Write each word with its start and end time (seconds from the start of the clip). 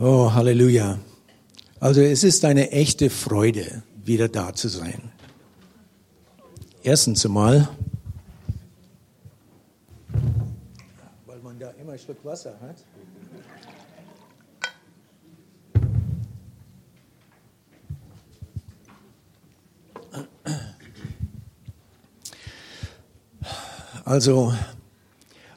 Oh, 0.00 0.32
Halleluja. 0.32 0.96
Also 1.80 2.02
es 2.02 2.22
ist 2.22 2.44
eine 2.44 2.70
echte 2.70 3.10
Freude, 3.10 3.82
wieder 4.04 4.28
da 4.28 4.54
zu 4.54 4.68
sein. 4.68 5.10
Erstens 6.84 7.26
einmal, 7.26 7.68
weil 11.26 11.40
man 11.40 11.58
da 11.58 11.70
immer 11.70 11.94
ein 11.94 11.98
Stück 11.98 12.24
Wasser 12.24 12.56
hat. 12.60 12.76
Also 24.04 24.54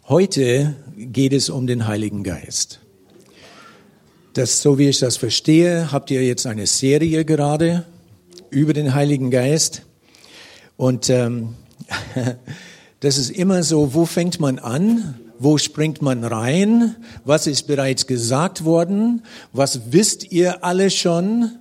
heute 0.09 0.75
geht 0.97 1.31
es 1.31 1.51
um 1.51 1.67
den 1.67 1.85
Heiligen 1.85 2.23
Geist. 2.23 2.80
Das, 4.33 4.61
so 4.61 4.77
wie 4.77 4.87
ich 4.87 4.99
das 4.99 5.17
verstehe, 5.17 5.91
habt 5.91 6.09
ihr 6.09 6.23
jetzt 6.23 6.47
eine 6.47 6.65
Serie 6.65 7.25
gerade 7.25 7.85
über 8.49 8.71
den 8.71 8.93
Heiligen 8.93 9.29
Geist. 9.29 9.81
Und 10.77 11.09
ähm, 11.09 11.55
das 13.01 13.17
ist 13.17 13.29
immer 13.29 13.61
so, 13.63 13.93
wo 13.93 14.05
fängt 14.05 14.39
man 14.39 14.57
an? 14.57 15.19
Wo 15.37 15.57
springt 15.57 16.01
man 16.01 16.23
rein? 16.23 16.95
Was 17.25 17.45
ist 17.45 17.67
bereits 17.67 18.07
gesagt 18.07 18.63
worden? 18.63 19.23
Was 19.51 19.91
wisst 19.91 20.31
ihr 20.31 20.63
alle 20.63 20.91
schon? 20.91 21.51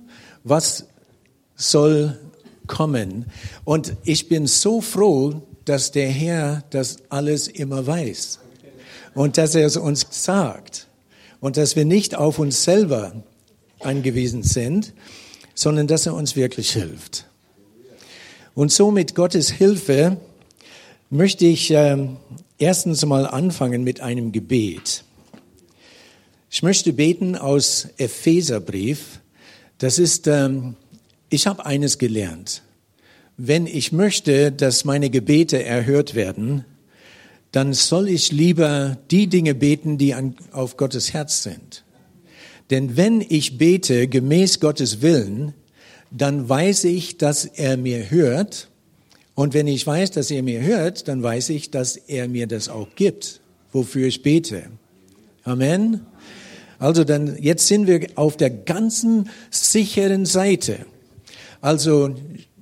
Was 0.45 0.85
soll 1.57 2.17
kommen? 2.67 3.25
Und 3.65 3.97
ich 4.05 4.29
bin 4.29 4.47
so 4.47 4.79
froh, 4.79 5.41
dass 5.65 5.91
der 5.91 6.07
Herr 6.07 6.63
das 6.69 6.97
alles 7.09 7.49
immer 7.49 7.85
weiß 7.85 8.39
und 9.13 9.37
dass 9.37 9.55
er 9.55 9.65
es 9.65 9.75
uns 9.75 10.07
sagt 10.09 10.87
und 11.41 11.57
dass 11.57 11.75
wir 11.75 11.83
nicht 11.83 12.15
auf 12.15 12.39
uns 12.39 12.63
selber 12.63 13.23
angewiesen 13.81 14.43
sind, 14.43 14.93
sondern 15.53 15.87
dass 15.87 16.05
er 16.05 16.13
uns 16.13 16.37
wirklich 16.37 16.71
hilft. 16.71 17.25
Und 18.53 18.71
so 18.71 18.91
mit 18.91 19.15
Gottes 19.15 19.49
Hilfe 19.49 20.17
möchte 21.09 21.45
ich 21.45 21.71
äh, 21.71 21.97
erstens 22.57 23.05
mal 23.05 23.25
anfangen 23.25 23.83
mit 23.83 23.99
einem 23.99 24.31
Gebet. 24.31 25.03
Ich 26.49 26.63
möchte 26.63 26.93
beten 26.93 27.35
aus 27.35 27.87
Epheserbrief. 27.97 29.19
Das 29.77 29.99
ist, 29.99 30.27
ähm, 30.27 30.75
ich 31.29 31.47
habe 31.47 31.65
eines 31.65 31.97
gelernt. 31.97 32.61
Wenn 33.37 33.65
ich 33.65 33.91
möchte, 33.91 34.51
dass 34.51 34.85
meine 34.85 35.09
Gebete 35.09 35.63
erhört 35.63 36.13
werden, 36.13 36.65
dann 37.51 37.73
soll 37.73 38.07
ich 38.07 38.31
lieber 38.31 38.97
die 39.11 39.27
Dinge 39.27 39.53
beten, 39.55 39.97
die 39.97 40.13
an, 40.13 40.35
auf 40.51 40.77
Gottes 40.77 41.13
Herz 41.13 41.43
sind. 41.43 41.83
Denn 42.69 42.95
wenn 42.95 43.19
ich 43.21 43.57
bete 43.57 44.07
gemäß 44.07 44.61
Gottes 44.61 45.01
Willen, 45.01 45.53
dann 46.09 46.47
weiß 46.47 46.85
ich, 46.85 47.17
dass 47.17 47.45
er 47.45 47.75
mir 47.75 48.09
hört. 48.09 48.69
Und 49.35 49.53
wenn 49.53 49.67
ich 49.67 49.85
weiß, 49.85 50.11
dass 50.11 50.31
er 50.31 50.43
mir 50.43 50.61
hört, 50.61 51.07
dann 51.07 51.21
weiß 51.21 51.49
ich, 51.49 51.71
dass 51.71 51.97
er 51.97 52.29
mir 52.29 52.47
das 52.47 52.69
auch 52.69 52.87
gibt, 52.95 53.41
wofür 53.73 54.07
ich 54.07 54.23
bete. 54.23 54.63
Amen. 55.43 56.05
Also 56.79 57.03
dann, 57.03 57.37
jetzt 57.41 57.67
sind 57.67 57.87
wir 57.87 58.07
auf 58.15 58.37
der 58.37 58.49
ganzen 58.49 59.29
sicheren 59.49 60.25
Seite. 60.25 60.85
Also 61.59 62.15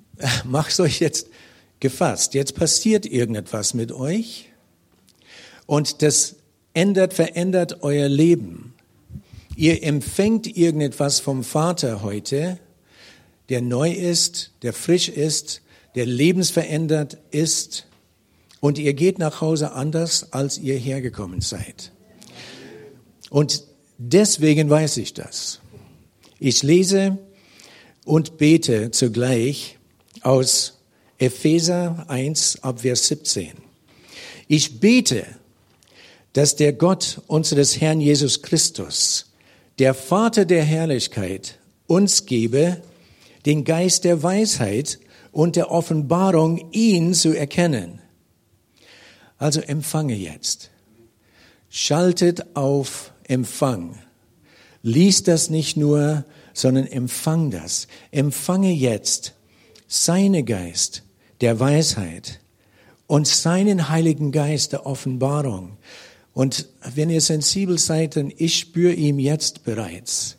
mach's 0.46 0.80
euch 0.80 1.00
jetzt 1.00 1.28
gefasst. 1.80 2.34
Jetzt 2.34 2.56
passiert 2.56 3.06
irgendetwas 3.06 3.74
mit 3.74 3.92
euch 3.92 4.48
und 5.70 6.02
das 6.02 6.38
ändert, 6.73 7.14
verändert 7.14 7.84
euer 7.84 8.09
Leben. 8.09 8.73
Ihr 9.56 9.84
empfängt 9.84 10.48
irgendetwas 10.58 11.20
vom 11.20 11.44
Vater 11.44 12.02
heute, 12.02 12.58
der 13.50 13.62
neu 13.62 13.92
ist, 13.92 14.52
der 14.64 14.73
frisch 14.73 15.09
ist, 15.09 15.62
der 15.94 16.07
lebensverändert 16.07 17.19
ist 17.30 17.85
und 18.62 18.80
ihr 18.80 18.96
geht 18.96 19.19
nach 19.19 19.41
Hause 19.41 19.74
anders, 19.74 20.34
als 20.34 20.57
ihr 20.57 20.75
hergekommen 20.75 21.41
seid. 21.41 21.91
Und 23.30 23.63
deswegen 24.00 24.72
weiß 24.72 24.97
ich 24.97 25.13
das. 25.13 25.59
Ich 26.40 26.63
lese 26.63 27.19
und 28.06 28.40
bete 28.40 28.90
zugleich 28.90 29.78
aus 30.22 30.80
Epheser 31.19 32.06
1 32.07 32.63
ab 32.63 32.81
Vers 32.81 33.06
17. 33.06 33.51
Ich 34.47 34.80
bete, 34.80 35.28
dass 36.34 36.56
der 36.56 36.73
Gott 36.73 37.22
unseres 37.28 37.79
Herrn 37.81 38.01
Jesus 38.01 38.41
Christus, 38.41 39.31
der 39.79 39.94
Vater 39.94 40.45
der 40.45 40.63
Herrlichkeit, 40.63 41.59
uns 41.88 42.25
gebe, 42.25 42.81
den 43.45 43.63
Geist 43.63 44.03
der 44.03 44.22
Weisheit 44.22 45.00
und 45.31 45.56
der 45.56 45.72
Offenbarung, 45.72 46.72
ihn 46.72 47.13
zu 47.13 47.34
erkennen. 47.34 48.01
Also 49.38 49.62
empfange 49.62 50.16
jetzt. 50.16 50.69
Schaltet 51.69 52.56
auf 52.56 53.13
Empfang. 53.23 53.97
Lies 54.81 55.23
das 55.23 55.50
nicht 55.50 55.78
nur, 55.78 56.25
sondern 56.53 56.88
empfang 56.88 57.51
das. 57.51 57.88
Empfange 58.12 58.72
jetzt 58.72 59.34
seine 59.88 60.44
Geist 60.44 61.03
der 61.41 61.59
Weisheit 61.59 62.39
und 63.07 63.28
seinen 63.28 63.89
Heiligen 63.89 64.31
Geist 64.31 64.73
der 64.73 64.85
Offenbarung. 64.85 65.78
Und 66.39 66.69
wenn 66.95 67.09
ihr 67.09 67.19
sensibel 67.19 67.77
seid, 67.77 68.16
dann 68.16 68.31
ich 68.38 68.59
spüre 68.59 68.94
ihn 68.94 69.19
jetzt 69.19 69.66
bereits. 69.66 70.38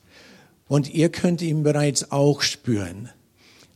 Und 0.66 0.94
ihr 0.94 1.10
könnt 1.10 1.42
ihn 1.42 1.62
bereits 1.62 2.10
auch 2.10 2.40
spüren. 2.40 3.10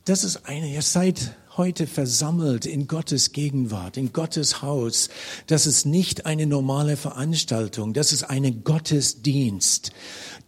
Das 0.05 0.23
ist 0.23 0.47
eine, 0.47 0.67
ihr 0.67 0.81
seid 0.81 1.35
heute 1.55 1.85
versammelt 1.85 2.65
in 2.65 2.87
Gottes 2.87 3.31
Gegenwart, 3.31 3.95
in 3.95 4.11
Gottes 4.11 4.63
Haus. 4.63 5.09
Das 5.45 5.67
ist 5.67 5.85
nicht 5.85 6.25
eine 6.25 6.47
normale 6.47 6.97
Veranstaltung, 6.97 7.93
das 7.93 8.11
ist 8.11 8.23
ein 8.23 8.63
Gottesdienst. 8.63 9.91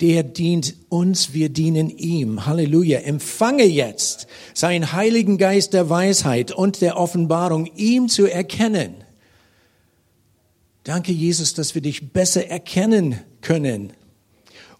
Der 0.01 0.23
dient 0.23 0.73
uns, 0.89 1.35
wir 1.35 1.49
dienen 1.49 1.91
ihm. 1.91 2.47
Halleluja. 2.47 3.01
Empfange 3.01 3.65
jetzt 3.65 4.25
seinen 4.55 4.94
Heiligen 4.94 5.38
Geist 5.38 5.73
der 5.73 5.91
Weisheit 5.91 6.51
und 6.51 6.81
der 6.81 6.97
Offenbarung, 6.97 7.67
ihm 7.75 8.09
zu 8.09 8.25
erkennen 8.25 8.95
Danke, 10.88 11.12
Jesus, 11.12 11.53
dass 11.53 11.75
wir 11.75 11.81
dich 11.81 12.14
besser 12.14 12.48
erkennen 12.48 13.20
können. 13.42 13.92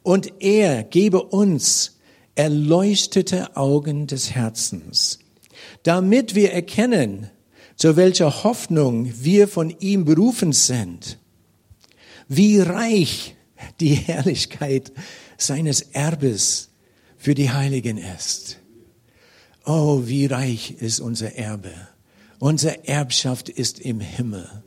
Und 0.03 0.41
er 0.41 0.84
gebe 0.84 1.22
uns 1.22 2.00
erleuchtete 2.34 3.57
Augen 3.57 4.07
des 4.07 4.31
Herzens, 4.31 5.19
damit 5.84 6.34
wir 6.34 6.53
erkennen, 6.53 7.29
zu 7.75 7.97
welcher 7.97 8.45
Hoffnung 8.45 9.12
wir 9.22 9.50
von 9.50 9.69
ihm 9.81 10.06
berufen 10.06 10.53
sind, 10.53 11.19
wie 12.29 12.62
reich 12.62 13.35
die 13.81 13.95
Herrlichkeit 13.95 14.94
seines 15.38 15.81
Erbes 15.81 16.69
für 17.18 17.35
die 17.35 17.50
Heiligen 17.50 17.97
ist. 17.97 18.59
Oh, 19.66 20.03
wie 20.06 20.28
reich 20.28 20.75
ist 20.79 21.01
unser 21.01 21.35
Erbe. 21.35 21.74
Unsere 22.39 22.88
Erbschaft 22.88 23.50
ist 23.50 23.81
im 23.81 24.00
Himmel 24.00 24.63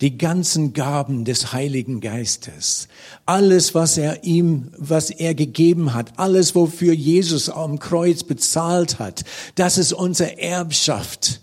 die 0.00 0.18
ganzen 0.18 0.72
Gaben 0.72 1.24
des 1.24 1.52
Heiligen 1.52 2.00
Geistes, 2.00 2.88
alles, 3.26 3.74
was 3.74 3.96
er 3.96 4.24
ihm, 4.24 4.68
was 4.76 5.10
er 5.10 5.34
gegeben 5.34 5.94
hat, 5.94 6.18
alles, 6.18 6.54
wofür 6.54 6.92
Jesus 6.92 7.48
am 7.48 7.78
Kreuz 7.78 8.24
bezahlt 8.24 8.98
hat, 8.98 9.24
das 9.54 9.78
ist 9.78 9.92
unsere 9.92 10.38
Erbschaft. 10.38 11.40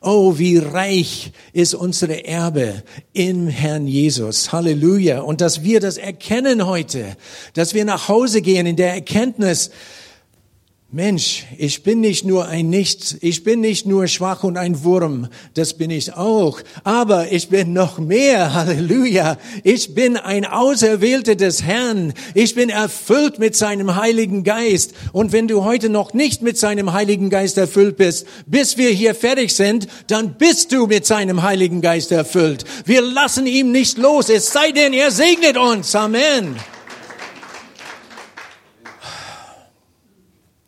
Oh, 0.00 0.38
wie 0.38 0.58
reich 0.58 1.32
ist 1.52 1.74
unsere 1.74 2.26
Erbe 2.26 2.82
im 3.12 3.48
Herrn 3.48 3.86
Jesus. 3.88 4.52
Halleluja. 4.52 5.22
Und 5.22 5.40
dass 5.40 5.64
wir 5.64 5.80
das 5.80 5.96
erkennen 5.96 6.66
heute, 6.66 7.16
dass 7.54 7.74
wir 7.74 7.84
nach 7.84 8.06
Hause 8.08 8.40
gehen 8.40 8.66
in 8.66 8.76
der 8.76 8.92
Erkenntnis, 8.92 9.70
Mensch, 10.92 11.46
ich 11.58 11.82
bin 11.82 12.00
nicht 12.00 12.24
nur 12.24 12.46
ein 12.46 12.70
Nichts, 12.70 13.16
ich 13.20 13.42
bin 13.42 13.60
nicht 13.60 13.86
nur 13.86 14.06
schwach 14.06 14.44
und 14.44 14.56
ein 14.56 14.84
Wurm, 14.84 15.26
das 15.54 15.74
bin 15.74 15.90
ich 15.90 16.14
auch, 16.14 16.60
aber 16.84 17.32
ich 17.32 17.48
bin 17.48 17.72
noch 17.72 17.98
mehr, 17.98 18.54
Halleluja. 18.54 19.36
Ich 19.64 19.96
bin 19.96 20.16
ein 20.16 20.44
Auserwählter 20.44 21.34
des 21.34 21.64
Herrn, 21.64 22.14
ich 22.34 22.54
bin 22.54 22.70
erfüllt 22.70 23.40
mit 23.40 23.56
seinem 23.56 23.96
Heiligen 23.96 24.44
Geist. 24.44 24.94
Und 25.12 25.32
wenn 25.32 25.48
du 25.48 25.64
heute 25.64 25.88
noch 25.88 26.14
nicht 26.14 26.42
mit 26.42 26.56
seinem 26.56 26.92
Heiligen 26.92 27.30
Geist 27.30 27.58
erfüllt 27.58 27.96
bist, 27.96 28.24
bis 28.46 28.78
wir 28.78 28.90
hier 28.90 29.16
fertig 29.16 29.54
sind, 29.54 29.88
dann 30.06 30.38
bist 30.38 30.70
du 30.70 30.86
mit 30.86 31.04
seinem 31.04 31.42
Heiligen 31.42 31.80
Geist 31.80 32.12
erfüllt. 32.12 32.64
Wir 32.84 33.02
lassen 33.02 33.48
ihm 33.48 33.72
nicht 33.72 33.98
los, 33.98 34.28
es 34.28 34.52
sei 34.52 34.70
denn, 34.70 34.92
er 34.92 35.10
segnet 35.10 35.56
uns. 35.56 35.96
Amen. 35.96 36.54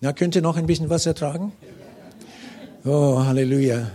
Na, 0.01 0.13
könnt 0.13 0.37
ihr 0.37 0.43
noch 0.43 0.57
ein 0.57 0.67
bisschen 0.67 0.91
was 0.91 1.07
ertragen? 1.07 1.53
Oh, 2.85 3.19
Halleluja. 3.25 3.91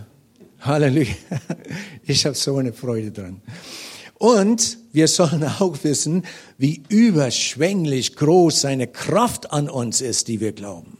Halleluja. 0.60 1.14
Ich 2.06 2.26
habe 2.26 2.36
so 2.36 2.58
eine 2.58 2.74
Freude 2.74 3.12
dran. 3.12 3.42
Und 4.16 4.78
wir 4.92 5.08
sollen 5.08 5.44
auch 5.44 5.82
wissen, 5.86 6.26
wie 6.58 6.84
überschwänglich 6.90 8.18
groß 8.18 8.60
seine 8.60 8.88
Kraft 8.88 9.54
an 9.54 9.70
uns 9.70 10.02
ist, 10.02 10.28
die 10.28 10.42
wir 10.42 10.52
glauben. 10.52 10.98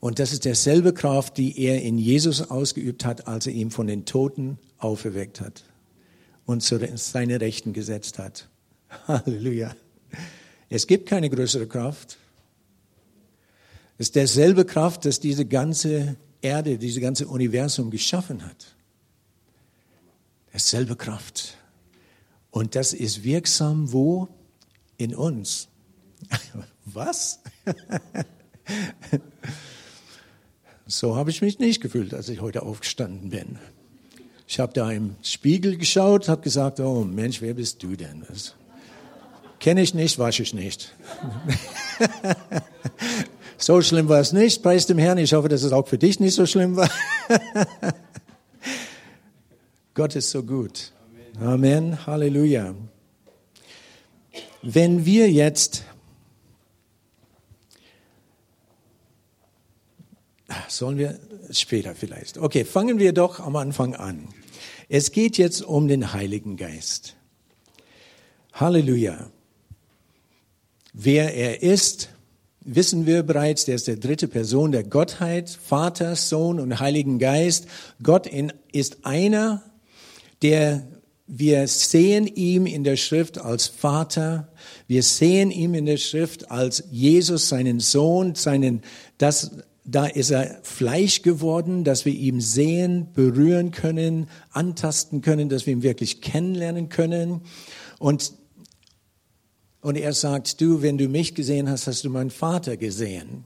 Und 0.00 0.18
das 0.18 0.32
ist 0.32 0.46
derselbe 0.46 0.94
Kraft, 0.94 1.36
die 1.36 1.60
er 1.60 1.82
in 1.82 1.98
Jesus 1.98 2.50
ausgeübt 2.50 3.04
hat, 3.04 3.28
als 3.28 3.46
er 3.46 3.52
ihn 3.52 3.70
von 3.70 3.86
den 3.86 4.06
Toten 4.06 4.58
auferweckt 4.78 5.42
hat 5.42 5.64
und 6.46 6.62
zu 6.62 6.78
seine 6.96 7.42
Rechten 7.42 7.74
gesetzt 7.74 8.18
hat. 8.18 8.48
Halleluja. 9.06 9.74
Es 10.70 10.86
gibt 10.86 11.06
keine 11.06 11.28
größere 11.28 11.66
Kraft. 11.66 12.16
Es 13.98 14.08
ist 14.08 14.16
derselbe 14.16 14.64
Kraft, 14.64 15.04
dass 15.04 15.20
diese 15.20 15.46
ganze 15.46 16.16
Erde, 16.42 16.78
diese 16.78 17.00
ganze 17.00 17.26
Universum 17.26 17.90
geschaffen 17.90 18.44
hat. 18.44 18.76
Derselbe 20.52 20.96
Kraft. 20.96 21.56
Und 22.50 22.74
das 22.74 22.92
ist 22.92 23.24
wirksam 23.24 23.92
wo? 23.92 24.28
In 24.98 25.14
uns. 25.14 25.68
Was? 26.84 27.40
so 30.86 31.16
habe 31.16 31.30
ich 31.30 31.42
mich 31.42 31.58
nicht 31.58 31.80
gefühlt, 31.80 32.14
als 32.14 32.28
ich 32.28 32.40
heute 32.40 32.62
aufgestanden 32.62 33.30
bin. 33.30 33.58
Ich 34.48 34.60
habe 34.60 34.72
da 34.72 34.90
im 34.90 35.16
Spiegel 35.22 35.76
geschaut, 35.76 36.28
habe 36.28 36.42
gesagt, 36.42 36.80
oh 36.80 37.04
Mensch, 37.04 37.42
wer 37.42 37.54
bist 37.54 37.82
du 37.82 37.96
denn? 37.96 38.24
Kenne 39.58 39.82
ich 39.82 39.94
nicht, 39.94 40.18
wasche 40.18 40.42
ich 40.42 40.54
nicht. 40.54 40.94
so 43.58 43.80
schlimm 43.82 44.08
war 44.08 44.20
es 44.20 44.32
nicht, 44.32 44.62
preis 44.62 44.86
dem 44.86 44.98
Herrn. 44.98 45.18
Ich 45.18 45.32
hoffe, 45.32 45.48
dass 45.48 45.62
es 45.62 45.72
auch 45.72 45.88
für 45.88 45.98
dich 45.98 46.20
nicht 46.20 46.34
so 46.34 46.46
schlimm 46.46 46.76
war. 46.76 46.90
Gott 49.94 50.14
ist 50.14 50.30
so 50.30 50.42
gut. 50.42 50.92
Amen. 51.40 52.06
Halleluja. 52.06 52.74
Wenn 54.62 55.04
wir 55.04 55.30
jetzt 55.30 55.84
Sollen 60.68 60.98
wir 60.98 61.18
später 61.50 61.94
vielleicht? 61.94 62.38
Okay, 62.38 62.64
fangen 62.64 62.98
wir 62.98 63.12
doch 63.12 63.40
am 63.40 63.56
Anfang 63.56 63.94
an. 63.94 64.28
Es 64.88 65.10
geht 65.10 65.38
jetzt 65.38 65.62
um 65.62 65.88
den 65.88 66.12
Heiligen 66.12 66.56
Geist. 66.56 67.16
Halleluja. 68.52 69.30
Wer 70.92 71.34
er 71.34 71.62
ist, 71.62 72.10
wissen 72.66 73.06
wir 73.06 73.22
bereits, 73.22 73.64
der 73.64 73.76
ist 73.76 73.86
der 73.86 73.96
dritte 73.96 74.28
Person 74.28 74.72
der 74.72 74.84
Gottheit, 74.84 75.48
Vater, 75.48 76.16
Sohn 76.16 76.60
und 76.60 76.80
Heiligen 76.80 77.18
Geist. 77.18 77.66
Gott 78.02 78.28
ist 78.72 78.98
einer, 79.04 79.62
der 80.42 80.86
wir 81.28 81.66
sehen 81.66 82.28
ihm 82.28 82.66
in 82.66 82.84
der 82.84 82.96
Schrift 82.96 83.38
als 83.38 83.66
Vater, 83.66 84.48
wir 84.86 85.02
sehen 85.02 85.50
ihm 85.50 85.74
in 85.74 85.84
der 85.84 85.96
Schrift 85.96 86.52
als 86.52 86.84
Jesus, 86.90 87.48
seinen 87.48 87.80
Sohn, 87.80 88.36
seinen, 88.36 88.82
das, 89.18 89.50
da 89.84 90.06
ist 90.06 90.30
er 90.30 90.60
Fleisch 90.62 91.22
geworden, 91.22 91.82
dass 91.82 92.04
wir 92.04 92.12
ihn 92.12 92.40
sehen, 92.40 93.08
berühren 93.12 93.72
können, 93.72 94.28
antasten 94.50 95.20
können, 95.20 95.48
dass 95.48 95.66
wir 95.66 95.72
ihn 95.72 95.82
wirklich 95.82 96.20
kennenlernen 96.20 96.88
können. 96.88 97.40
Und 97.98 98.32
und 99.86 99.96
er 99.96 100.14
sagt, 100.14 100.60
du, 100.60 100.82
wenn 100.82 100.98
du 100.98 101.06
mich 101.06 101.36
gesehen 101.36 101.70
hast, 101.70 101.86
hast 101.86 102.02
du 102.02 102.10
meinen 102.10 102.30
Vater 102.30 102.76
gesehen. 102.76 103.44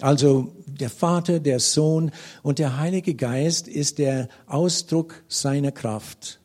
Also 0.00 0.52
der 0.66 0.90
Vater, 0.90 1.38
der 1.38 1.60
Sohn 1.60 2.10
und 2.42 2.58
der 2.58 2.78
Heilige 2.78 3.14
Geist 3.14 3.68
ist 3.68 3.98
der 3.98 4.28
Ausdruck 4.48 5.22
seiner 5.28 5.70
Kraft 5.70 6.40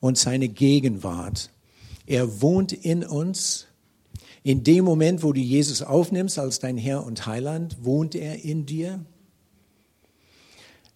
und 0.00 0.18
seine 0.18 0.48
Gegenwart. 0.48 1.50
Er 2.04 2.42
wohnt 2.42 2.72
in 2.72 3.04
uns. 3.04 3.68
In 4.42 4.64
dem 4.64 4.84
Moment, 4.84 5.22
wo 5.22 5.32
du 5.32 5.38
Jesus 5.38 5.80
aufnimmst 5.80 6.40
als 6.40 6.58
dein 6.58 6.76
Herr 6.76 7.06
und 7.06 7.26
Heiland, 7.26 7.76
wohnt 7.84 8.16
er 8.16 8.42
in 8.44 8.66
dir. 8.66 9.04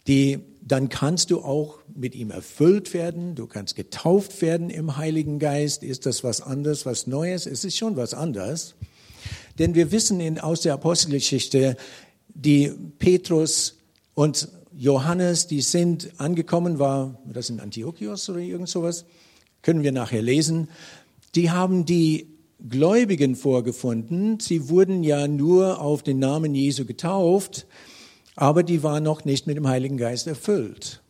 Die 0.05 0.39
dann 0.61 0.89
kannst 0.89 1.31
du 1.31 1.39
auch 1.39 1.78
mit 1.99 2.15
ihm 2.15 2.31
erfüllt 2.31 2.93
werden, 2.93 3.35
du 3.35 3.45
kannst 3.45 3.75
getauft 3.75 4.41
werden 4.41 4.69
im 4.69 4.97
Heiligen 4.97 5.39
Geist. 5.39 5.83
Ist 5.83 6.05
das 6.05 6.23
was 6.23 6.41
anderes, 6.41 6.85
was 6.85 7.07
Neues? 7.07 7.45
Es 7.45 7.63
ist 7.63 7.77
schon 7.77 7.95
was 7.95 8.13
anderes. 8.13 8.75
Denn 9.57 9.75
wir 9.75 9.91
wissen 9.91 10.19
in, 10.19 10.39
aus 10.39 10.61
der 10.61 10.73
Apostelgeschichte, 10.73 11.75
die 12.29 12.71
Petrus 12.99 13.77
und 14.13 14.47
Johannes, 14.75 15.47
die 15.47 15.61
sind 15.61 16.11
angekommen, 16.17 16.79
war 16.79 17.19
das 17.25 17.49
in 17.49 17.59
Antiochios 17.59 18.29
oder 18.29 18.39
irgend 18.39 18.69
sowas, 18.69 19.05
können 19.61 19.83
wir 19.83 19.91
nachher 19.91 20.21
lesen. 20.21 20.69
Die 21.35 21.51
haben 21.51 21.85
die 21.85 22.27
Gläubigen 22.67 23.35
vorgefunden. 23.35 24.39
Sie 24.39 24.69
wurden 24.69 25.03
ja 25.03 25.27
nur 25.27 25.81
auf 25.81 26.01
den 26.01 26.19
Namen 26.19 26.55
Jesu 26.55 26.85
getauft 26.85 27.67
aber 28.39 28.63
die 28.63 28.83
war 28.83 29.01
noch 29.01 29.25
nicht 29.25 29.47
mit 29.47 29.57
dem 29.57 29.67
Heiligen 29.67 29.97
Geist 29.97 30.25
erfüllt. 30.25 31.01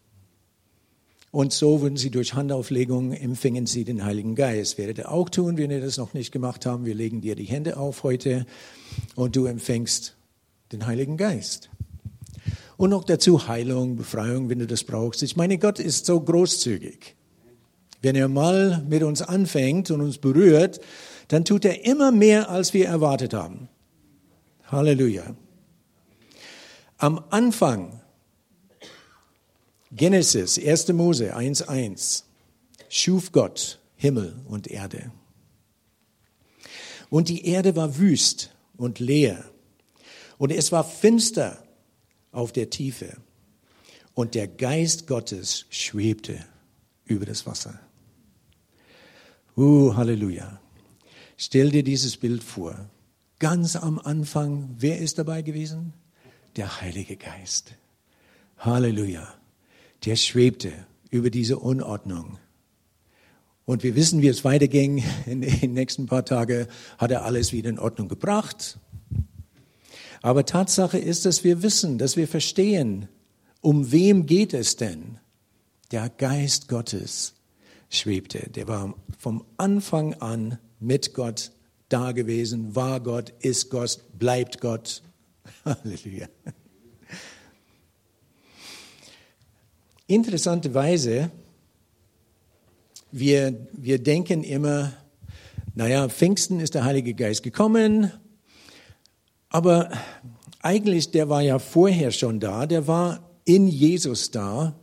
Und 1.31 1.53
so 1.53 1.81
würden 1.81 1.97
sie 1.97 2.09
durch 2.09 2.33
Handauflegung 2.33 3.11
empfingen 3.11 3.67
sie 3.67 3.83
den 3.83 4.03
Heiligen 4.03 4.33
Geist. 4.33 4.77
Werdet 4.79 4.97
ihr 4.97 5.11
auch 5.11 5.29
tun, 5.29 5.57
wenn 5.57 5.69
ihr 5.69 5.81
das 5.81 5.97
noch 5.97 6.13
nicht 6.13 6.31
gemacht 6.31 6.65
haben. 6.65 6.85
Wir 6.85 6.95
legen 6.95 7.21
dir 7.21 7.35
die 7.35 7.43
Hände 7.43 7.77
auf 7.77 8.03
heute 8.03 8.47
und 9.15 9.35
du 9.35 9.45
empfängst 9.45 10.15
den 10.71 10.87
Heiligen 10.87 11.17
Geist. 11.17 11.69
Und 12.77 12.89
noch 12.89 13.03
dazu 13.03 13.47
Heilung, 13.47 13.95
Befreiung, 13.95 14.49
wenn 14.49 14.59
du 14.59 14.65
das 14.65 14.83
brauchst. 14.83 15.21
Ich 15.21 15.35
meine, 15.35 15.57
Gott 15.59 15.79
ist 15.79 16.05
so 16.05 16.19
großzügig. 16.19 17.15
Wenn 18.01 18.15
er 18.15 18.29
mal 18.29 18.83
mit 18.87 19.03
uns 19.03 19.21
anfängt 19.21 19.91
und 19.91 20.01
uns 20.01 20.17
berührt, 20.17 20.79
dann 21.27 21.45
tut 21.45 21.65
er 21.65 21.85
immer 21.85 22.11
mehr, 22.11 22.49
als 22.49 22.73
wir 22.73 22.87
erwartet 22.87 23.33
haben. 23.33 23.67
Halleluja. 24.65 25.35
Am 26.97 27.23
Anfang, 27.29 27.98
Genesis, 29.91 30.59
1. 30.59 30.89
Mose 30.89 31.35
1.1, 31.35 32.23
schuf 32.89 33.31
Gott 33.31 33.79
Himmel 33.95 34.35
und 34.47 34.67
Erde. 34.67 35.11
Und 37.09 37.29
die 37.29 37.45
Erde 37.47 37.75
war 37.75 37.97
wüst 37.97 38.51
und 38.77 38.99
leer. 38.99 39.43
Und 40.37 40.51
es 40.51 40.71
war 40.71 40.83
finster 40.83 41.63
auf 42.31 42.51
der 42.51 42.69
Tiefe. 42.69 43.17
Und 44.13 44.35
der 44.35 44.47
Geist 44.47 45.07
Gottes 45.07 45.65
schwebte 45.69 46.45
über 47.05 47.25
das 47.25 47.45
Wasser. 47.45 47.79
Uh, 49.57 49.95
Halleluja. 49.95 50.61
Stell 51.35 51.71
dir 51.71 51.83
dieses 51.83 52.15
Bild 52.17 52.43
vor. 52.43 52.89
Ganz 53.39 53.75
am 53.75 53.97
Anfang, 53.97 54.75
wer 54.77 54.99
ist 54.99 55.17
dabei 55.17 55.41
gewesen? 55.41 55.93
der 56.55 56.81
Heilige 56.81 57.15
Geist. 57.15 57.75
Halleluja. 58.57 59.38
Der 60.05 60.15
schwebte 60.15 60.71
über 61.09 61.29
diese 61.29 61.59
Unordnung. 61.59 62.37
Und 63.65 63.83
wir 63.83 63.95
wissen, 63.95 64.21
wie 64.21 64.27
es 64.27 64.43
weiterging. 64.43 65.03
In 65.25 65.41
den 65.41 65.73
nächsten 65.73 66.07
paar 66.07 66.25
Tagen 66.25 66.67
hat 66.97 67.11
er 67.11 67.23
alles 67.23 67.53
wieder 67.53 67.69
in 67.69 67.79
Ordnung 67.79 68.07
gebracht. 68.07 68.79
Aber 70.21 70.45
Tatsache 70.45 70.97
ist, 70.97 71.25
dass 71.25 71.43
wir 71.43 71.61
wissen, 71.61 71.97
dass 71.97 72.17
wir 72.17 72.27
verstehen, 72.27 73.07
um 73.61 73.91
wem 73.91 74.25
geht 74.25 74.53
es 74.53 74.75
denn? 74.75 75.19
Der 75.91 76.09
Geist 76.09 76.67
Gottes 76.67 77.35
schwebte. 77.89 78.49
Der 78.49 78.67
war 78.67 78.95
vom 79.17 79.43
Anfang 79.57 80.13
an 80.15 80.57
mit 80.79 81.13
Gott 81.13 81.51
da 81.89 82.11
gewesen, 82.11 82.75
war 82.75 82.99
Gott, 82.99 83.33
ist 83.39 83.69
Gott, 83.69 83.99
bleibt 84.17 84.61
Gott. 84.61 85.01
Halleluja. 85.65 86.27
Interessanterweise, 90.09 91.29
wir, 93.11 93.67
wir 93.73 93.99
denken 93.99 94.43
immer, 94.43 94.93
naja, 95.75 96.09
Pfingsten 96.09 96.59
ist 96.59 96.73
der 96.73 96.83
Heilige 96.83 97.13
Geist 97.13 97.43
gekommen, 97.43 98.11
aber 99.49 99.91
eigentlich, 100.63 101.11
der 101.11 101.29
war 101.29 101.43
ja 101.43 101.59
vorher 101.59 102.09
schon 102.09 102.39
da, 102.39 102.65
der 102.65 102.87
war 102.87 103.29
in 103.45 103.67
Jesus 103.67 104.31
da, 104.31 104.73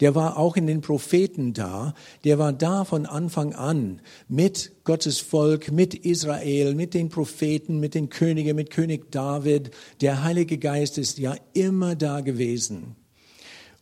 der 0.00 0.16
war 0.16 0.36
auch 0.36 0.56
in 0.56 0.66
den 0.66 0.80
Propheten 0.80 1.52
da, 1.52 1.94
der 2.24 2.40
war 2.40 2.52
da 2.52 2.84
von 2.84 3.06
Anfang 3.06 3.52
an 3.52 4.02
mit 4.26 4.72
Gottes 4.82 5.20
Volk, 5.20 5.70
mit 5.70 5.94
Israel, 5.94 6.74
mit 6.74 6.92
den 6.92 7.08
Propheten, 7.08 7.78
mit 7.78 7.94
den 7.94 8.08
Königen, 8.08 8.56
mit 8.56 8.70
König 8.70 9.12
David. 9.12 9.70
Der 10.00 10.24
Heilige 10.24 10.58
Geist 10.58 10.98
ist 10.98 11.18
ja 11.18 11.36
immer 11.52 11.94
da 11.94 12.20
gewesen. 12.20 12.96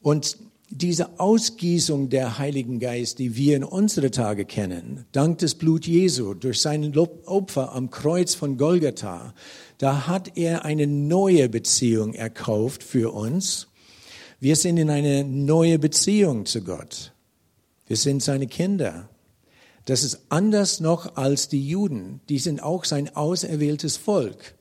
Und 0.03 0.37
diese 0.77 1.21
Ausgießung 1.21 2.09
der 2.09 2.39
Heiligen 2.39 2.81
Geist, 2.81 3.19
die 3.19 3.37
wir 3.37 3.57
in 3.57 3.65
unsere 3.65 4.11
Tage 4.11 4.45
kennen, 4.45 5.07
dank 5.13 5.39
des 5.39 5.55
Blut 5.55 5.87
Jesu, 5.87 6.35
durch 6.35 6.61
seinen 6.61 6.97
Opfer 6.97 7.73
am 7.73 7.91
Kreuz 7.91 8.35
von 8.35 8.57
Golgatha, 8.57 9.35
da 9.79 10.07
hat 10.07 10.37
er 10.37 10.65
eine 10.65 10.87
neue 10.87 11.49
Beziehung 11.49 12.15
erkauft 12.15 12.83
für 12.83 13.15
uns 13.15 13.69
wir 14.45 14.57
sind 14.57 14.77
in 14.77 14.91
eine 14.91 15.25
neue 15.25 15.79
Beziehung 15.79 16.45
zu 16.45 16.61
Gott. 16.63 17.15
Wir 17.87 17.97
sind 17.97 18.23
seine 18.23 18.47
Kinder. 18.47 19.09
Das 19.87 20.05
ist 20.05 20.21
anders 20.29 20.81
noch 20.81 21.17
als 21.17 21.49
die 21.49 21.67
Juden. 21.67 22.21
Die 22.29 22.39
sind 22.39 22.63
auch 22.63 22.85
sein 22.85 23.17
auserwähltes 23.17 23.97
Volk. 23.97 24.55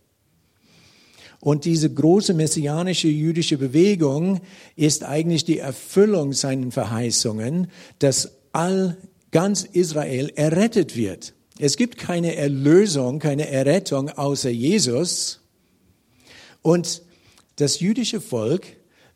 Und 1.43 1.65
diese 1.65 1.93
große 1.93 2.33
messianische 2.33 3.09
jüdische 3.09 3.57
Bewegung 3.57 4.39
ist 4.77 5.03
eigentlich 5.03 5.43
die 5.43 5.59
Erfüllung 5.59 6.31
seinen 6.31 6.71
Verheißungen, 6.71 7.67
dass 7.99 8.37
all 8.53 8.95
ganz 9.31 9.63
Israel 9.63 10.31
errettet 10.35 10.95
wird. 10.95 11.33
Es 11.59 11.75
gibt 11.75 11.97
keine 11.97 12.37
Erlösung, 12.37 13.19
keine 13.19 13.49
Errettung 13.49 14.09
außer 14.09 14.51
Jesus. 14.51 15.41
Und 16.61 17.01
das 17.57 17.81
jüdische 17.81 18.21
Volk 18.21 18.65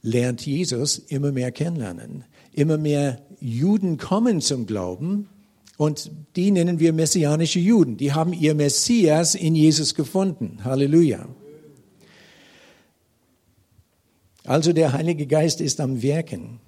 lernt 0.01 0.45
Jesus 0.45 0.97
immer 0.97 1.31
mehr 1.31 1.53
kennenlernen. 1.53 2.25
Immer 2.51 2.77
mehr 2.77 3.21
Juden 3.39 3.97
kommen 3.97 4.41
zum 4.41 4.65
Glauben 4.65 5.29
und 5.77 6.11
die 6.35 6.51
nennen 6.51 6.81
wir 6.81 6.91
messianische 6.91 7.59
Juden. 7.59 7.95
Die 7.95 8.11
haben 8.11 8.33
ihr 8.33 8.53
Messias 8.53 9.33
in 9.33 9.55
Jesus 9.55 9.95
gefunden. 9.95 10.57
Halleluja. 10.65 11.25
Also 14.47 14.73
der 14.73 14.93
Heilige 14.93 15.27
Geist 15.27 15.61
ist 15.61 15.79
am 15.79 16.01
Wirken. 16.01 16.59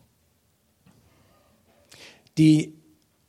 Die, 2.38 2.75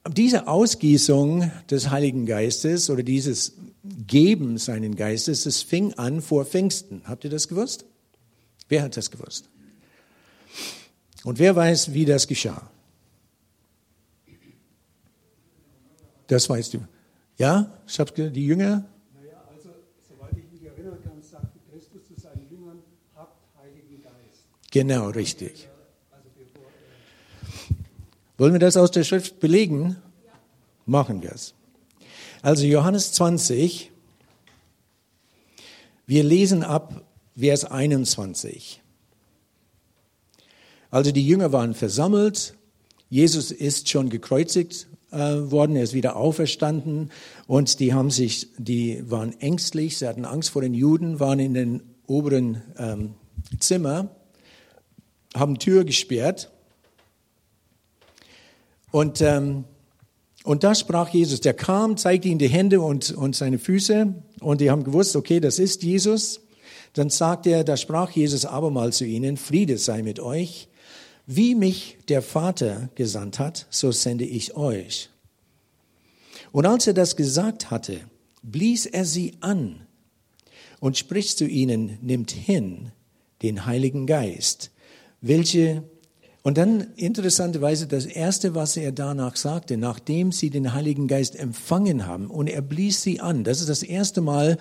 diese 0.07 0.47
Ausgießung 0.47 1.51
des 1.69 1.89
Heiligen 1.89 2.25
Geistes 2.25 2.89
oder 2.89 3.01
dieses 3.01 3.53
Geben 3.83 4.57
seinen 4.57 4.95
Geistes, 4.95 5.43
das 5.43 5.63
fing 5.63 5.93
an 5.95 6.21
vor 6.21 6.45
Pfingsten. 6.45 7.01
Habt 7.05 7.23
ihr 7.23 7.29
das 7.29 7.47
gewusst? 7.47 7.85
Wer 8.69 8.83
hat 8.83 8.95
das 8.95 9.09
gewusst? 9.09 9.49
Und 11.23 11.39
wer 11.39 11.55
weiß, 11.55 11.93
wie 11.93 12.05
das 12.05 12.27
geschah? 12.27 12.69
Das 16.27 16.49
weißt 16.49 16.73
du. 16.73 16.79
Ja, 17.37 17.77
ich 17.87 17.99
habe 17.99 18.31
die 18.31 18.45
Jünger. 18.45 18.85
Naja, 19.13 19.43
also 19.53 19.69
soweit 20.07 20.31
ich 20.37 20.49
mich 20.51 20.63
erinnern 20.63 20.97
kann, 21.03 21.21
sagte 21.21 21.59
Christus 21.69 22.07
zu 22.07 22.19
seinen 22.19 22.47
Jüngern, 22.49 22.79
habt 23.15 23.35
Heiligen 23.61 24.01
Geist. 24.01 24.45
Genau, 24.71 25.09
richtig. 25.09 25.69
Wollen 28.37 28.53
wir 28.53 28.59
das 28.59 28.77
aus 28.77 28.89
der 28.89 29.03
Schrift 29.03 29.39
belegen? 29.39 29.97
Machen 30.85 31.21
wir 31.21 31.31
es. 31.31 31.53
Also 32.41 32.65
Johannes 32.65 33.11
20, 33.11 33.91
wir 36.07 36.23
lesen 36.23 36.63
ab 36.63 37.05
Vers 37.37 37.65
21. 37.65 38.81
Also 40.89 41.11
die 41.11 41.25
Jünger 41.25 41.51
waren 41.51 41.73
versammelt, 41.73 42.55
Jesus 43.09 43.51
ist 43.51 43.89
schon 43.89 44.09
gekreuzigt 44.09 44.87
äh, 45.11 45.17
worden, 45.17 45.75
er 45.75 45.83
ist 45.83 45.93
wieder 45.93 46.15
auferstanden 46.15 47.11
und 47.45 47.79
die 47.79 47.93
haben 47.93 48.09
sich, 48.09 48.47
die 48.57 49.03
waren 49.09 49.39
ängstlich, 49.39 49.97
sie 49.97 50.07
hatten 50.07 50.25
Angst 50.25 50.49
vor 50.49 50.61
den 50.61 50.73
Juden, 50.73 51.19
waren 51.19 51.39
in 51.39 51.53
den 51.53 51.83
oberen 52.07 52.61
ähm, 52.77 53.13
Zimmer, 53.59 54.09
haben 55.35 55.59
Tür 55.59 55.83
gesperrt 55.85 56.51
und 58.91 59.21
ähm, 59.21 59.65
und 60.43 60.63
da 60.63 60.73
sprach 60.73 61.09
Jesus, 61.09 61.41
der 61.41 61.53
kam, 61.53 61.97
zeigte 61.97 62.27
ihnen 62.27 62.39
die 62.39 62.49
Hände 62.49 62.81
und, 62.81 63.11
und 63.11 63.35
seine 63.35 63.59
Füße 63.59 64.13
und 64.39 64.61
die 64.61 64.71
haben 64.71 64.83
gewusst, 64.83 65.15
okay, 65.15 65.39
das 65.39 65.59
ist 65.59 65.83
Jesus. 65.83 66.41
Dann 66.93 67.09
sagte 67.09 67.51
er, 67.51 67.63
da 67.63 67.77
sprach 67.77 68.09
Jesus 68.11 68.45
abermal 68.45 68.91
zu 68.91 69.05
ihnen, 69.05 69.37
Friede 69.37 69.77
sei 69.77 70.01
mit 70.01 70.19
euch. 70.19 70.67
Wie 71.27 71.53
mich 71.53 71.99
der 72.09 72.21
Vater 72.21 72.89
gesandt 72.95 73.37
hat, 73.37 73.67
so 73.69 73.91
sende 73.91 74.25
ich 74.25 74.55
euch. 74.57 75.09
Und 76.51 76.65
als 76.65 76.87
er 76.87 76.93
das 76.93 77.15
gesagt 77.15 77.69
hatte, 77.69 78.01
blies 78.41 78.87
er 78.87 79.05
sie 79.05 79.35
an 79.39 79.87
und 80.79 80.97
spricht 80.97 81.37
zu 81.37 81.45
ihnen, 81.45 81.99
nimmt 82.01 82.31
hin 82.31 82.91
den 83.43 83.65
Heiligen 83.65 84.07
Geist, 84.07 84.71
welche 85.21 85.83
und 86.43 86.57
dann 86.57 86.81
interessanterweise 86.95 87.85
das 87.85 88.05
erste, 88.05 88.55
was 88.55 88.75
er 88.75 88.91
danach 88.91 89.35
sagte, 89.35 89.77
nachdem 89.77 90.31
sie 90.31 90.49
den 90.49 90.73
Heiligen 90.73 91.07
Geist 91.07 91.35
empfangen 91.35 92.07
haben 92.07 92.31
und 92.31 92.47
er 92.47 92.63
blies 92.63 93.03
sie 93.03 93.19
an. 93.21 93.43
Das 93.43 93.59
ist 93.59 93.69
das 93.69 93.83
erste 93.83 94.21
Mal, 94.21 94.57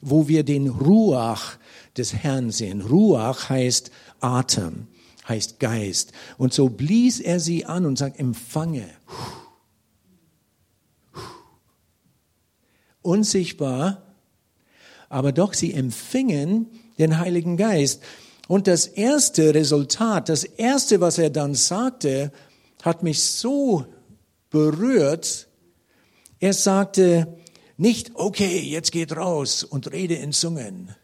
wo 0.00 0.26
wir 0.26 0.42
den 0.42 0.68
Ruach 0.68 1.58
des 1.96 2.12
Herrn 2.12 2.50
sehen. 2.50 2.80
Ruach 2.80 3.48
heißt 3.48 3.92
Atem 4.20 4.88
heißt 5.28 5.60
Geist. 5.60 6.12
Und 6.38 6.52
so 6.52 6.68
blies 6.68 7.20
er 7.20 7.40
sie 7.40 7.64
an 7.64 7.86
und 7.86 7.96
sagt, 7.96 8.18
empfange. 8.18 8.88
Unsichtbar, 13.02 14.14
aber 15.08 15.32
doch 15.32 15.54
sie 15.54 15.72
empfingen 15.72 16.66
den 16.98 17.18
Heiligen 17.18 17.56
Geist. 17.56 18.02
Und 18.52 18.66
das 18.66 18.86
erste 18.86 19.54
Resultat, 19.54 20.28
das 20.28 20.44
erste, 20.44 21.00
was 21.00 21.16
er 21.16 21.30
dann 21.30 21.54
sagte, 21.54 22.30
hat 22.82 23.02
mich 23.02 23.22
so 23.22 23.86
berührt. 24.50 25.48
Er 26.38 26.52
sagte 26.52 27.38
nicht, 27.78 28.12
okay, 28.14 28.60
jetzt 28.60 28.92
geht 28.92 29.16
raus 29.16 29.64
und 29.64 29.90
rede 29.90 30.16
in 30.16 30.32
Zungen. 30.32 30.94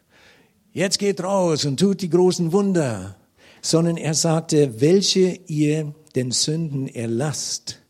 Jetzt 0.73 0.99
geht 0.99 1.23
raus 1.23 1.65
und 1.65 1.79
tut 1.79 2.01
die 2.01 2.09
großen 2.09 2.51
Wunder 2.51 3.15
sondern 3.61 3.97
er 3.97 4.13
sagte, 4.13 4.79
welche 4.81 5.39
ihr 5.47 5.93
den 6.15 6.31
Sünden 6.31 6.87
erlasst, 6.87 7.81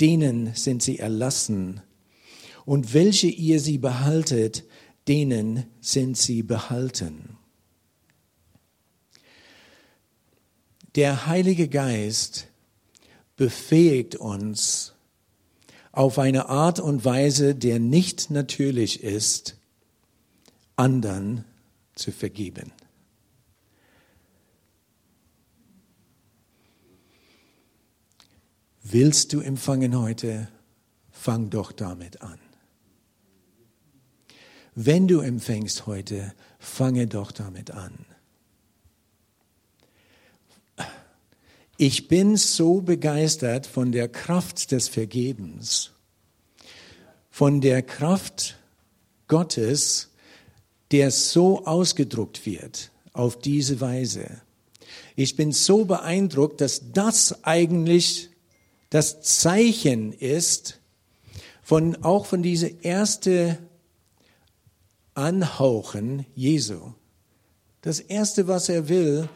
denen 0.00 0.54
sind 0.54 0.82
sie 0.82 0.98
erlassen. 0.98 1.80
Und 2.64 2.94
welche 2.94 3.26
ihr 3.26 3.60
sie 3.60 3.78
behaltet, 3.78 4.64
denen 5.08 5.64
sind 5.80 6.16
sie 6.16 6.42
behalten. 6.42 7.31
Der 10.94 11.26
Heilige 11.26 11.68
Geist 11.68 12.48
befähigt 13.36 14.16
uns 14.16 14.92
auf 15.90 16.18
eine 16.18 16.48
Art 16.48 16.80
und 16.80 17.04
Weise, 17.04 17.54
der 17.54 17.78
nicht 17.78 18.30
natürlich 18.30 19.02
ist, 19.02 19.56
anderen 20.76 21.44
zu 21.94 22.12
vergeben. 22.12 22.72
Willst 28.82 29.32
du 29.32 29.40
empfangen 29.40 29.98
heute? 29.98 30.48
Fang 31.10 31.50
doch 31.50 31.72
damit 31.72 32.20
an. 32.20 32.38
Wenn 34.74 35.08
du 35.08 35.20
empfängst 35.20 35.86
heute, 35.86 36.34
fange 36.58 37.06
doch 37.06 37.32
damit 37.32 37.70
an. 37.70 38.04
Ich 41.78 42.08
bin 42.08 42.36
so 42.36 42.80
begeistert 42.80 43.66
von 43.66 43.92
der 43.92 44.08
Kraft 44.08 44.72
des 44.72 44.88
Vergebens, 44.88 45.90
von 47.30 47.60
der 47.60 47.82
Kraft 47.82 48.58
Gottes, 49.26 50.10
der 50.90 51.10
so 51.10 51.64
ausgedruckt 51.64 52.44
wird 52.44 52.90
auf 53.14 53.38
diese 53.38 53.80
Weise. 53.80 54.42
Ich 55.16 55.36
bin 55.36 55.52
so 55.52 55.84
beeindruckt, 55.84 56.60
dass 56.60 56.92
das 56.92 57.44
eigentlich 57.44 58.30
das 58.90 59.22
Zeichen 59.22 60.12
ist 60.12 60.78
von, 61.62 61.96
auch 62.04 62.26
von 62.26 62.42
diese 62.42 62.68
erste 62.68 63.58
Anhauchen 65.14 66.26
Jesu. 66.34 66.92
Das 67.80 68.00
erste, 68.00 68.48
was 68.48 68.68
er 68.68 68.88
will, 68.88 69.28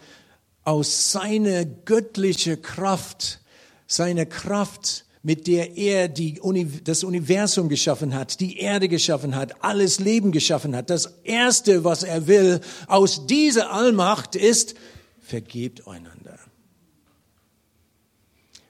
aus 0.66 1.12
seiner 1.12 1.64
göttlichen 1.64 2.60
Kraft, 2.60 3.40
seiner 3.86 4.26
Kraft, 4.26 5.04
mit 5.22 5.46
der 5.46 5.76
er 5.76 6.08
die, 6.08 6.40
das 6.82 7.04
Universum 7.04 7.68
geschaffen 7.68 8.14
hat, 8.14 8.40
die 8.40 8.58
Erde 8.58 8.88
geschaffen 8.88 9.36
hat, 9.36 9.62
alles 9.62 10.00
Leben 10.00 10.32
geschaffen 10.32 10.74
hat. 10.74 10.90
Das 10.90 11.14
erste, 11.22 11.84
was 11.84 12.02
er 12.02 12.26
will, 12.26 12.60
aus 12.88 13.26
dieser 13.26 13.72
Allmacht 13.72 14.34
ist, 14.34 14.74
vergebt 15.20 15.86
einander. 15.86 16.38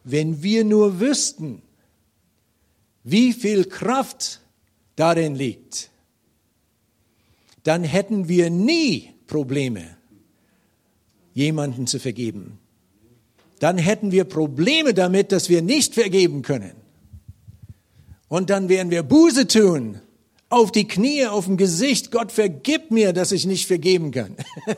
Wenn 0.04 0.42
wir 0.42 0.64
nur 0.64 1.00
wüssten, 1.00 1.62
wie 3.04 3.32
viel 3.32 3.64
Kraft 3.64 4.40
darin 4.96 5.34
liegt, 5.34 5.90
dann 7.62 7.84
hätten 7.84 8.28
wir 8.28 8.50
nie 8.50 9.14
Probleme, 9.26 9.95
jemanden 11.36 11.86
zu 11.86 12.00
vergeben. 12.00 12.58
Dann 13.58 13.76
hätten 13.76 14.10
wir 14.10 14.24
Probleme 14.24 14.94
damit, 14.94 15.32
dass 15.32 15.50
wir 15.50 15.60
nicht 15.60 15.94
vergeben 15.94 16.40
können. 16.40 16.72
Und 18.28 18.48
dann 18.48 18.70
werden 18.70 18.90
wir 18.90 19.02
Buße 19.02 19.46
tun, 19.46 20.00
auf 20.48 20.72
die 20.72 20.88
Knie, 20.88 21.26
auf 21.26 21.44
dem 21.44 21.58
Gesicht. 21.58 22.10
Gott 22.10 22.32
vergib 22.32 22.90
mir, 22.90 23.12
dass 23.12 23.32
ich 23.32 23.44
nicht 23.46 23.66
vergeben 23.66 24.10
kann. 24.10 24.36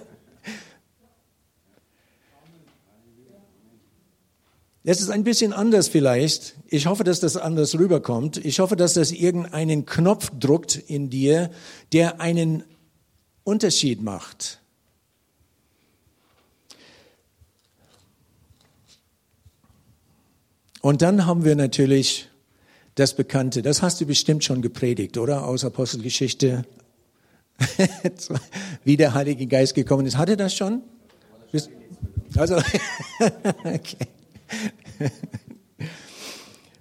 Es 4.85 5.03
ist 5.03 5.11
ein 5.11 5.23
bisschen 5.23 5.53
anders 5.53 5.87
vielleicht. 5.89 6.57
Ich 6.67 6.87
hoffe, 6.87 7.05
dass 7.05 7.21
das 7.21 7.37
anders 7.37 7.79
rüberkommt. 7.79 8.43
Ich 8.43 8.59
hoffe, 8.59 8.75
dass 8.75 8.95
das 8.95 9.13
irgendeinen 9.13 9.85
Knopf 9.85 10.31
druckt 10.41 10.77
in 10.77 11.11
dir, 11.11 11.51
der 11.93 12.23
einen 12.23 12.65
Unterschied 13.45 14.01
macht. 14.01 14.63
Und 20.81 21.03
dann 21.03 21.27
haben 21.27 21.45
wir 21.45 21.57
natürlich 21.57 22.29
das 22.95 23.15
Bekannte, 23.15 23.63
das 23.63 23.83
hast 23.83 24.01
du 24.01 24.07
bestimmt 24.07 24.45
schon 24.45 24.63
gepredigt, 24.63 25.19
oder? 25.19 25.47
Aus 25.47 25.65
Apostelgeschichte, 25.65 26.65
wie 28.85 28.97
der 28.97 29.15
Heilige 29.15 29.47
Geist 29.47 29.75
gekommen 29.75 30.07
ist. 30.07 30.17
Hatte 30.17 30.37
das 30.37 30.55
schon? 30.55 30.83
Also, 32.37 32.57
okay. 33.65 34.07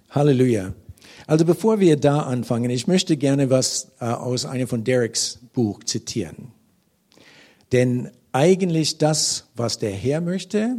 Halleluja. 0.10 0.74
Also 1.26 1.46
bevor 1.46 1.80
wir 1.80 1.98
da 1.98 2.22
anfangen, 2.22 2.70
ich 2.70 2.88
möchte 2.88 3.18
gerne 3.18 3.50
was 3.50 3.92
äh, 4.00 4.06
aus 4.06 4.46
einem 4.46 4.68
von 4.68 4.84
Dereks 4.84 5.40
Buch 5.54 5.84
zitieren. 5.84 6.52
Denn 7.72 8.12
eigentlich 8.32 8.98
das, 8.98 9.48
was 9.56 9.78
der 9.78 9.92
Herr 9.92 10.22
möchte 10.22 10.78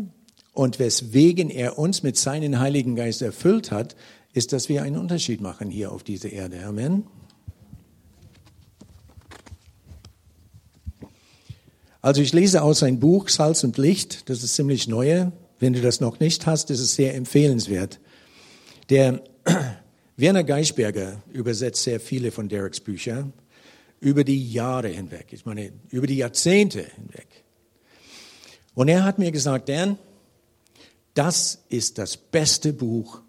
und 0.59 0.81
weswegen 0.81 1.51
er 1.51 1.79
uns 1.79 2.03
mit 2.03 2.17
seinem 2.17 2.59
Heiligen 2.59 2.97
Geist 2.97 3.23
erfüllt 3.23 3.71
hat, 3.71 3.95
ist, 4.33 4.53
dass 4.53 4.69
wir 4.69 4.83
einen 4.83 4.97
Unterschied 4.97 5.41
machen 5.41 5.71
hier 5.71 5.93
auf 5.93 6.03
dieser 6.03 6.31
Erde. 6.31 6.65
Amen. 6.67 7.05
Also 12.01 12.21
ich 12.23 12.33
lese 12.33 12.63
aus 12.63 12.81
sein 12.81 12.99
Buch 12.99 13.29
Salz 13.29 13.63
und 13.63 13.79
Licht, 13.79 14.29
das 14.29 14.43
ist 14.43 14.57
ziemlich 14.57 14.89
neue. 14.89 15.31
Wenn 15.61 15.75
du 15.75 15.81
das 15.81 16.01
noch 16.01 16.19
nicht 16.19 16.45
hast, 16.45 16.71
ist 16.71 16.81
es 16.81 16.97
sehr 16.97 17.15
empfehlenswert. 17.15 18.01
Der 18.91 19.23
Werner 20.17 20.43
Geisberger 20.43 21.23
übersetzt 21.33 21.85
sehr 21.85 22.01
viele 22.01 22.33
von 22.33 22.49
Dereks 22.49 22.81
Bücher 22.81 23.29
über 24.01 24.25
die 24.25 24.51
Jahre 24.51 24.89
hinweg, 24.89 25.27
ich 25.31 25.47
meine 25.47 25.71
über 25.91 26.09
die 26.09 26.17
Jahrzehnte 26.17 26.85
hinweg. 26.97 27.45
Und 28.75 28.89
er 28.89 29.05
hat 29.05 29.21
mir 29.21 29.31
gesagt, 29.31 29.69
Dan, 29.69 29.99
das 31.19 31.65
ist 31.69 31.99
das 31.99 32.17
beste 32.17 32.73
Buch, 32.73 33.23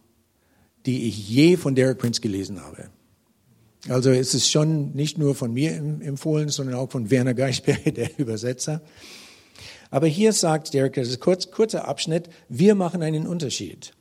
die 0.86 1.08
ich 1.08 1.27
je 1.27 1.58
von 1.58 1.74
Derek 1.74 1.98
Prince 1.98 2.22
gelesen 2.22 2.62
habe. 2.62 2.91
Also 3.88 4.12
es 4.12 4.36
ist 4.36 4.51
schon 4.51 4.91
nicht 4.91 5.17
nur 5.17 5.34
von 5.34 5.51
mir 5.51 5.75
empfohlen, 5.75 6.50
sondern 6.50 6.75
auch 6.75 6.91
von 6.91 7.10
Werner 7.10 7.34
Geisberger, 7.34 7.91
der 7.91 8.19
Übersetzer. 8.19 8.84
Aber 9.89 10.05
hier 10.05 10.34
sagt 10.34 10.75
Derek, 10.75 10.93
das 10.93 11.08
ist 11.08 11.19
kurz, 11.19 11.50
kurzer 11.50 11.88
Abschnitt, 11.88 12.29
wir 12.48 12.75
machen 12.75 13.01
einen 13.01 13.25
Unterschied. 13.25 13.93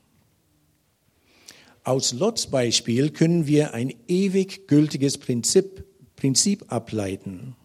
Aus 1.83 2.13
Lots 2.13 2.49
Beispiel 2.49 3.09
können 3.09 3.47
wir 3.47 3.73
ein 3.73 3.95
ewig 4.07 4.69
gültiges 4.69 5.17
Prinzip, 5.17 5.87
Prinzip 6.15 6.71
ableiten. 6.71 7.57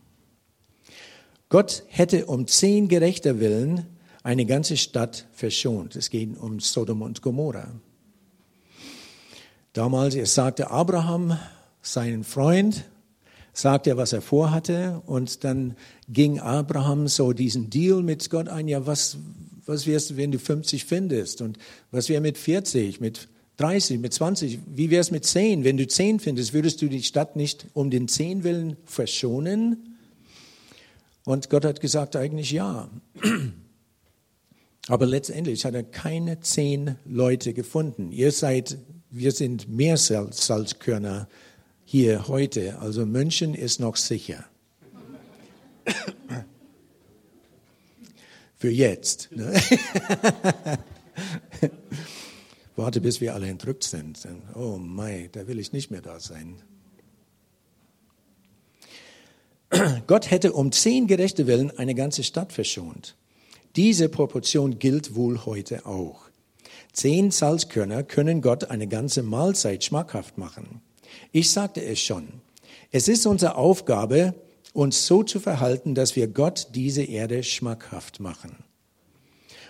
Gott 1.49 1.83
hätte 1.89 2.27
um 2.27 2.47
zehn 2.47 2.87
gerechter 2.87 3.41
Willen 3.41 3.92
eine 4.23 4.45
ganze 4.45 4.77
Stadt 4.77 5.27
verschont. 5.33 5.95
Es 5.95 6.09
geht 6.09 6.37
um 6.39 6.59
Sodom 6.59 7.01
und 7.01 7.21
Gomorra. 7.21 7.67
Damals, 9.73 10.15
er 10.15 10.25
sagte 10.25 10.71
Abraham, 10.71 11.37
seinen 11.81 12.23
Freund, 12.23 12.85
sagt 13.51 13.85
er, 13.87 13.97
was 13.97 14.13
er 14.13 14.21
vorhatte, 14.21 15.01
und 15.05 15.43
dann 15.43 15.75
ging 16.07 16.39
Abraham 16.39 17.07
so 17.07 17.33
diesen 17.33 17.69
Deal 17.69 18.01
mit 18.01 18.29
Gott 18.29 18.47
ein, 18.47 18.67
ja, 18.67 18.85
was, 18.87 19.17
was 19.65 19.85
wärst 19.85 20.11
du, 20.11 20.17
wenn 20.17 20.31
du 20.31 20.39
50 20.39 20.85
findest? 20.85 21.41
Und 21.41 21.57
was 21.91 22.09
wäre 22.09 22.21
mit 22.21 22.37
40, 22.37 23.01
mit 23.01 23.27
30, 23.57 23.99
mit 23.99 24.13
20? 24.13 24.59
Wie 24.67 24.89
wäre 24.89 25.01
es 25.01 25.11
mit 25.11 25.25
10? 25.25 25.63
Wenn 25.63 25.77
du 25.77 25.85
10 25.85 26.19
findest, 26.19 26.53
würdest 26.53 26.81
du 26.81 26.87
die 26.87 27.03
Stadt 27.03 27.35
nicht 27.35 27.67
um 27.73 27.89
den 27.89 28.07
10 28.07 28.43
willen 28.43 28.77
verschonen? 28.85 29.97
Und 31.25 31.49
Gott 31.49 31.65
hat 31.65 31.81
gesagt, 31.81 32.15
eigentlich 32.15 32.51
ja. 32.51 32.89
Aber 34.87 35.05
letztendlich 35.05 35.63
hat 35.65 35.75
er 35.75 35.83
keine 35.83 36.41
zehn 36.41 36.97
Leute 37.05 37.53
gefunden. 37.53 38.11
Ihr 38.11 38.31
seid, 38.31 38.77
wir 39.09 39.31
sind 39.31 39.69
mehr 39.69 39.95
Salzkörner 39.97 41.29
hier 41.85 42.27
heute. 42.27 42.79
Also 42.79 43.05
München 43.05 43.53
ist 43.53 43.79
noch 43.79 43.95
sicher. 43.95 44.45
Für 48.57 48.71
jetzt. 48.71 49.29
Ne? 49.31 49.53
Warte, 52.75 52.99
bis 53.01 53.21
wir 53.21 53.35
alle 53.35 53.47
entrückt 53.47 53.83
sind. 53.83 54.27
Oh 54.55 54.77
mein, 54.77 55.29
da 55.31 55.47
will 55.47 55.59
ich 55.59 55.71
nicht 55.71 55.91
mehr 55.91 56.01
da 56.01 56.19
sein. 56.19 56.61
Gott 60.07 60.29
hätte 60.31 60.51
um 60.53 60.71
zehn 60.71 61.07
gerechte 61.07 61.47
Willen 61.47 61.71
eine 61.77 61.95
ganze 61.95 62.23
Stadt 62.23 62.51
verschont. 62.51 63.15
Diese 63.75 64.07
Proportion 64.07 64.77
gilt 64.77 65.15
wohl 65.15 65.45
heute 65.45 65.87
auch. 65.87 66.29
Zehn 66.91 67.31
Salzkörner 67.31 68.03
können 68.03 68.41
Gott 68.41 68.69
eine 68.69 68.87
ganze 68.87 69.23
Mahlzeit 69.23 69.83
schmackhaft 69.83 70.37
machen. 70.37 70.81
Ich 71.31 71.51
sagte 71.51 71.83
es 71.83 71.99
schon. 71.99 72.41
Es 72.91 73.07
ist 73.07 73.25
unsere 73.25 73.55
Aufgabe, 73.55 74.35
uns 74.73 75.07
so 75.07 75.23
zu 75.23 75.39
verhalten, 75.39 75.95
dass 75.95 76.15
wir 76.15 76.27
Gott 76.27 76.67
diese 76.75 77.03
Erde 77.03 77.41
schmackhaft 77.41 78.19
machen. 78.19 78.63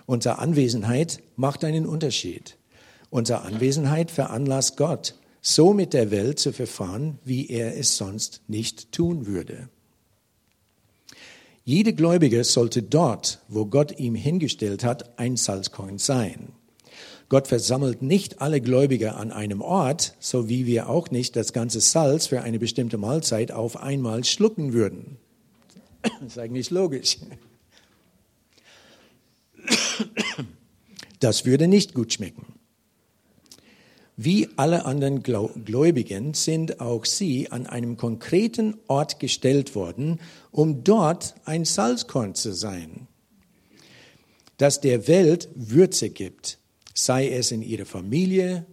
Unsere 0.06 0.40
Anwesenheit 0.40 1.24
macht 1.38 1.64
einen 1.64 1.86
Unterschied. 1.86 2.58
Unsere 3.10 3.44
Anwesenheit 3.44 4.12
veranlasst 4.12 4.76
Gott, 4.76 5.16
so 5.42 5.74
mit 5.74 5.94
der 5.94 6.12
Welt 6.12 6.40
zu 6.40 6.52
verfahren, 6.52 7.20
wie 7.24 7.48
er 7.48 7.78
es 7.78 7.96
sonst 7.96 8.42
nicht 8.48 8.92
tun 8.92 9.28
würde. 9.28 9.70
Jede 11.66 11.94
Gläubige 11.94 12.44
sollte 12.44 12.84
dort, 12.84 13.40
wo 13.48 13.66
Gott 13.66 13.98
ihm 13.98 14.16
hingestellt 14.16 14.84
hat, 14.84 15.18
ein 15.18 15.38
Salzkorn 15.38 15.98
sein. 15.98 16.50
Gott 17.30 17.48
versammelt 17.48 18.02
nicht 18.02 18.42
alle 18.42 18.60
Gläubige 18.60 19.16
an 19.16 19.32
einem 19.32 19.62
Ort, 19.62 20.16
so 20.20 20.50
wie 20.50 20.66
wir 20.66 20.90
auch 20.90 21.10
nicht 21.10 21.38
das 21.38 21.54
ganze 21.54 21.80
Salz 21.80 22.28
für 22.28 22.42
eine 22.42 22.60
bestimmte 22.60 22.98
Mahlzeit 22.98 23.54
auf 23.54 23.78
einmal 23.78 24.26
schlucken 24.26 24.74
würden. 24.74 25.18
Das 26.02 26.22
ist 26.28 26.38
eigentlich 26.38 26.70
logisch. 26.70 27.18
Das 31.20 31.46
würde 31.46 31.70
nicht 31.70 31.94
gut 31.94 32.12
schmecken. 32.12 32.53
Wie 34.16 34.48
alle 34.58 34.86
anderen 34.86 35.24
Gläubigen 35.24 36.36
sind 36.36 36.80
auch 36.80 37.06
sie 37.06 37.52
an 37.52 37.66
einem 37.66 37.98
konkreten 37.98 38.76
Ort 38.88 39.20
gestellt 39.20 39.74
worden, 39.74 40.20
um 40.52 40.84
dort 40.84 41.34
ein 41.46 41.66
Salzkorn 41.66 42.36
zu 42.36 42.54
sein, 42.54 43.08
das 44.58 44.82
der 44.82 45.08
Welt 45.08 45.50
Würze 45.56 46.12
gibt, 46.12 46.60
sei 46.94 47.30
es 47.30 47.52
in 47.52 47.64
ihrer 47.64 47.86
Familie, 47.86 48.68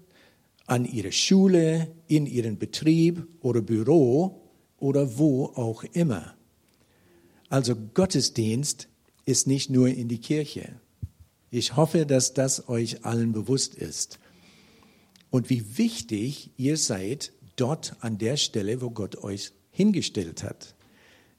an 0.67 0.85
ihrer 0.85 1.13
Schule, 1.13 1.91
in 2.07 2.27
ihrem 2.27 2.59
Betrieb 2.59 3.27
oder 3.41 3.63
Büro 3.63 4.43
oder 4.79 5.19
wo 5.19 5.47
auch 5.47 5.85
immer. 5.85 6.35
Also 7.49 7.75
Gottesdienst 7.95 8.89
ist 9.25 9.47
nicht 9.47 9.71
nur 9.71 9.89
in 9.89 10.09
die 10.09 10.21
Kirche. 10.21 10.75
Ich 11.51 11.77
hoffe, 11.77 12.05
dass 12.05 12.35
das 12.35 12.69
euch 12.69 13.05
allen 13.07 13.33
bewusst 13.33 13.75
ist 13.75 14.19
und 15.31 15.51
wie 15.51 15.79
wichtig 15.79 16.51
ihr 16.57 16.77
seid 16.77 17.33
dort 17.57 17.95
an 18.01 18.19
der 18.19 18.37
Stelle, 18.37 18.81
wo 18.81 18.91
Gott 18.91 19.23
euch 19.23 19.53
hingestellt 19.71 20.43
hat. 20.43 20.75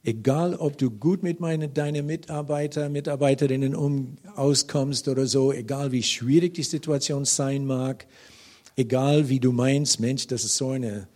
Egal, 0.03 0.55
ob 0.55 0.77
du 0.77 0.89
gut 0.89 1.21
mit 1.21 1.39
meinen, 1.39 1.73
deinen 1.73 2.07
Mitarbeiter, 2.07 2.89
Mitarbeiterinnen 2.89 3.75
um, 3.75 4.15
auskommst 4.35 5.07
oder 5.07 5.27
so, 5.27 5.53
egal 5.53 5.91
wie 5.91 6.01
schwierig 6.01 6.55
die 6.55 6.63
Situation 6.63 7.25
sein 7.25 7.65
mag, 7.65 8.07
egal 8.75 9.29
wie 9.29 9.39
du 9.39 9.51
meinst, 9.51 9.99
Mensch, 9.99 10.25
das 10.25 10.43
ist 10.43 10.57
so 10.57 10.69
eine 10.69 11.07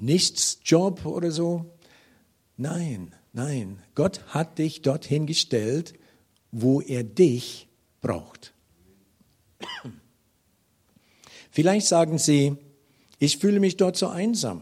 Nichtsjob 0.00 1.06
oder 1.06 1.30
so. 1.30 1.76
Nein, 2.56 3.14
nein, 3.32 3.78
Gott 3.94 4.20
hat 4.28 4.58
dich 4.58 4.82
dorthin 4.82 5.26
gestellt, 5.26 5.94
wo 6.50 6.80
er 6.80 7.04
dich 7.04 7.68
braucht. 8.00 8.52
Vielleicht 11.56 11.86
sagen 11.86 12.18
Sie, 12.18 12.54
ich 13.18 13.38
fühle 13.38 13.60
mich 13.60 13.78
dort 13.78 13.96
so 13.96 14.08
einsam. 14.08 14.60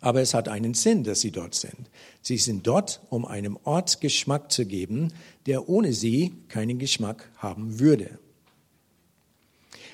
Aber 0.00 0.22
es 0.22 0.32
hat 0.32 0.48
einen 0.48 0.72
Sinn, 0.72 1.04
dass 1.04 1.20
Sie 1.20 1.30
dort 1.30 1.54
sind. 1.54 1.90
Sie 2.22 2.38
sind 2.38 2.66
dort, 2.66 3.02
um 3.10 3.26
einem 3.26 3.58
Ort 3.64 4.00
Geschmack 4.00 4.50
zu 4.50 4.64
geben, 4.64 5.12
der 5.44 5.68
ohne 5.68 5.92
Sie 5.92 6.32
keinen 6.48 6.78
Geschmack 6.78 7.30
haben 7.36 7.80
würde. 7.80 8.18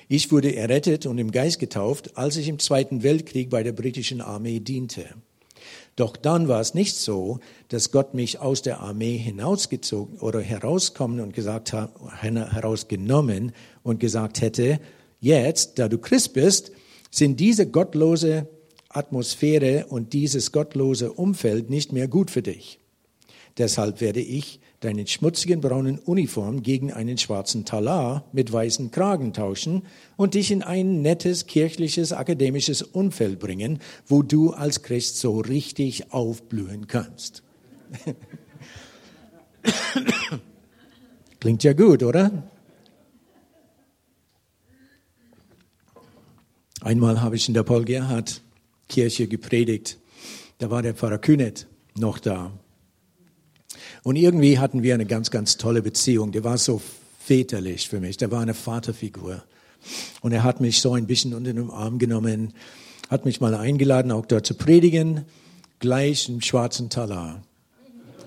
Ich 0.07 0.31
wurde 0.31 0.55
errettet 0.55 1.05
und 1.05 1.17
im 1.17 1.29
Geist 1.29 1.59
getauft, 1.59 2.15
als 2.17 2.37
ich 2.37 2.47
im 2.47 2.59
Zweiten 2.59 3.03
Weltkrieg 3.03 3.49
bei 3.49 3.61
der 3.61 3.73
britischen 3.73 4.21
Armee 4.21 4.61
diente. 4.61 5.07
Doch 5.97 6.15
dann 6.15 6.47
war 6.47 6.61
es 6.61 6.73
nicht 6.73 6.95
so, 6.95 7.41
dass 7.67 7.91
Gott 7.91 8.13
mich 8.13 8.39
aus 8.39 8.61
der 8.61 8.79
Armee 8.79 9.17
hinausgezogen 9.17 10.19
oder 10.19 10.39
herauskommen 10.39 11.19
und 11.19 11.33
gesagt 11.33 11.73
herausgenommen 11.73 13.51
und 13.83 13.99
gesagt 13.99 14.39
hätte, 14.39 14.79
jetzt, 15.19 15.79
da 15.79 15.87
du 15.87 15.97
Christ 15.97 16.33
bist, 16.33 16.71
sind 17.11 17.39
diese 17.39 17.67
gottlose 17.67 18.47
Atmosphäre 18.89 19.85
und 19.87 20.13
dieses 20.13 20.51
gottlose 20.51 21.13
Umfeld 21.13 21.69
nicht 21.69 21.93
mehr 21.93 22.07
gut 22.07 22.31
für 22.31 22.41
dich. 22.41 22.79
Deshalb 23.57 24.01
werde 24.01 24.21
ich 24.21 24.59
deinen 24.79 25.05
schmutzigen 25.05 25.59
braunen 25.61 25.99
Uniform 25.99 26.63
gegen 26.63 26.93
einen 26.93 27.17
schwarzen 27.17 27.65
Talar 27.65 28.25
mit 28.31 28.51
weißen 28.51 28.91
Kragen 28.91 29.33
tauschen 29.33 29.83
und 30.15 30.33
dich 30.35 30.51
in 30.51 30.63
ein 30.63 31.01
nettes 31.01 31.47
kirchliches 31.47 32.13
akademisches 32.13 32.81
Umfeld 32.81 33.39
bringen, 33.39 33.79
wo 34.07 34.23
du 34.23 34.51
als 34.51 34.81
Christ 34.81 35.17
so 35.19 35.39
richtig 35.39 36.13
aufblühen 36.13 36.87
kannst. 36.87 37.43
Klingt 41.39 41.63
ja 41.63 41.73
gut, 41.73 42.03
oder? 42.03 42.43
Einmal 46.81 47.21
habe 47.21 47.35
ich 47.35 47.47
in 47.47 47.53
der 47.53 47.63
Paul 47.63 47.83
Gerhard 47.83 48.41
Kirche 48.87 49.27
gepredigt. 49.27 49.97
Da 50.59 50.69
war 50.69 50.81
der 50.81 50.93
Pfarrer 50.93 51.17
Kühnet 51.17 51.67
noch 51.97 52.19
da. 52.19 52.51
Und 54.03 54.15
irgendwie 54.15 54.59
hatten 54.59 54.81
wir 54.81 54.93
eine 54.93 55.05
ganz, 55.05 55.29
ganz 55.29 55.57
tolle 55.57 55.81
Beziehung. 55.81 56.31
Der 56.31 56.43
war 56.43 56.57
so 56.57 56.81
väterlich 57.19 57.89
für 57.89 57.99
mich. 57.99 58.17
Der 58.17 58.31
war 58.31 58.41
eine 58.41 58.53
Vaterfigur. 58.53 59.43
Und 60.21 60.31
er 60.31 60.43
hat 60.43 60.61
mich 60.61 60.81
so 60.81 60.93
ein 60.93 61.05
bisschen 61.05 61.33
unter 61.33 61.53
den 61.53 61.69
Arm 61.69 61.99
genommen, 61.99 62.53
hat 63.09 63.25
mich 63.25 63.41
mal 63.41 63.55
eingeladen, 63.55 64.11
auch 64.11 64.25
dort 64.25 64.45
zu 64.45 64.55
predigen, 64.55 65.25
gleich 65.79 66.29
im 66.29 66.41
schwarzen 66.41 66.89
Talar. 66.89 67.41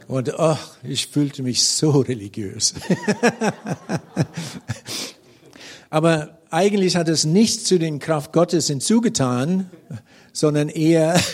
Und 0.08 0.38
ach, 0.38 0.76
ich 0.82 1.06
fühlte 1.06 1.42
mich 1.42 1.62
so 1.62 1.90
religiös. 2.00 2.74
Aber 5.90 6.41
eigentlich 6.52 6.96
hat 6.96 7.08
es 7.08 7.24
nichts 7.24 7.64
zu 7.64 7.78
den 7.78 7.98
Kraft 7.98 8.32
Gottes 8.32 8.68
hinzugetan, 8.68 9.70
sondern 10.32 10.68
eher 10.68 11.20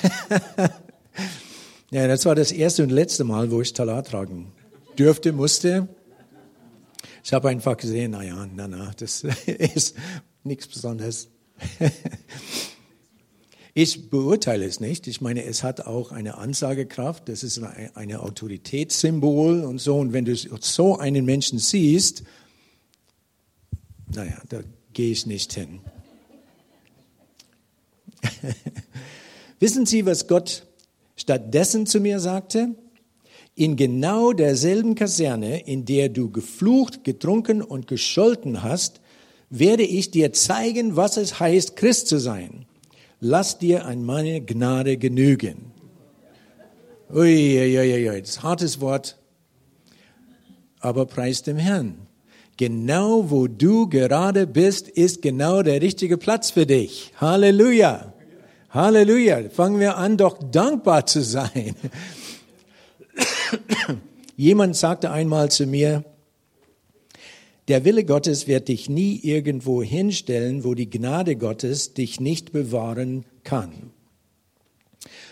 Ja, 1.90 2.07
das 2.07 2.26
war 2.26 2.35
das 2.35 2.52
erste 2.52 2.83
und 2.83 2.90
letzte 2.90 3.24
Mal, 3.24 3.50
wo 3.50 3.62
ich 3.62 3.72
Talar 3.72 4.04
tragen 4.04 4.52
dürfte, 4.98 5.33
musste. 5.33 5.88
Ich 7.24 7.33
habe 7.33 7.48
einfach 7.48 7.78
gesehen, 7.78 8.11
na 8.11 8.22
ja, 8.22 8.46
na, 8.54 8.68
na, 8.68 8.92
das 8.98 9.24
ist 9.46 9.96
nichts 10.44 10.66
Besonderes. 10.66 11.28
Ich 13.74 14.11
beurteile 14.11 14.64
es 14.66 14.81
nicht. 14.81 15.07
Ich 15.07 15.20
meine, 15.20 15.44
es 15.44 15.62
hat 15.62 15.83
auch 15.83 16.11
eine 16.11 16.37
Ansagekraft. 16.37 17.28
Das 17.28 17.44
ist 17.44 17.61
eine 17.94 18.22
Autoritätssymbol 18.22 19.61
und 19.61 19.78
so. 19.78 19.98
Und 19.98 20.12
wenn 20.12 20.24
du 20.24 20.35
so 20.35 20.98
einen 20.98 21.24
Menschen 21.24 21.61
siehst, 21.61 22.24
naja, 24.12 24.37
da 24.48 24.62
gehe 24.92 25.12
ich 25.12 25.27
nicht 25.27 25.53
hin. 25.53 25.81
Wissen 29.61 29.87
Sie, 29.87 30.07
was 30.07 30.27
Gott 30.29 30.64
stattdessen 31.16 31.87
zu 31.87 32.01
mir 32.01 32.20
sagte, 32.20 32.74
in 33.55 33.74
genau 33.74 34.33
derselben 34.33 34.94
Kaserne, 34.94 35.66
in 35.66 35.85
der 35.85 36.09
du 36.09 36.31
geflucht, 36.31 37.03
getrunken 37.03 37.61
und 37.61 37.88
gescholten 37.88 38.62
hast, 38.62 39.01
werde 39.51 39.83
ich 39.83 40.11
dir 40.11 40.33
zeigen, 40.33 40.96
was 40.96 41.16
es 41.16 41.40
heißt, 41.40 41.74
Christ 41.74 42.07
zu 42.07 42.18
sein. 42.18 42.66
Lass 43.20 43.59
dir 43.59 43.85
an 43.85 44.05
meine 44.05 44.40
Gnade 44.40 44.96
genügen. 44.96 45.72
Uiuiuiui, 47.11 47.94
ui, 47.94 48.11
ui, 48.11 48.20
das 48.20 48.31
ist 48.31 48.42
hartes 48.42 48.81
Wort, 48.81 49.18
aber 50.79 51.07
preis 51.07 51.42
dem 51.42 51.57
Herrn. 51.57 52.08
Genau 52.59 53.31
wo 53.31 53.47
du 53.47 53.88
gerade 53.88 54.49
bist, 54.49 54.88
ist 54.88 55.23
genau 55.23 55.62
der 55.62 55.81
richtige 55.81 56.18
Platz 56.18 56.51
für 56.51 56.66
dich. 56.66 57.12
Halleluja. 57.21 58.12
Halleluja. 58.71 59.49
Fangen 59.49 59.79
wir 59.79 59.97
an, 59.97 60.16
doch 60.16 60.38
dankbar 60.42 61.07
zu 61.07 61.23
sein. 61.23 61.77
Jemand 64.37 64.75
sagte 64.75 65.12
einmal 65.12 65.53
zu 65.53 65.66
mir, 65.66 66.05
der 67.68 67.85
Wille 67.85 68.05
Gottes 68.05 68.49
wird 68.49 68.66
dich 68.66 68.88
nie 68.88 69.21
irgendwo 69.23 69.81
hinstellen, 69.81 70.64
wo 70.64 70.75
die 70.75 70.90
Gnade 70.90 71.37
Gottes 71.37 71.94
dich 71.94 72.18
nicht 72.18 72.51
bewahren 72.51 73.25
kann. 73.44 73.92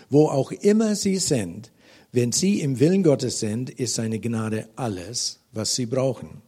Wo 0.09 0.27
auch 0.27 0.53
immer 0.53 0.95
sie 0.95 1.17
sind, 1.17 1.73
wenn 2.13 2.31
sie 2.31 2.61
im 2.61 2.79
Willen 2.79 3.03
Gottes 3.03 3.41
sind, 3.41 3.69
ist 3.69 3.95
seine 3.95 4.19
Gnade 4.19 4.69
alles, 4.77 5.41
was 5.51 5.75
sie 5.75 5.87
brauchen. 5.87 6.46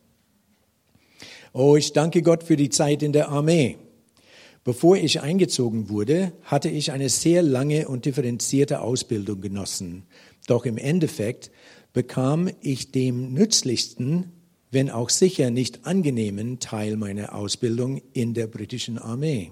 Oh, 1.61 1.75
ich 1.75 1.91
danke 1.91 2.21
Gott 2.21 2.43
für 2.43 2.55
die 2.55 2.69
Zeit 2.69 3.03
in 3.03 3.11
der 3.11 3.27
Armee. 3.27 3.75
Bevor 4.63 4.95
ich 4.95 5.19
eingezogen 5.19 5.89
wurde, 5.89 6.31
hatte 6.43 6.69
ich 6.69 6.93
eine 6.93 7.09
sehr 7.09 7.41
lange 7.41 7.89
und 7.89 8.05
differenzierte 8.05 8.79
Ausbildung 8.79 9.41
genossen. 9.41 10.03
Doch 10.47 10.65
im 10.65 10.77
Endeffekt 10.77 11.51
bekam 11.91 12.49
ich 12.61 12.93
dem 12.93 13.33
nützlichsten, 13.33 14.31
wenn 14.71 14.89
auch 14.89 15.09
sicher 15.09 15.51
nicht 15.51 15.85
angenehmen 15.85 16.59
Teil 16.59 16.95
meiner 16.95 17.35
Ausbildung 17.35 18.01
in 18.13 18.33
der 18.33 18.47
britischen 18.47 18.97
Armee. 18.97 19.51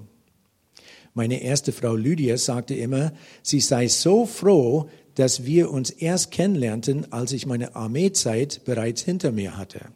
Meine 1.14 1.42
erste 1.42 1.74
Frau 1.74 1.94
Lydia 1.94 2.38
sagte 2.38 2.74
immer, 2.74 3.12
sie 3.44 3.60
sei 3.60 3.90
so 3.90 4.26
froh, 4.26 4.90
dass 5.16 5.44
wir 5.44 5.72
uns 5.72 5.90
erst 5.90 6.32
kennenlernten, 6.32 7.12
als 7.12 7.34
ich 7.34 7.46
meine 7.46 7.76
Armeezeit 7.76 8.62
bereits 8.64 9.02
hinter 9.02 9.34
mir 9.34 9.58
hatte. 9.58 9.88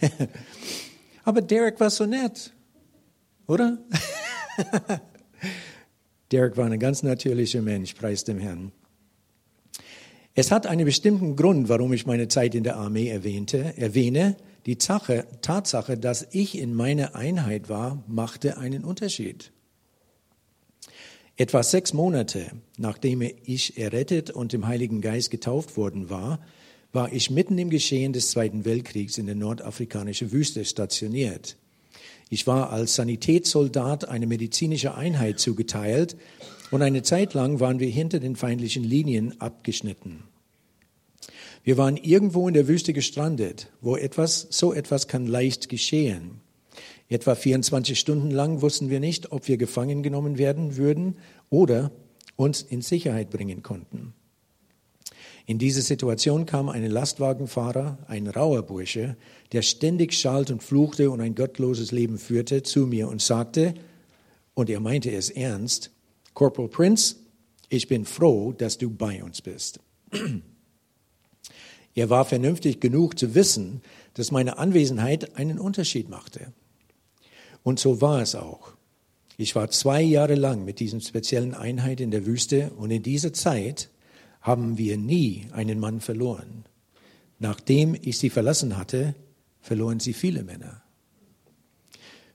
Aber 1.24 1.42
Derek 1.42 1.80
war 1.80 1.90
so 1.90 2.06
nett 2.06 2.52
oder? 3.46 3.78
Derek 6.32 6.56
war 6.56 6.66
ein 6.66 6.78
ganz 6.78 7.02
natürlicher 7.02 7.62
Mensch, 7.62 7.94
preis 7.94 8.24
dem 8.24 8.38
Herrn. 8.38 8.72
Es 10.34 10.50
hat 10.50 10.66
einen 10.66 10.84
bestimmten 10.84 11.36
Grund, 11.36 11.68
warum 11.68 11.92
ich 11.92 12.06
meine 12.06 12.26
Zeit 12.28 12.54
in 12.54 12.64
der 12.64 12.76
Armee 12.76 13.08
erwähnte, 13.08 13.76
erwähne. 13.76 14.36
Die 14.66 14.78
Sache, 14.80 15.26
Tatsache, 15.42 15.96
dass 15.96 16.26
ich 16.32 16.58
in 16.58 16.74
meiner 16.74 17.14
Einheit 17.14 17.68
war, 17.68 18.02
machte 18.08 18.56
einen 18.56 18.82
Unterschied. 18.82 19.52
Etwa 21.36 21.62
sechs 21.62 21.92
Monate 21.92 22.52
nachdem 22.78 23.22
ich 23.22 23.78
errettet 23.78 24.30
und 24.30 24.54
im 24.54 24.66
Heiligen 24.66 25.00
Geist 25.00 25.30
getauft 25.30 25.76
worden 25.76 26.10
war, 26.10 26.40
war 26.94 27.12
ich 27.12 27.28
mitten 27.28 27.58
im 27.58 27.70
Geschehen 27.70 28.12
des 28.12 28.30
Zweiten 28.30 28.64
Weltkriegs 28.64 29.18
in 29.18 29.26
der 29.26 29.34
nordafrikanischen 29.34 30.30
Wüste 30.30 30.64
stationiert. 30.64 31.56
Ich 32.30 32.46
war 32.46 32.70
als 32.70 32.94
Sanitätssoldat 32.94 34.08
eine 34.08 34.26
medizinische 34.26 34.94
Einheit 34.94 35.40
zugeteilt 35.40 36.16
und 36.70 36.82
eine 36.82 37.02
Zeit 37.02 37.34
lang 37.34 37.60
waren 37.60 37.80
wir 37.80 37.88
hinter 37.88 38.20
den 38.20 38.36
feindlichen 38.36 38.84
Linien 38.84 39.40
abgeschnitten. 39.40 40.22
Wir 41.64 41.76
waren 41.78 41.96
irgendwo 41.96 42.46
in 42.46 42.54
der 42.54 42.68
Wüste 42.68 42.92
gestrandet, 42.92 43.70
wo 43.80 43.96
etwas, 43.96 44.46
so 44.50 44.72
etwas 44.72 45.08
kann 45.08 45.26
leicht 45.26 45.68
geschehen. 45.68 46.40
Etwa 47.08 47.34
24 47.34 47.98
Stunden 47.98 48.30
lang 48.30 48.62
wussten 48.62 48.88
wir 48.88 49.00
nicht, 49.00 49.32
ob 49.32 49.48
wir 49.48 49.56
gefangen 49.56 50.02
genommen 50.02 50.38
werden 50.38 50.76
würden 50.76 51.16
oder 51.50 51.90
uns 52.36 52.62
in 52.62 52.82
Sicherheit 52.82 53.30
bringen 53.30 53.62
konnten. 53.62 54.14
In 55.46 55.58
diese 55.58 55.82
Situation 55.82 56.46
kam 56.46 56.70
ein 56.70 56.88
Lastwagenfahrer, 56.90 57.98
ein 58.08 58.28
rauer 58.28 58.62
Bursche, 58.62 59.16
der 59.52 59.62
ständig 59.62 60.14
schalt 60.14 60.50
und 60.50 60.62
fluchte 60.62 61.10
und 61.10 61.20
ein 61.20 61.34
gottloses 61.34 61.92
Leben 61.92 62.18
führte, 62.18 62.62
zu 62.62 62.86
mir 62.86 63.08
und 63.08 63.20
sagte, 63.20 63.74
und 64.54 64.70
er 64.70 64.80
meinte 64.80 65.10
es 65.10 65.30
ernst, 65.30 65.90
Corporal 66.32 66.68
Prince, 66.68 67.16
ich 67.68 67.88
bin 67.88 68.04
froh, 68.04 68.52
dass 68.52 68.78
du 68.78 68.90
bei 68.90 69.22
uns 69.22 69.42
bist. 69.42 69.80
Er 71.96 72.10
war 72.10 72.24
vernünftig 72.24 72.80
genug 72.80 73.16
zu 73.16 73.36
wissen, 73.36 73.80
dass 74.14 74.32
meine 74.32 74.58
Anwesenheit 74.58 75.36
einen 75.36 75.60
Unterschied 75.60 76.08
machte. 76.08 76.52
Und 77.62 77.78
so 77.78 78.00
war 78.00 78.20
es 78.20 78.34
auch. 78.34 78.72
Ich 79.36 79.54
war 79.54 79.70
zwei 79.70 80.02
Jahre 80.02 80.34
lang 80.34 80.64
mit 80.64 80.80
diesem 80.80 81.00
speziellen 81.00 81.54
Einheit 81.54 82.00
in 82.00 82.10
der 82.10 82.26
Wüste 82.26 82.72
und 82.76 82.90
in 82.90 83.04
dieser 83.04 83.32
Zeit 83.32 83.90
haben 84.44 84.76
wir 84.76 84.98
nie 84.98 85.46
einen 85.52 85.80
Mann 85.80 86.00
verloren. 86.00 86.66
Nachdem 87.38 87.96
ich 88.00 88.18
sie 88.18 88.28
verlassen 88.28 88.76
hatte, 88.76 89.14
verloren 89.60 90.00
sie 90.00 90.12
viele 90.12 90.44
Männer. 90.44 90.82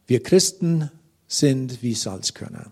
Wir 0.07 0.23
Christen 0.23 0.89
sind 1.27 1.83
wie 1.83 1.93
Salzkörner. 1.93 2.71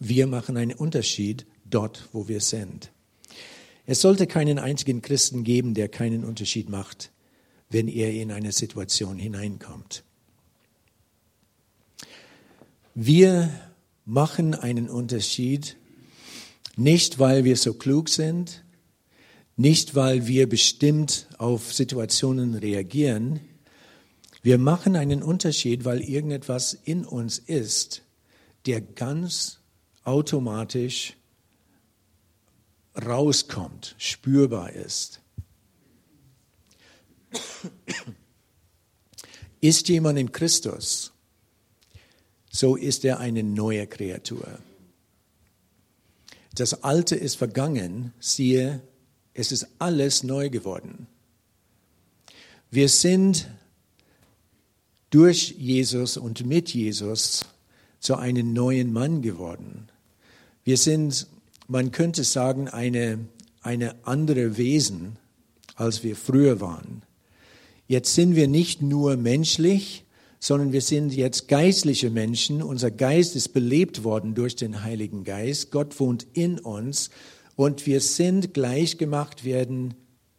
Wir 0.00 0.26
machen 0.26 0.56
einen 0.56 0.76
Unterschied 0.76 1.46
dort, 1.64 2.08
wo 2.12 2.26
wir 2.26 2.40
sind. 2.40 2.90
Es 3.86 4.00
sollte 4.00 4.26
keinen 4.26 4.58
einzigen 4.58 5.00
Christen 5.00 5.44
geben, 5.44 5.74
der 5.74 5.88
keinen 5.88 6.24
Unterschied 6.24 6.68
macht, 6.68 7.12
wenn 7.70 7.86
er 7.86 8.12
in 8.12 8.32
eine 8.32 8.50
Situation 8.50 9.16
hineinkommt. 9.16 10.02
Wir 12.96 13.48
machen 14.04 14.56
einen 14.56 14.90
Unterschied 14.90 15.76
Nicht, 16.78 17.18
weil 17.18 17.42
wir 17.42 17.56
so 17.56 17.74
klug 17.74 18.08
sind, 18.08 18.62
nicht, 19.56 19.96
weil 19.96 20.28
wir 20.28 20.48
bestimmt 20.48 21.26
auf 21.36 21.74
Situationen 21.74 22.54
reagieren. 22.54 23.40
Wir 24.42 24.58
machen 24.58 24.94
einen 24.94 25.24
Unterschied, 25.24 25.84
weil 25.84 26.00
irgendetwas 26.00 26.78
in 26.84 27.04
uns 27.04 27.40
ist, 27.40 28.02
der 28.66 28.80
ganz 28.80 29.58
automatisch 30.04 31.16
rauskommt, 32.94 33.96
spürbar 33.98 34.72
ist. 34.72 35.20
Ist 39.60 39.88
jemand 39.88 40.16
in 40.16 40.30
Christus, 40.30 41.12
so 42.52 42.76
ist 42.76 43.04
er 43.04 43.18
eine 43.18 43.42
neue 43.42 43.88
Kreatur. 43.88 44.60
Das 46.58 46.82
Alte 46.82 47.14
ist 47.14 47.36
vergangen, 47.36 48.12
siehe, 48.18 48.82
es 49.32 49.52
ist 49.52 49.68
alles 49.78 50.24
neu 50.24 50.50
geworden. 50.50 51.06
Wir 52.68 52.88
sind 52.88 53.48
durch 55.10 55.54
Jesus 55.56 56.16
und 56.16 56.44
mit 56.44 56.74
Jesus 56.74 57.46
zu 58.00 58.16
einem 58.16 58.52
neuen 58.52 58.92
Mann 58.92 59.22
geworden. 59.22 59.88
Wir 60.64 60.76
sind, 60.76 61.28
man 61.68 61.92
könnte 61.92 62.24
sagen, 62.24 62.66
eine, 62.66 63.20
eine 63.62 63.94
andere 64.04 64.56
Wesen, 64.56 65.16
als 65.76 66.02
wir 66.02 66.16
früher 66.16 66.60
waren. 66.60 67.02
Jetzt 67.86 68.16
sind 68.16 68.34
wir 68.34 68.48
nicht 68.48 68.82
nur 68.82 69.16
menschlich, 69.16 70.04
sondern 70.40 70.72
wir 70.72 70.80
sind 70.80 71.14
jetzt 71.14 71.48
geistliche 71.48 72.10
Menschen. 72.10 72.62
Unser 72.62 72.90
Geist 72.90 73.36
ist 73.36 73.50
belebt 73.50 74.04
worden 74.04 74.34
durch 74.34 74.56
den 74.56 74.82
Heiligen 74.82 75.24
Geist. 75.24 75.70
Gott 75.70 75.98
wohnt 75.98 76.26
in 76.32 76.58
uns 76.58 77.10
und 77.56 77.86
wir 77.86 78.00
sind 78.00 78.54
gleich 78.54 78.98
gemacht 78.98 79.44
werden 79.44 79.94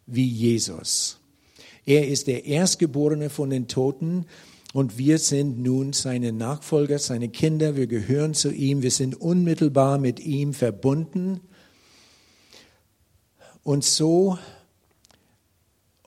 wie 0.05 0.27
Jesus. 0.27 1.19
Er 1.85 2.07
ist 2.07 2.27
der 2.27 2.45
Erstgeborene 2.45 3.29
von 3.29 3.49
den 3.49 3.67
Toten 3.67 4.25
und 4.73 4.97
wir 4.97 5.17
sind 5.17 5.59
nun 5.59 5.93
seine 5.93 6.31
Nachfolger, 6.31 6.99
seine 6.99 7.29
Kinder. 7.29 7.75
Wir 7.75 7.87
gehören 7.87 8.33
zu 8.33 8.51
ihm. 8.51 8.81
Wir 8.81 8.91
sind 8.91 9.19
unmittelbar 9.19 9.97
mit 9.97 10.19
ihm 10.19 10.53
verbunden. 10.53 11.41
Und 13.63 13.83
so 13.83 14.37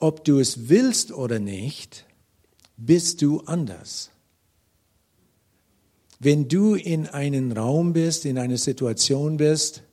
ob 0.03 0.25
du 0.25 0.37
es 0.39 0.67
willst 0.67 1.13
oder 1.13 1.39
nicht, 1.39 2.05
bist 2.77 3.21
du 3.21 3.41
anders. 3.41 4.09
Wenn 6.19 6.47
du 6.47 6.75
in 6.75 7.07
einem 7.07 7.51
Raum 7.51 7.93
bist, 7.93 8.25
in 8.25 8.37
einer 8.37 8.57
Situation 8.57 9.37
bist, 9.37 9.83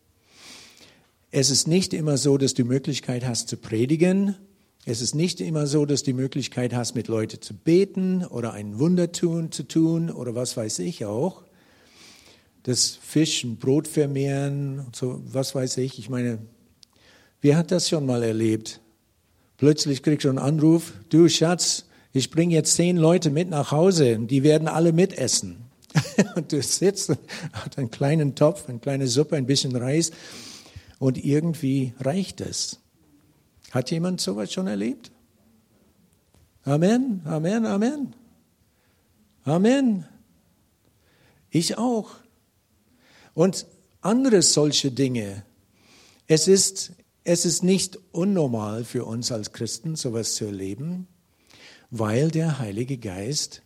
es 1.33 1.51
ist 1.51 1.69
nicht 1.69 1.95
immer 1.95 2.17
so, 2.17 2.39
dass 2.39 2.55
du 2.55 2.65
Möglichkeit 2.65 3.25
hast 3.25 3.49
zu 3.49 3.57
predigen. 3.57 4.37
Es 4.85 5.01
ist 5.01 5.15
nicht 5.15 5.41
immer 5.41 5.67
so, 5.67 5.87
dass 5.87 6.03
du 6.03 6.07
die 6.07 6.17
Möglichkeit 6.17 6.75
hast, 6.75 6.95
mit 6.95 7.07
Leuten 7.09 7.41
zu 7.41 7.55
beten 7.55 8.25
oder 8.25 8.53
ein 8.53 8.79
Wunder 8.79 9.13
tun, 9.13 9.53
zu 9.53 9.63
tun 9.63 10.11
oder 10.11 10.35
was 10.35 10.57
weiß 10.57 10.81
ich 10.81 11.05
auch. 11.05 11.43
Das 12.65 12.99
Fisch 13.01 13.47
Brot 13.59 13.87
vermehren, 13.89 14.87
so 14.93 15.21
was 15.25 15.55
weiß 15.55 15.77
ich. 15.79 15.99
Ich 15.99 16.11
meine, 16.11 16.39
wer 17.41 17.57
hat 17.57 17.71
das 17.71 17.89
schon 17.89 18.07
mal 18.07 18.23
erlebt? 18.23 18.81
Plötzlich 19.57 20.03
kriegst 20.03 20.25
du 20.25 20.31
einen 20.31 20.39
Anruf, 20.39 20.93
du 21.11 21.29
Schatz, 21.29 21.87
ich 22.13 22.31
bringe 22.31 22.55
jetzt 22.55 22.75
zehn 22.75 22.97
Leute 22.97 23.31
mit 23.31 23.51
nach 23.51 23.71
Hause, 23.71 24.19
die 24.19 24.43
werden 24.43 24.69
alle 24.69 24.93
mitessen. 24.93 25.67
und 26.37 26.53
du 26.53 26.63
sitzt, 26.63 27.13
hast 27.53 27.79
einen 27.79 27.91
kleinen 27.91 28.35
Topf, 28.35 28.69
eine 28.69 28.79
kleine 28.79 29.09
Suppe, 29.09 29.37
ein 29.37 29.47
bisschen 29.47 29.75
Reis 29.75 30.13
und 30.99 31.23
irgendwie 31.25 31.95
reicht 31.99 32.41
es. 32.41 32.81
Hat 33.71 33.91
jemand 33.91 34.21
sowas 34.21 34.53
schon 34.53 34.67
erlebt? 34.67 35.11
Amen, 36.65 37.23
Amen, 37.25 37.67
Amen. 37.67 38.15
Amen. 39.45 40.07
Ich 41.51 41.79
auch. 41.79 42.11
Und 43.35 43.67
andere 44.01 44.43
solche 44.43 44.93
Dinge. 44.93 45.45
Es 46.27 46.47
ist 46.47 46.93
es 47.25 47.45
ist 47.45 47.63
nicht 47.63 47.99
unnormal 48.13 48.85
für 48.85 49.05
uns 49.05 49.31
als 49.31 49.53
Christen, 49.53 49.97
sowas 49.97 50.35
zu 50.35 50.47
erleben, 50.47 51.07
weil 51.91 52.31
der 52.31 52.59
Heilige 52.59 52.99
Geist 52.99 53.63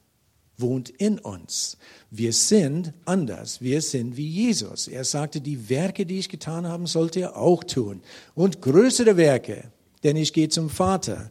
wohnt 0.56 0.88
in 0.88 1.18
uns. 1.18 1.76
Wir 2.10 2.32
sind 2.32 2.92
anders. 3.04 3.60
Wir 3.60 3.82
sind 3.82 4.16
wie 4.16 4.28
Jesus. 4.28 4.88
Er 4.88 5.04
sagte, 5.04 5.40
die 5.40 5.68
Werke, 5.68 6.06
die 6.06 6.18
ich 6.18 6.28
getan 6.28 6.66
habe, 6.66 6.86
sollt 6.86 7.16
ihr 7.16 7.36
auch 7.36 7.64
tun. 7.64 8.02
Und 8.34 8.62
größere 8.62 9.16
Werke, 9.16 9.70
denn 10.04 10.16
ich 10.16 10.32
gehe 10.32 10.48
zum 10.48 10.70
Vater. 10.70 11.28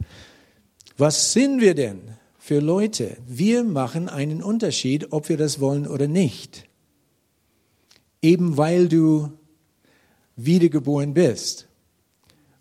Was 0.97 1.33
sind 1.33 1.61
wir 1.61 1.73
denn 1.73 2.01
für 2.37 2.59
Leute? 2.59 3.17
Wir 3.27 3.63
machen 3.63 4.09
einen 4.09 4.43
Unterschied, 4.43 5.11
ob 5.11 5.29
wir 5.29 5.37
das 5.37 5.59
wollen 5.59 5.87
oder 5.87 6.07
nicht. 6.07 6.67
Eben 8.21 8.57
weil 8.57 8.87
du 8.87 9.31
wiedergeboren 10.35 11.13
bist 11.13 11.67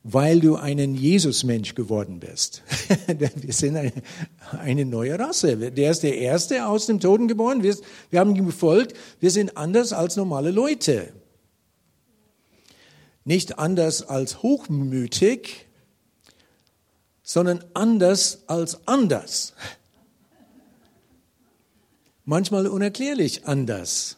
weil 0.04 0.40
du 0.40 0.56
einen 0.56 0.94
Jesusmensch 0.94 1.74
geworden 1.74 2.18
bist. 2.18 2.62
wir 3.18 3.52
sind 3.52 3.76
eine, 3.76 3.92
eine, 4.58 4.84
neue 4.84 5.18
Rasse. 5.18 5.56
Der 5.56 5.90
ist 5.90 6.02
der 6.02 6.18
Erste 6.18 6.66
aus 6.66 6.86
dem 6.86 6.98
Toten 6.98 7.28
geboren. 7.28 7.62
Wir, 7.62 7.76
wir 8.10 8.18
haben 8.18 8.34
ihm 8.34 8.46
gefolgt. 8.46 8.96
Wir 9.20 9.30
sind 9.30 9.56
anders 9.56 9.92
als 9.92 10.16
normale 10.16 10.50
Leute. 10.50 11.12
Nicht 13.24 13.60
anders 13.60 14.02
als 14.02 14.42
hochmütig, 14.42 15.66
sondern 17.22 17.64
anders 17.72 18.42
als 18.48 18.86
anders. 18.88 19.54
Manchmal 22.24 22.66
unerklärlich 22.66 23.46
anders. 23.46 24.16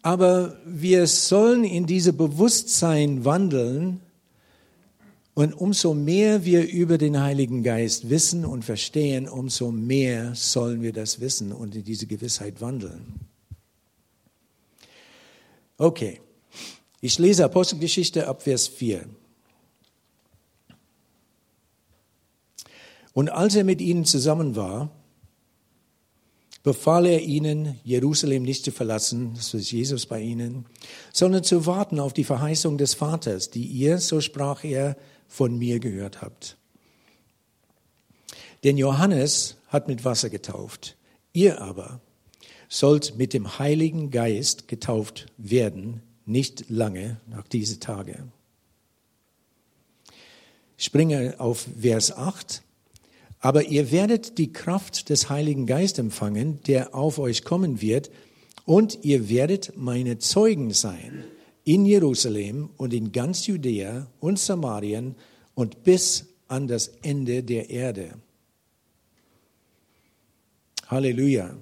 Aber 0.00 0.56
wir 0.64 1.06
sollen 1.06 1.64
in 1.64 1.86
diese 1.86 2.14
Bewusstsein 2.14 3.24
wandeln, 3.26 4.00
und 5.34 5.54
umso 5.54 5.94
mehr 5.94 6.44
wir 6.44 6.68
über 6.68 6.98
den 6.98 7.20
Heiligen 7.20 7.62
Geist 7.62 8.10
wissen 8.10 8.44
und 8.44 8.64
verstehen, 8.64 9.28
umso 9.28 9.70
mehr 9.70 10.34
sollen 10.34 10.82
wir 10.82 10.92
das 10.92 11.20
wissen 11.20 11.52
und 11.52 11.74
in 11.74 11.84
diese 11.84 12.06
Gewissheit 12.06 12.60
wandeln. 12.60 13.20
Okay, 15.78 16.20
ich 17.00 17.18
lese 17.18 17.44
Apostelgeschichte 17.44 18.28
ab 18.28 18.42
Vers 18.42 18.68
4. 18.68 19.04
Und 23.14 23.30
als 23.30 23.56
er 23.56 23.64
mit 23.64 23.80
ihnen 23.80 24.04
zusammen 24.04 24.54
war, 24.54 24.90
befahl 26.62 27.06
er 27.06 27.20
ihnen, 27.22 27.80
Jerusalem 27.84 28.42
nicht 28.42 28.64
zu 28.64 28.70
verlassen, 28.70 29.32
das 29.34 29.52
ist 29.52 29.72
Jesus 29.72 30.06
bei 30.06 30.20
ihnen, 30.20 30.66
sondern 31.12 31.42
zu 31.42 31.66
warten 31.66 31.98
auf 31.98 32.12
die 32.12 32.24
Verheißung 32.24 32.78
des 32.78 32.94
Vaters, 32.94 33.50
die 33.50 33.64
ihr, 33.64 33.98
so 33.98 34.20
sprach 34.20 34.62
er, 34.62 34.96
von 35.32 35.58
mir 35.58 35.80
gehört 35.80 36.20
habt. 36.20 36.58
Denn 38.64 38.76
Johannes 38.76 39.56
hat 39.68 39.88
mit 39.88 40.04
Wasser 40.04 40.28
getauft, 40.28 40.96
ihr 41.32 41.62
aber 41.62 42.00
sollt 42.68 43.16
mit 43.16 43.32
dem 43.32 43.58
Heiligen 43.58 44.10
Geist 44.10 44.68
getauft 44.68 45.26
werden, 45.38 46.02
nicht 46.26 46.68
lange 46.68 47.18
nach 47.26 47.46
diesen 47.48 47.80
Tage. 47.80 48.28
Ich 50.76 50.84
springe 50.84 51.36
auf 51.38 51.66
Vers 51.80 52.12
8. 52.12 52.62
Aber 53.40 53.64
ihr 53.64 53.90
werdet 53.90 54.38
die 54.38 54.52
Kraft 54.52 55.08
des 55.08 55.30
Heiligen 55.30 55.66
Geist 55.66 55.98
empfangen, 55.98 56.60
der 56.64 56.94
auf 56.94 57.18
euch 57.18 57.42
kommen 57.42 57.80
wird, 57.80 58.10
und 58.64 58.98
ihr 59.02 59.28
werdet 59.28 59.72
meine 59.76 60.18
Zeugen 60.18 60.72
sein 60.72 61.24
in 61.64 61.86
Jerusalem 61.86 62.70
und 62.76 62.92
in 62.92 63.12
ganz 63.12 63.46
Judäa 63.46 64.06
und 64.20 64.38
Samarien 64.38 65.14
und 65.54 65.84
bis 65.84 66.26
an 66.48 66.66
das 66.66 66.88
Ende 67.02 67.42
der 67.42 67.70
Erde. 67.70 68.14
Halleluja. 70.88 71.56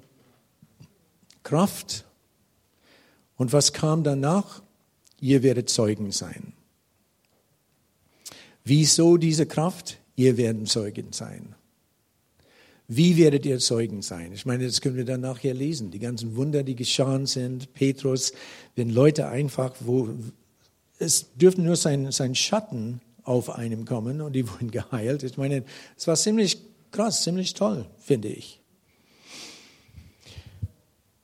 Kraft. 1.42 2.04
Und 3.36 3.52
was 3.52 3.72
kam 3.72 4.02
danach? 4.02 4.62
Ihr 5.20 5.42
werdet 5.42 5.68
Zeugen 5.68 6.12
sein. 6.12 6.52
Wieso 8.64 9.16
diese 9.16 9.46
Kraft? 9.46 9.98
Ihr 10.16 10.36
werdet 10.36 10.68
Zeugen 10.68 11.12
sein. 11.12 11.54
Wie 12.92 13.16
werdet 13.16 13.46
ihr 13.46 13.60
Zeugen 13.60 14.02
sein? 14.02 14.32
Ich 14.32 14.46
meine, 14.46 14.66
das 14.66 14.80
können 14.80 14.96
wir 14.96 15.04
dann 15.04 15.20
nachher 15.20 15.54
lesen. 15.54 15.92
Die 15.92 16.00
ganzen 16.00 16.34
Wunder, 16.34 16.64
die 16.64 16.74
geschahen 16.74 17.26
sind. 17.26 17.72
Petrus, 17.72 18.32
wenn 18.74 18.90
Leute 18.90 19.28
einfach, 19.28 19.76
wo, 19.78 20.08
es 20.98 21.32
dürfte 21.36 21.62
nur 21.62 21.76
sein, 21.76 22.10
sein 22.10 22.34
Schatten 22.34 23.00
auf 23.22 23.48
einem 23.48 23.84
kommen 23.84 24.20
und 24.20 24.32
die 24.32 24.48
wurden 24.50 24.72
geheilt. 24.72 25.22
Ich 25.22 25.36
meine, 25.36 25.62
es 25.96 26.08
war 26.08 26.16
ziemlich 26.16 26.58
krass, 26.90 27.22
ziemlich 27.22 27.54
toll, 27.54 27.86
finde 28.00 28.26
ich. 28.26 28.60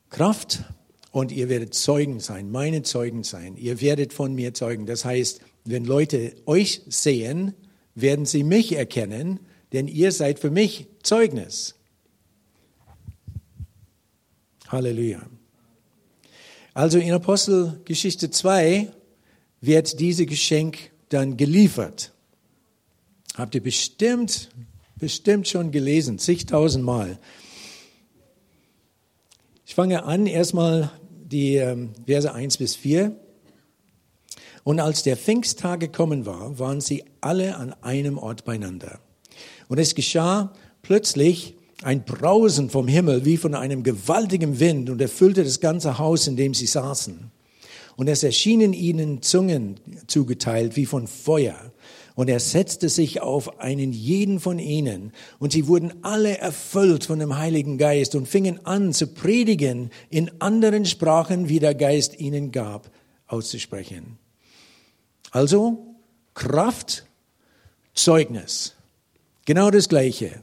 Kraft 0.09 0.63
Und 1.11 1.33
ihr 1.33 1.49
werdet 1.49 1.75
Zeugen 1.75 2.21
sein, 2.21 2.49
meine 2.49 2.85
Zeugen 2.85 3.25
sein. 3.25 3.57
Ihr 3.57 3.81
werdet 3.81 4.13
von 4.13 4.37
mir 4.37 4.55
zeugen. 4.55 4.87
Das 4.87 5.05
heißt, 5.05 5.41
wenn 5.65 5.85
Leute 5.85 6.33
euch 6.47 6.83
sehen, 6.87 7.55
werden 7.97 8.25
sie 8.25 8.45
mich 8.45 8.77
erkennen, 8.77 9.41
denn 9.77 9.89
ihr 9.89 10.11
seid 10.11 10.39
für 10.39 10.51
mich 10.51 10.87
Zeugnis. 11.03 11.75
Halleluja. 14.69 15.21
Also 16.73 16.99
in 16.99 17.13
Apostelgeschichte 17.13 18.31
2 18.31 18.91
wird 19.61 20.01
diese 20.01 20.25
Geschenk 20.25 20.93
dann 21.11 21.37
geliefert. 21.37 22.15
Habt 23.35 23.55
ihr 23.55 23.63
bestimmt, 23.63 24.49
bestimmt 24.97 25.47
schon 25.47 25.73
gelesen, 25.73 26.19
zigtausendmal. 26.19 27.19
Ich 29.67 29.75
fange 29.75 30.05
an 30.05 30.25
erstmal 30.25 30.91
die 31.11 31.57
ähm, 31.57 31.91
Verse 32.07 32.33
1 32.33 32.57
bis 32.57 32.77
4. 32.77 33.15
Und 34.65 34.81
als 34.81 35.03
der 35.03 35.19
Pfingsttag 35.19 35.81
gekommen 35.81 36.25
war, 36.25 36.59
waren 36.59 36.81
sie 36.81 37.05
alle 37.21 37.57
an 37.57 37.75
einem 37.83 38.17
Ort 38.17 38.47
beieinander. 38.47 39.01
Und 39.69 39.79
es 39.79 39.95
geschah 39.95 40.53
plötzlich 40.83 41.55
ein 41.83 42.05
Brausen 42.05 42.71
vom 42.71 42.89
Himmel 42.89 43.25
wie 43.25 43.37
von 43.37 43.55
einem 43.55 43.83
gewaltigen 43.83 44.61
Wind 44.61 44.89
und 44.89 45.01
erfüllte 45.01 45.45
das 45.45 45.61
ganze 45.61 45.99
Haus, 45.99 46.27
in 46.27 46.37
dem 46.37 46.55
sie 46.55 46.67
saßen. 46.67 47.31
Und 47.97 48.09
es 48.09 48.23
erschienen 48.23 48.73
ihnen 48.73 49.23
Zungen 49.23 49.81
zugeteilt 50.07 50.77
wie 50.77 50.87
von 50.87 51.07
Feuer. 51.07 51.73
Und 52.15 52.31
er 52.31 52.41
setzte 52.41 52.89
sich 52.89 53.21
auf 53.21 53.61
einen 53.61 53.93
jeden 53.93 54.41
von 54.41 54.59
ihnen. 54.59 55.13
Und 55.39 55.53
sie 55.53 55.67
wurden 55.67 55.93
alle 56.03 56.39
erfüllt 56.39 57.05
von 57.05 57.19
dem 57.19 57.37
Heiligen 57.37 57.77
Geist 57.77 58.15
und 58.15 58.27
fingen 58.27 58.65
an 58.65 58.93
zu 58.95 59.07
predigen 59.07 59.91
in 60.09 60.31
anderen 60.41 60.87
Sprachen, 60.87 61.49
wie 61.49 61.59
der 61.59 61.75
Geist 61.75 62.19
ihnen 62.19 62.53
gab, 62.53 62.91
auszusprechen. 63.27 64.19
Also 65.31 65.95
Kraft, 66.33 67.05
Zeugnis. 67.93 68.76
Genau 69.47 69.71
das 69.71 69.89
Gleiche. 69.89 70.43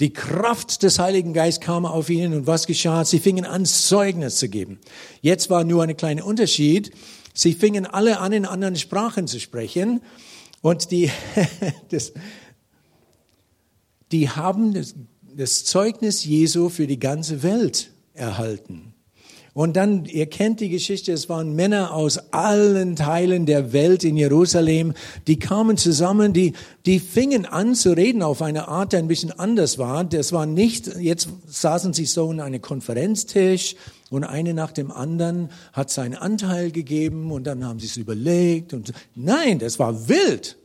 Die 0.00 0.12
Kraft 0.12 0.82
des 0.82 0.98
Heiligen 0.98 1.32
Geistes 1.32 1.64
kam 1.64 1.86
auf 1.86 2.10
ihnen 2.10 2.34
und 2.34 2.46
was 2.46 2.66
geschah? 2.66 3.04
Sie 3.04 3.20
fingen 3.20 3.44
an, 3.44 3.64
Zeugnis 3.64 4.36
zu 4.36 4.48
geben. 4.48 4.80
Jetzt 5.20 5.50
war 5.50 5.64
nur 5.64 5.82
ein 5.82 5.96
kleiner 5.96 6.26
Unterschied. 6.26 6.92
Sie 7.32 7.52
fingen 7.52 7.86
alle 7.86 8.18
an, 8.18 8.32
in 8.32 8.44
anderen 8.44 8.76
Sprachen 8.76 9.26
zu 9.26 9.40
sprechen 9.40 10.02
und 10.62 10.90
die, 10.90 11.10
das, 11.90 12.12
die 14.12 14.28
haben 14.28 14.74
das, 14.74 14.94
das 15.22 15.64
Zeugnis 15.64 16.24
Jesu 16.24 16.68
für 16.68 16.86
die 16.86 16.98
ganze 16.98 17.42
Welt 17.42 17.90
erhalten. 18.14 18.93
Und 19.54 19.76
dann, 19.76 20.04
ihr 20.06 20.26
kennt 20.26 20.58
die 20.58 20.68
Geschichte, 20.68 21.12
es 21.12 21.28
waren 21.28 21.54
Männer 21.54 21.94
aus 21.94 22.32
allen 22.32 22.96
Teilen 22.96 23.46
der 23.46 23.72
Welt 23.72 24.02
in 24.02 24.16
Jerusalem, 24.16 24.94
die 25.28 25.38
kamen 25.38 25.76
zusammen, 25.76 26.32
die, 26.32 26.54
die 26.86 26.98
fingen 26.98 27.46
an 27.46 27.76
zu 27.76 27.92
reden 27.92 28.22
auf 28.22 28.42
eine 28.42 28.66
Art, 28.66 28.92
die 28.92 28.96
ein 28.96 29.06
bisschen 29.06 29.30
anders 29.30 29.78
war. 29.78 30.02
Das 30.02 30.32
war 30.32 30.44
nicht, 30.44 30.96
jetzt 30.98 31.28
saßen 31.46 31.92
sie 31.92 32.06
so 32.06 32.32
in 32.32 32.40
einem 32.40 32.60
Konferenztisch 32.60 33.76
und 34.10 34.24
eine 34.24 34.54
nach 34.54 34.72
dem 34.72 34.90
anderen 34.90 35.50
hat 35.72 35.88
seinen 35.88 36.16
Anteil 36.16 36.72
gegeben 36.72 37.30
und 37.30 37.44
dann 37.44 37.64
haben 37.64 37.78
sie 37.78 37.86
es 37.86 37.96
überlegt 37.96 38.74
und 38.74 38.92
nein, 39.14 39.60
das 39.60 39.78
war 39.78 40.08
wild. 40.08 40.56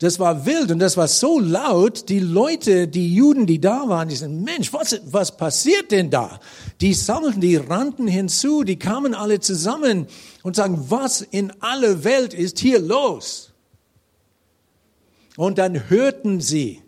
Das 0.00 0.18
war 0.18 0.46
wild 0.46 0.70
und 0.70 0.78
das 0.78 0.96
war 0.96 1.08
so 1.08 1.38
laut. 1.38 2.08
Die 2.08 2.20
Leute, 2.20 2.88
die 2.88 3.14
Juden, 3.14 3.46
die 3.46 3.60
da 3.60 3.86
waren, 3.86 4.08
die 4.08 4.16
sagten, 4.16 4.42
Mensch, 4.42 4.72
was, 4.72 4.98
was 5.04 5.36
passiert 5.36 5.90
denn 5.90 6.08
da? 6.08 6.40
Die 6.80 6.94
sammelten, 6.94 7.42
die 7.42 7.56
rannten 7.56 8.08
hinzu, 8.08 8.64
die 8.64 8.78
kamen 8.78 9.14
alle 9.14 9.40
zusammen 9.40 10.06
und 10.42 10.56
sagen, 10.56 10.86
was 10.88 11.20
in 11.20 11.52
aller 11.60 12.02
Welt 12.02 12.32
ist 12.32 12.58
hier 12.58 12.80
los? 12.80 13.52
Und 15.36 15.58
dann 15.58 15.90
hörten 15.90 16.40
sie 16.40 16.82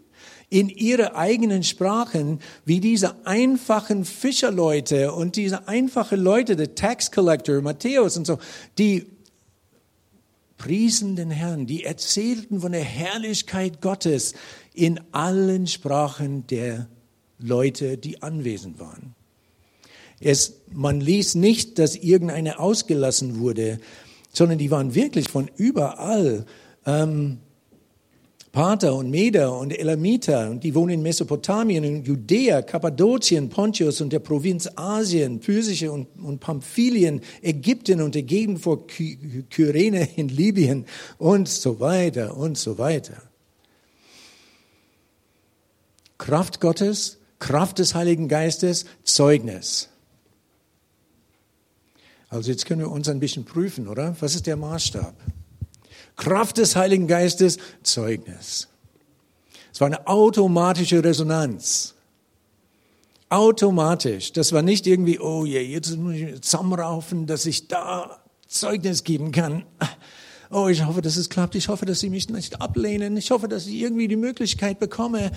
in 0.48 0.70
ihre 0.70 1.14
eigenen 1.14 1.64
Sprachen, 1.64 2.40
wie 2.64 2.80
diese 2.80 3.26
einfachen 3.26 4.06
Fischerleute 4.06 5.12
und 5.12 5.36
diese 5.36 5.68
einfachen 5.68 6.18
Leute, 6.18 6.56
der 6.56 6.74
Tax 6.74 7.10
Collector, 7.10 7.60
Matthäus 7.60 8.16
und 8.16 8.26
so, 8.26 8.38
die 8.78 9.06
priesen 10.62 11.16
den 11.16 11.32
Herrn, 11.32 11.66
die 11.66 11.82
erzählten 11.82 12.60
von 12.60 12.70
der 12.70 12.84
Herrlichkeit 12.84 13.80
Gottes 13.80 14.34
in 14.72 15.00
allen 15.10 15.66
Sprachen 15.66 16.46
der 16.46 16.86
Leute, 17.40 17.98
die 17.98 18.22
anwesend 18.22 18.78
waren. 18.78 19.16
Es, 20.20 20.60
man 20.70 21.00
ließ 21.00 21.34
nicht, 21.34 21.80
dass 21.80 21.96
irgendeine 21.96 22.60
ausgelassen 22.60 23.40
wurde, 23.40 23.80
sondern 24.32 24.58
die 24.58 24.70
waren 24.70 24.94
wirklich 24.94 25.28
von 25.28 25.50
überall. 25.56 26.46
Ähm, 26.86 27.38
Pater 28.52 28.94
und 28.94 29.08
Meder 29.08 29.56
und 29.56 29.70
Elamiter, 29.70 30.50
und 30.50 30.62
die 30.62 30.74
wohnen 30.74 30.94
in 30.94 31.02
Mesopotamien, 31.02 31.84
in 31.84 32.04
Judäa, 32.04 32.60
Kappadokien, 32.60 33.48
Pontius 33.48 34.02
und 34.02 34.12
der 34.12 34.18
Provinz 34.18 34.68
Asien, 34.76 35.40
Physiche 35.40 35.90
und, 35.90 36.06
und 36.22 36.40
Pamphylien, 36.40 37.22
Ägypten 37.40 38.02
und 38.02 38.14
der 38.14 38.24
Gegend 38.24 38.60
vor 38.60 38.86
Kyrene 38.86 40.06
in 40.16 40.28
Libyen 40.28 40.84
und 41.16 41.48
so 41.48 41.80
weiter 41.80 42.36
und 42.36 42.58
so 42.58 42.76
weiter. 42.76 43.22
Kraft 46.18 46.60
Gottes, 46.60 47.18
Kraft 47.38 47.78
des 47.78 47.94
Heiligen 47.94 48.28
Geistes, 48.28 48.84
Zeugnis. 49.02 49.88
Also 52.28 52.50
jetzt 52.50 52.66
können 52.66 52.82
wir 52.82 52.90
uns 52.90 53.08
ein 53.08 53.18
bisschen 53.18 53.46
prüfen, 53.46 53.88
oder? 53.88 54.14
Was 54.20 54.34
ist 54.34 54.46
der 54.46 54.56
Maßstab? 54.56 55.14
Kraft 56.16 56.58
des 56.58 56.76
Heiligen 56.76 57.06
Geistes, 57.06 57.58
Zeugnis. 57.82 58.68
Es 59.72 59.80
war 59.80 59.86
eine 59.86 60.06
automatische 60.06 61.02
Resonanz. 61.02 61.94
Automatisch. 63.28 64.32
Das 64.32 64.52
war 64.52 64.62
nicht 64.62 64.86
irgendwie, 64.86 65.18
oh 65.18 65.46
je, 65.46 65.60
jetzt 65.60 65.96
muss 65.96 66.14
ich 66.14 66.40
zusammenraufen, 66.42 67.26
dass 67.26 67.46
ich 67.46 67.68
da 67.68 68.22
Zeugnis 68.46 69.04
geben 69.04 69.32
kann. 69.32 69.64
Oh, 70.50 70.68
ich 70.68 70.84
hoffe, 70.84 71.00
dass 71.00 71.16
es 71.16 71.30
klappt. 71.30 71.54
Ich 71.54 71.68
hoffe, 71.68 71.86
dass 71.86 72.00
Sie 72.00 72.10
mich 72.10 72.28
nicht 72.28 72.60
ablehnen. 72.60 73.16
Ich 73.16 73.30
hoffe, 73.30 73.48
dass 73.48 73.66
ich 73.66 73.76
irgendwie 73.76 74.06
die 74.06 74.16
Möglichkeit 74.16 74.78
bekomme. 74.78 75.30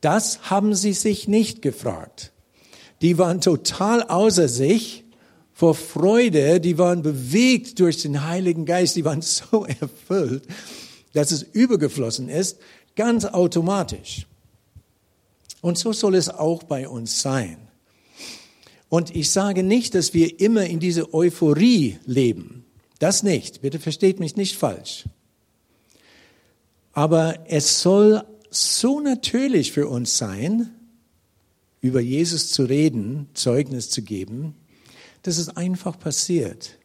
Das 0.00 0.50
haben 0.50 0.76
sie 0.76 0.92
sich 0.92 1.26
nicht 1.26 1.62
gefragt. 1.62 2.32
Die 3.02 3.18
waren 3.18 3.40
total 3.40 4.04
außer 4.04 4.46
sich 4.46 5.04
vor 5.56 5.74
Freude, 5.74 6.60
die 6.60 6.76
waren 6.76 7.00
bewegt 7.00 7.80
durch 7.80 8.02
den 8.02 8.26
Heiligen 8.28 8.66
Geist, 8.66 8.94
die 8.94 9.06
waren 9.06 9.22
so 9.22 9.64
erfüllt, 9.64 10.46
dass 11.14 11.30
es 11.30 11.42
übergeflossen 11.42 12.28
ist, 12.28 12.58
ganz 12.94 13.24
automatisch. 13.24 14.26
Und 15.62 15.78
so 15.78 15.94
soll 15.94 16.14
es 16.14 16.28
auch 16.28 16.62
bei 16.62 16.86
uns 16.86 17.22
sein. 17.22 17.56
Und 18.90 19.16
ich 19.16 19.30
sage 19.30 19.62
nicht, 19.62 19.94
dass 19.94 20.12
wir 20.12 20.40
immer 20.40 20.66
in 20.66 20.78
diese 20.78 21.14
Euphorie 21.14 21.98
leben. 22.04 22.66
Das 22.98 23.22
nicht. 23.22 23.62
Bitte 23.62 23.80
versteht 23.80 24.20
mich 24.20 24.36
nicht 24.36 24.58
falsch. 24.58 25.06
Aber 26.92 27.38
es 27.46 27.80
soll 27.80 28.24
so 28.50 29.00
natürlich 29.00 29.72
für 29.72 29.88
uns 29.88 30.18
sein, 30.18 30.68
über 31.80 32.00
Jesus 32.00 32.50
zu 32.50 32.64
reden, 32.64 33.30
Zeugnis 33.32 33.88
zu 33.88 34.02
geben, 34.02 34.54
das 35.26 35.38
ist 35.38 35.56
einfach 35.56 35.98
passiert. 35.98 36.78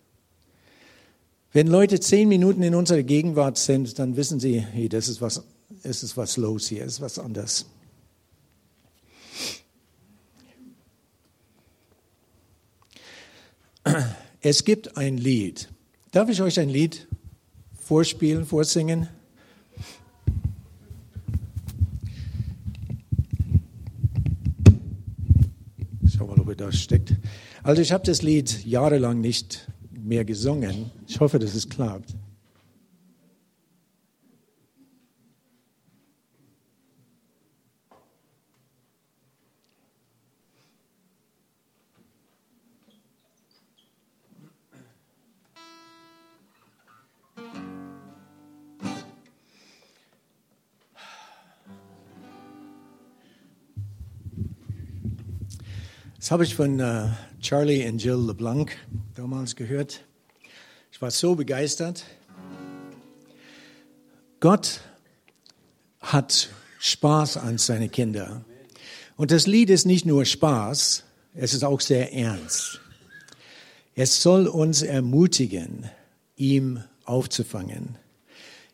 Wenn 1.53 1.67
Leute 1.67 1.99
zehn 1.99 2.27
Minuten 2.27 2.63
in 2.63 2.73
unserer 2.73 3.03
Gegenwart 3.03 3.57
sind, 3.57 3.99
dann 3.99 4.15
wissen 4.15 4.39
sie, 4.39 4.59
hey, 4.59 4.89
das 4.89 5.07
ist 5.09 5.21
was, 5.21 5.43
es 5.83 6.01
ist 6.01 6.17
was 6.17 6.37
los 6.37 6.67
hier, 6.67 6.83
es 6.85 6.93
ist 6.93 7.01
was 7.01 7.19
anders. 7.19 7.67
Es 14.41 14.63
gibt 14.63 14.97
ein 14.97 15.17
Lied. 15.17 15.69
Darf 16.11 16.29
ich 16.29 16.41
euch 16.41 16.59
ein 16.59 16.69
Lied 16.69 17.07
vorspielen, 17.79 18.45
vorsingen? 18.45 19.07
Schau 26.07 26.25
mal, 26.25 26.39
ob 26.39 26.49
er 26.49 26.55
da 26.55 26.71
steckt. 26.71 27.13
Also 27.63 27.81
ich 27.81 27.91
habe 27.91 28.03
das 28.05 28.21
Lied 28.21 28.65
jahrelang 28.65 29.21
nicht 29.21 29.67
mehr 29.91 30.25
gesungen. 30.25 30.91
Ich 31.07 31.19
hoffe, 31.19 31.37
dass 31.37 31.53
es 31.53 31.69
klappt. 31.69 32.15
Das 56.21 56.29
habe 56.29 56.43
ich 56.43 56.53
von 56.53 56.79
äh, 56.79 57.07
Charlie 57.39 57.89
und 57.89 57.97
Jill 57.97 58.27
LeBlanc 58.27 58.77
damals 59.15 59.55
gehört. 59.55 60.05
Ich 60.91 61.01
war 61.01 61.09
so 61.09 61.33
begeistert. 61.33 62.05
Gott 64.39 64.81
hat 65.99 66.49
Spaß 66.77 67.37
an 67.37 67.57
seine 67.57 67.89
Kinder. 67.89 68.45
Und 69.17 69.31
das 69.31 69.47
Lied 69.47 69.71
ist 69.71 69.85
nicht 69.87 70.05
nur 70.05 70.25
Spaß, 70.25 71.05
es 71.33 71.55
ist 71.55 71.63
auch 71.63 71.81
sehr 71.81 72.13
ernst. 72.13 72.79
Es 73.95 74.21
soll 74.21 74.45
uns 74.45 74.83
ermutigen, 74.83 75.89
ihm 76.35 76.83
aufzufangen. 77.03 77.97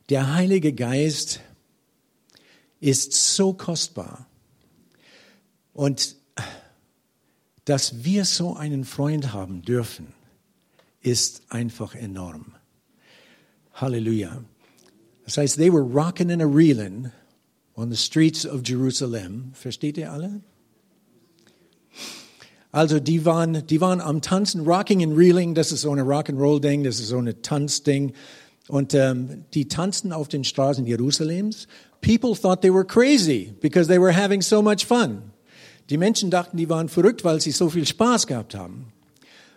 Der 0.09 0.33
Heilige 0.33 0.73
Geist 0.73 1.39
ist 2.81 3.13
so 3.13 3.53
kostbar. 3.53 4.27
Und 5.73 6.16
dass 7.67 8.05
wir 8.05 8.23
so 8.23 8.55
einen 8.55 8.85
Freund 8.85 9.33
haben 9.33 9.61
dürfen, 9.61 10.07
ist 11.01 11.41
einfach 11.49 11.95
enorm. 11.95 12.55
Halleluja. 13.73 14.41
Das 15.25 15.37
heißt, 15.37 15.57
they 15.57 15.71
were 15.71 15.83
rocking 15.83 16.31
and 16.31 16.41
a 16.41 16.45
reeling 16.45 17.11
on 17.75 17.91
the 17.91 17.97
streets 17.97 18.45
of 18.45 18.61
Jerusalem. 18.65 19.51
Versteht 19.53 19.97
ihr 19.97 20.13
alle? 20.13 20.39
Also 22.71 23.01
die 23.01 23.25
waren, 23.25 23.67
die 23.67 23.81
waren 23.81 23.99
am 23.99 24.21
Tanzen, 24.21 24.61
Rocking 24.61 25.03
and 25.03 25.17
Reeling, 25.17 25.53
das 25.53 25.73
ist 25.73 25.81
so 25.81 25.91
eine 25.91 26.03
Rock'n'Roll-Ding, 26.03 26.85
das 26.85 27.01
ist 27.01 27.09
so 27.09 27.17
eine 27.17 27.41
Tanzding. 27.41 28.13
Und 28.69 28.93
ähm, 28.93 29.43
die 29.53 29.67
tanzten 29.67 30.13
auf 30.13 30.29
den 30.29 30.45
Straßen 30.45 30.85
Jerusalems. 30.85 31.67
People 31.99 32.33
thought 32.33 32.61
they 32.61 32.73
were 32.73 32.85
crazy 32.85 33.53
because 33.59 33.89
they 33.89 33.99
were 33.99 34.15
having 34.15 34.41
so 34.41 34.61
much 34.61 34.85
fun. 34.85 35.33
Die 35.89 35.97
Menschen 35.97 36.29
dachten, 36.29 36.57
die 36.57 36.69
waren 36.69 36.89
verrückt, 36.89 37.23
weil 37.23 37.39
sie 37.39 37.51
so 37.51 37.69
viel 37.69 37.85
Spaß 37.85 38.27
gehabt 38.27 38.55
haben. 38.55 38.91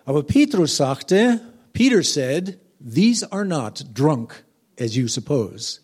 Aber 0.05 0.23
Petrus 0.23 0.77
sagte, 0.77 1.41
Peter 1.73 2.03
said, 2.03 2.59
these 2.81 3.31
are 3.33 3.45
not 3.45 3.85
drunk 3.95 4.45
as 4.79 4.95
you 4.95 5.09
suppose. 5.09 5.81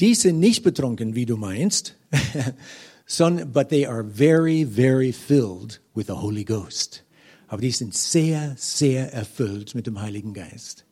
Die 0.00 0.14
sind 0.14 0.40
nicht 0.40 0.64
betrunken, 0.64 1.14
wie 1.14 1.26
du 1.26 1.36
meinst, 1.36 1.94
sondern, 3.06 3.52
but 3.52 3.68
they 3.68 3.86
are 3.86 4.02
very, 4.02 4.64
very 4.64 5.12
filled 5.12 5.80
with 5.94 6.06
the 6.06 6.14
Holy 6.14 6.44
Ghost. 6.44 7.04
Aber 7.46 7.60
die 7.60 7.70
sind 7.70 7.94
sehr, 7.94 8.54
sehr 8.56 9.12
erfüllt 9.12 9.74
mit 9.74 9.86
dem 9.86 10.00
Heiligen 10.00 10.34
Geist. 10.34 10.84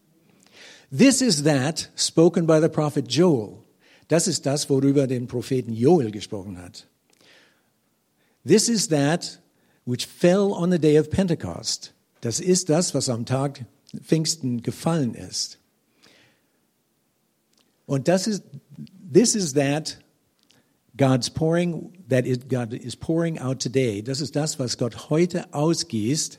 This 0.96 1.22
is 1.22 1.42
that 1.42 1.90
spoken 1.96 2.46
by 2.46 2.60
the 2.60 2.68
prophet 2.68 3.10
Joel. 3.10 3.64
Das 4.08 4.28
ist 4.28 4.44
das, 4.44 4.68
worüber 4.68 5.06
den 5.06 5.26
Propheten 5.26 5.72
Joel 5.72 6.10
gesprochen 6.10 6.58
hat. 6.58 6.86
This 8.44 8.68
is 8.68 8.88
that 8.88 9.38
which 9.84 10.06
fell 10.06 10.52
on 10.52 10.70
the 10.70 10.78
day 10.78 10.96
of 10.96 11.10
Pentecost. 11.10 11.92
Das 12.20 12.40
ist 12.40 12.68
das, 12.68 12.94
was 12.94 13.08
am 13.08 13.24
Tag 13.24 13.64
Pfingsten 14.00 14.62
gefallen 14.62 15.14
ist. 15.14 15.58
Und 17.86 18.08
das 18.08 18.26
ist, 18.26 18.42
this 19.12 19.34
is 19.34 19.54
that 19.54 19.98
God's 20.96 21.28
pouring, 21.28 21.92
that 22.08 22.26
is, 22.26 22.38
God 22.48 22.72
is 22.72 22.96
pouring 22.96 23.38
out 23.38 23.60
today. 23.60 24.02
Das 24.02 24.20
ist 24.20 24.36
das, 24.36 24.58
was 24.58 24.78
Gott 24.78 25.10
heute 25.10 25.52
ausgießt. 25.52 26.38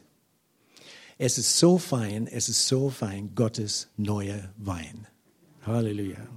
Es 1.17 1.37
ist 1.37 1.57
so 1.57 1.77
fein, 1.77 2.27
es 2.27 2.49
ist 2.49 2.67
so 2.67 2.89
fein, 2.89 3.35
Gottes 3.35 3.87
neuer 3.97 4.49
Wein. 4.57 5.07
Halleluja. 5.65 6.27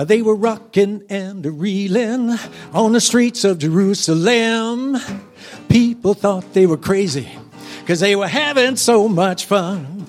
Uh, 0.00 0.04
they 0.04 0.22
were 0.22 0.34
rocking 0.34 1.04
and 1.10 1.60
reeling 1.60 2.34
on 2.72 2.94
the 2.94 3.00
streets 3.02 3.44
of 3.44 3.58
Jerusalem. 3.58 4.96
People 5.68 6.14
thought 6.14 6.54
they 6.54 6.64
were 6.64 6.78
crazy 6.78 7.28
because 7.80 8.00
they 8.00 8.16
were 8.16 8.26
having 8.26 8.76
so 8.76 9.10
much 9.10 9.44
fun. 9.44 10.06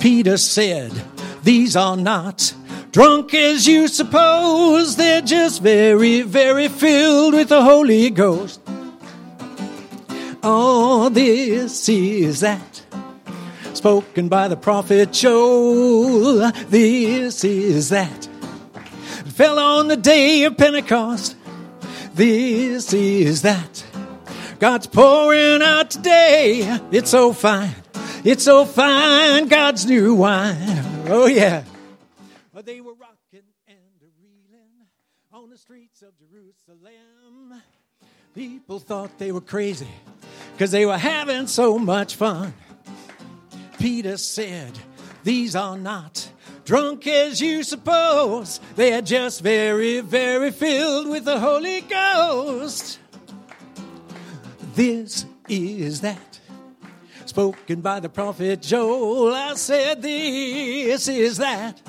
Peter 0.00 0.36
said, 0.36 0.90
These 1.44 1.76
are 1.76 1.96
not 1.96 2.52
drunk 2.90 3.32
as 3.32 3.64
you 3.68 3.86
suppose. 3.86 4.96
They're 4.96 5.22
just 5.22 5.62
very, 5.62 6.22
very 6.22 6.66
filled 6.66 7.34
with 7.34 7.50
the 7.50 7.62
Holy 7.62 8.10
Ghost. 8.10 8.60
Oh, 10.42 11.10
this 11.10 11.88
is 11.88 12.40
that 12.40 12.82
spoken 13.72 14.28
by 14.28 14.48
the 14.48 14.56
prophet 14.56 15.12
Joel. 15.12 16.50
This 16.68 17.44
is 17.44 17.90
that 17.90 18.29
fell 19.40 19.58
on 19.58 19.88
the 19.88 19.96
day 19.96 20.44
of 20.44 20.54
Pentecost. 20.58 21.34
This 22.14 22.92
is 22.92 23.40
that. 23.40 23.86
God's 24.58 24.86
pouring 24.86 25.62
out 25.62 25.90
today. 25.90 26.78
It's 26.92 27.08
so 27.08 27.32
fine. 27.32 27.74
It's 28.22 28.44
so 28.44 28.66
fine. 28.66 29.48
God's 29.48 29.86
new 29.86 30.14
wine. 30.14 31.06
Oh, 31.08 31.24
yeah. 31.24 31.64
But 32.52 32.66
they 32.66 32.82
were 32.82 32.92
rocking 32.92 33.48
and 33.66 33.78
reeling 34.20 34.86
on 35.32 35.48
the 35.48 35.56
streets 35.56 36.02
of 36.02 36.10
Jerusalem. 36.18 37.62
People 38.34 38.78
thought 38.78 39.18
they 39.18 39.32
were 39.32 39.40
crazy 39.40 39.88
because 40.52 40.70
they 40.70 40.84
were 40.84 40.98
having 40.98 41.46
so 41.46 41.78
much 41.78 42.14
fun. 42.14 42.52
Peter 43.78 44.18
said, 44.18 44.78
These 45.24 45.56
are 45.56 45.78
not 45.78 46.28
drunk 46.64 47.06
as 47.06 47.40
you 47.40 47.62
suppose. 47.62 48.60
They 48.76 48.92
are 48.94 49.02
just 49.02 49.42
very, 49.42 50.00
very 50.00 50.50
filled 50.50 51.08
with 51.08 51.24
the 51.24 51.38
Holy 51.38 51.80
Ghost. 51.82 52.98
This 54.74 55.26
is 55.48 56.00
that 56.00 56.40
spoken 57.26 57.80
by 57.80 58.00
the 58.00 58.08
prophet 58.08 58.60
Joel. 58.60 59.32
I 59.34 59.54
said, 59.54 60.02
This 60.02 61.06
is 61.08 61.38
that 61.38 61.80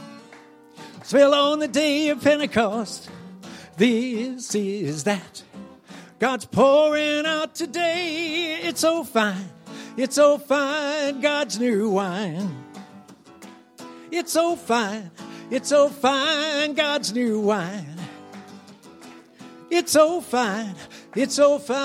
fell 1.04 1.34
on 1.34 1.60
the 1.60 1.68
day 1.68 2.10
of 2.10 2.24
Pentecost. 2.24 3.10
This 3.76 4.56
is 4.56 5.04
that 5.04 5.44
God's 6.20 6.46
pouring 6.46 7.26
out 7.26 7.54
today. 7.54 8.60
It's 8.64 8.80
so 8.80 9.04
fine. 9.04 9.50
It's 9.98 10.16
so 10.16 10.38
fine. 10.38 11.20
God's 11.20 11.60
new 11.60 11.90
wine. 11.90 12.71
It's 14.12 14.34
so 14.34 14.57
fine. 14.57 15.09
It's 15.49 15.70
so 15.70 15.88
fine. 15.88 16.74
God's 16.74 17.14
new 17.14 17.39
wine. 17.39 17.95
It's 19.70 19.93
so 19.93 20.20
fine. 20.20 20.76
It's 21.16 21.36
so 21.36 21.57
fine. 21.59 21.82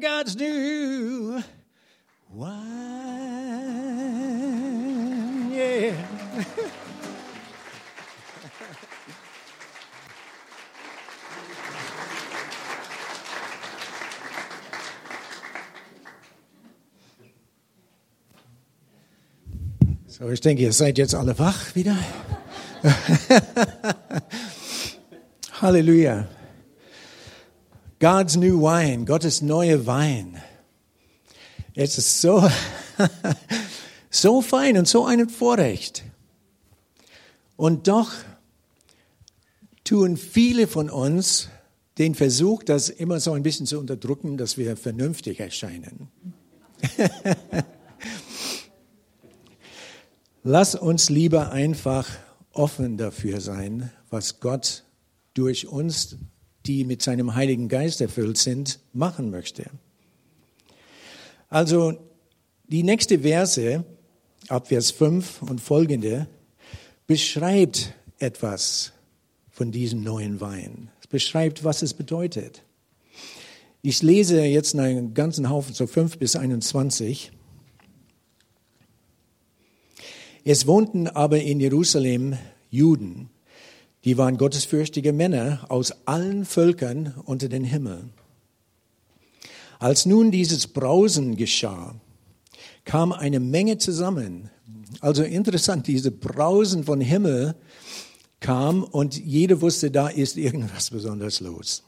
God's 0.00 0.34
new 0.34 1.42
wine. 2.32 2.70
Yeah. 5.52 6.09
So, 20.20 20.28
ich 20.28 20.42
denke, 20.42 20.64
ihr 20.64 20.72
seid 20.74 20.98
jetzt 20.98 21.14
alle 21.14 21.38
wach 21.38 21.74
wieder. 21.74 21.96
Halleluja. 25.62 26.28
God's 28.00 28.36
new 28.36 28.60
wine, 28.60 29.06
Gottes 29.06 29.40
neue 29.40 29.86
Wein. 29.86 30.42
Es 31.74 31.96
ist 31.96 32.20
so, 32.20 32.46
so 34.10 34.42
fein 34.42 34.76
und 34.76 34.86
so 34.86 35.06
ein 35.06 35.26
Vorrecht. 35.30 36.04
Und 37.56 37.88
doch 37.88 38.12
tun 39.84 40.18
viele 40.18 40.66
von 40.66 40.90
uns 40.90 41.48
den 41.96 42.14
Versuch, 42.14 42.62
das 42.62 42.90
immer 42.90 43.20
so 43.20 43.32
ein 43.32 43.42
bisschen 43.42 43.64
zu 43.64 43.78
unterdrücken, 43.78 44.36
dass 44.36 44.58
wir 44.58 44.76
vernünftig 44.76 45.40
erscheinen. 45.40 46.10
Lass 50.42 50.74
uns 50.74 51.10
lieber 51.10 51.52
einfach 51.52 52.08
offen 52.52 52.96
dafür 52.96 53.42
sein, 53.42 53.90
was 54.08 54.40
Gott 54.40 54.84
durch 55.34 55.68
uns, 55.68 56.16
die 56.64 56.84
mit 56.84 57.02
seinem 57.02 57.34
Heiligen 57.34 57.68
Geist 57.68 58.00
erfüllt 58.00 58.38
sind, 58.38 58.80
machen 58.94 59.30
möchte. 59.30 59.70
Also 61.50 61.94
die 62.68 62.82
nächste 62.82 63.18
Verse, 63.18 63.84
ab 64.48 64.68
Vers 64.68 64.90
5 64.92 65.42
und 65.42 65.60
folgende, 65.60 66.26
beschreibt 67.06 67.92
etwas 68.18 68.92
von 69.50 69.72
diesem 69.72 70.02
neuen 70.02 70.40
Wein. 70.40 70.90
Es 71.02 71.06
beschreibt, 71.06 71.64
was 71.64 71.82
es 71.82 71.92
bedeutet. 71.92 72.62
Ich 73.82 74.02
lese 74.02 74.42
jetzt 74.42 74.74
einen 74.74 75.12
ganzen 75.12 75.50
Haufen, 75.50 75.74
so 75.74 75.86
5 75.86 76.18
bis 76.18 76.34
21. 76.34 77.30
Es 80.44 80.66
wohnten 80.66 81.06
aber 81.06 81.40
in 81.40 81.60
Jerusalem 81.60 82.36
Juden, 82.70 83.30
Die 84.04 84.16
waren 84.16 84.38
gottesfürchtige 84.38 85.12
Männer 85.12 85.66
aus 85.68 85.92
allen 86.06 86.44
Völkern 86.46 87.14
unter 87.24 87.48
den 87.48 87.64
Himmel. 87.64 88.04
Als 89.78 90.06
nun 90.06 90.30
dieses 90.30 90.66
Brausen 90.66 91.36
geschah, 91.36 91.94
kam 92.84 93.12
eine 93.12 93.40
Menge 93.40 93.78
zusammen. 93.78 94.50
Also 95.00 95.22
interessant, 95.22 95.86
diese 95.86 96.10
Brausen 96.10 96.84
von 96.84 97.00
Himmel 97.00 97.54
kam 98.40 98.84
und 98.84 99.18
jeder 99.18 99.60
wusste, 99.60 99.90
da 99.90 100.08
ist 100.08 100.38
irgendwas 100.38 100.90
besonders 100.90 101.40
los. 101.40 101.82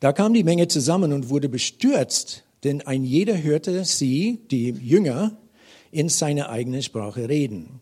Da 0.00 0.12
kam 0.12 0.34
die 0.34 0.44
Menge 0.44 0.68
zusammen 0.68 1.12
und 1.12 1.28
wurde 1.28 1.48
bestürzt, 1.48 2.43
denn 2.64 2.82
ein 2.82 3.04
jeder 3.04 3.42
hörte 3.42 3.84
sie, 3.84 4.40
die 4.50 4.70
Jünger, 4.70 5.36
in 5.90 6.08
seiner 6.08 6.48
eigenen 6.48 6.82
Sprache 6.82 7.28
reden. 7.28 7.80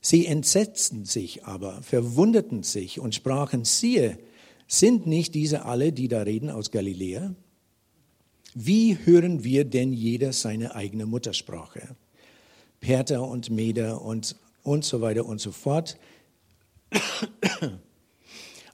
Sie 0.00 0.26
entsetzten 0.26 1.04
sich 1.04 1.44
aber, 1.44 1.82
verwunderten 1.82 2.62
sich 2.62 3.00
und 3.00 3.14
sprachen, 3.14 3.64
siehe, 3.64 4.18
sind 4.66 5.06
nicht 5.06 5.34
diese 5.34 5.64
alle, 5.64 5.92
die 5.92 6.08
da 6.08 6.22
reden, 6.22 6.48
aus 6.50 6.70
Galiläa? 6.70 7.34
Wie 8.54 8.96
hören 9.04 9.44
wir 9.44 9.64
denn 9.64 9.92
jeder 9.92 10.32
seine 10.32 10.74
eigene 10.74 11.04
Muttersprache? 11.06 11.96
Perter 12.80 13.26
und 13.26 13.50
Meder 13.50 14.00
und, 14.02 14.36
und 14.62 14.84
so 14.84 15.00
weiter 15.00 15.26
und 15.26 15.40
so 15.40 15.52
fort. 15.52 15.98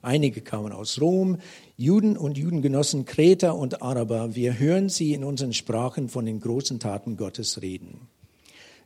Einige 0.01 0.41
kamen 0.41 0.71
aus 0.71 1.01
Rom, 1.01 1.39
Juden 1.77 2.15
und 2.15 2.37
Judengenossen, 2.37 3.05
Kreter 3.05 3.55
und 3.55 3.81
Araber. 3.81 4.33
Wir 4.33 4.57
hören 4.57 4.87
sie 4.87 5.13
in 5.13 5.25
unseren 5.25 5.53
Sprachen 5.53 6.07
von 6.07 6.25
den 6.25 6.39
großen 6.39 6.79
Taten 6.79 7.17
Gottes 7.17 7.61
reden. 7.61 8.07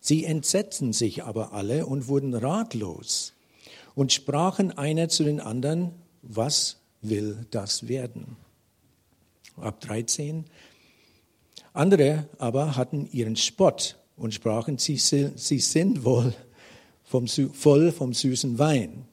Sie 0.02 0.26
entsetzten 0.26 0.92
sich 0.94 1.24
aber 1.24 1.54
alle 1.54 1.86
und 1.86 2.08
wurden 2.08 2.34
ratlos 2.34 3.34
und 3.94 4.12
sprachen 4.12 4.76
einer 4.76 5.10
zu 5.10 5.24
den 5.24 5.40
anderen, 5.40 5.92
was 6.22 6.78
will 7.02 7.46
das 7.52 7.88
werden? 7.88 8.38
Ab 9.58 9.82
13. 9.82 10.46
Andere 11.74 12.28
aber 12.40 12.76
hatten 12.76 13.08
ihren 13.12 13.36
Spott 13.36 13.98
und 14.16 14.34
sprachen, 14.34 14.80
sie, 14.80 14.98
sie 14.98 15.60
sind 15.60 16.04
wohl 16.04 16.34
vom, 17.04 17.28
voll 17.28 17.92
vom 17.92 18.14
süßen 18.14 18.58
Wein. 18.58 19.06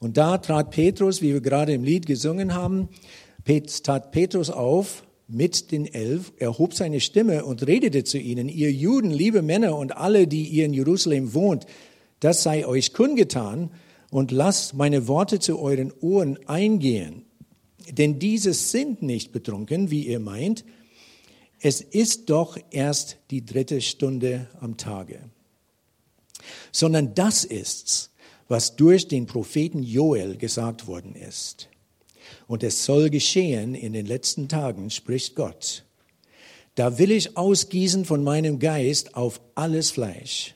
Und 0.00 0.16
da 0.16 0.38
trat 0.38 0.70
Petrus, 0.70 1.22
wie 1.22 1.34
wir 1.34 1.42
gerade 1.42 1.74
im 1.74 1.84
Lied 1.84 2.06
gesungen 2.06 2.54
haben, 2.54 2.88
tat 3.84 4.12
Petrus 4.12 4.50
auf 4.50 5.04
mit 5.28 5.70
den 5.70 5.86
Elf, 5.86 6.32
erhob 6.38 6.74
seine 6.74 7.00
Stimme 7.00 7.44
und 7.44 7.66
redete 7.66 8.02
zu 8.02 8.18
ihnen, 8.18 8.48
ihr 8.48 8.72
Juden, 8.72 9.10
liebe 9.10 9.42
Männer 9.42 9.76
und 9.76 9.96
alle, 9.96 10.26
die 10.26 10.48
ihr 10.48 10.64
in 10.64 10.72
Jerusalem 10.72 11.34
wohnt, 11.34 11.66
das 12.18 12.42
sei 12.42 12.66
euch 12.66 12.92
kundgetan 12.92 13.70
und 14.10 14.32
lasst 14.32 14.74
meine 14.74 15.06
Worte 15.06 15.38
zu 15.38 15.60
euren 15.60 15.92
Ohren 16.00 16.38
eingehen. 16.48 17.26
Denn 17.90 18.18
diese 18.18 18.54
sind 18.54 19.02
nicht 19.02 19.32
betrunken, 19.32 19.90
wie 19.90 20.06
ihr 20.06 20.20
meint. 20.20 20.64
Es 21.60 21.80
ist 21.80 22.30
doch 22.30 22.56
erst 22.70 23.18
die 23.30 23.44
dritte 23.44 23.80
Stunde 23.80 24.48
am 24.60 24.76
Tage. 24.76 25.20
Sondern 26.72 27.14
das 27.14 27.44
ist's, 27.44 28.09
was 28.50 28.74
durch 28.74 29.06
den 29.06 29.26
Propheten 29.26 29.82
Joel 29.84 30.36
gesagt 30.36 30.88
worden 30.88 31.14
ist. 31.14 31.68
Und 32.48 32.64
es 32.64 32.84
soll 32.84 33.08
geschehen 33.08 33.76
in 33.76 33.92
den 33.92 34.06
letzten 34.06 34.48
Tagen, 34.48 34.90
spricht 34.90 35.36
Gott. 35.36 35.84
Da 36.74 36.98
will 36.98 37.12
ich 37.12 37.36
ausgießen 37.36 38.04
von 38.04 38.24
meinem 38.24 38.58
Geist 38.58 39.14
auf 39.14 39.40
alles 39.54 39.92
Fleisch. 39.92 40.54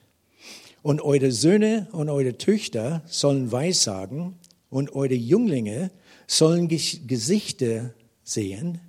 Und 0.82 1.00
eure 1.02 1.30
Söhne 1.30 1.86
und 1.92 2.08
eure 2.10 2.36
Töchter 2.36 3.02
sollen 3.06 3.52
Weissagen 3.52 4.34
und 4.70 4.92
eure 4.94 5.14
Jünglinge 5.14 5.92
sollen 6.26 6.66
Gesichter 6.66 7.94
sehen 8.24 8.80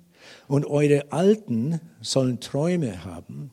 und 0.48 0.66
eure 0.66 1.12
Alten 1.12 1.80
sollen 2.00 2.40
Träume 2.40 3.04
haben. 3.04 3.52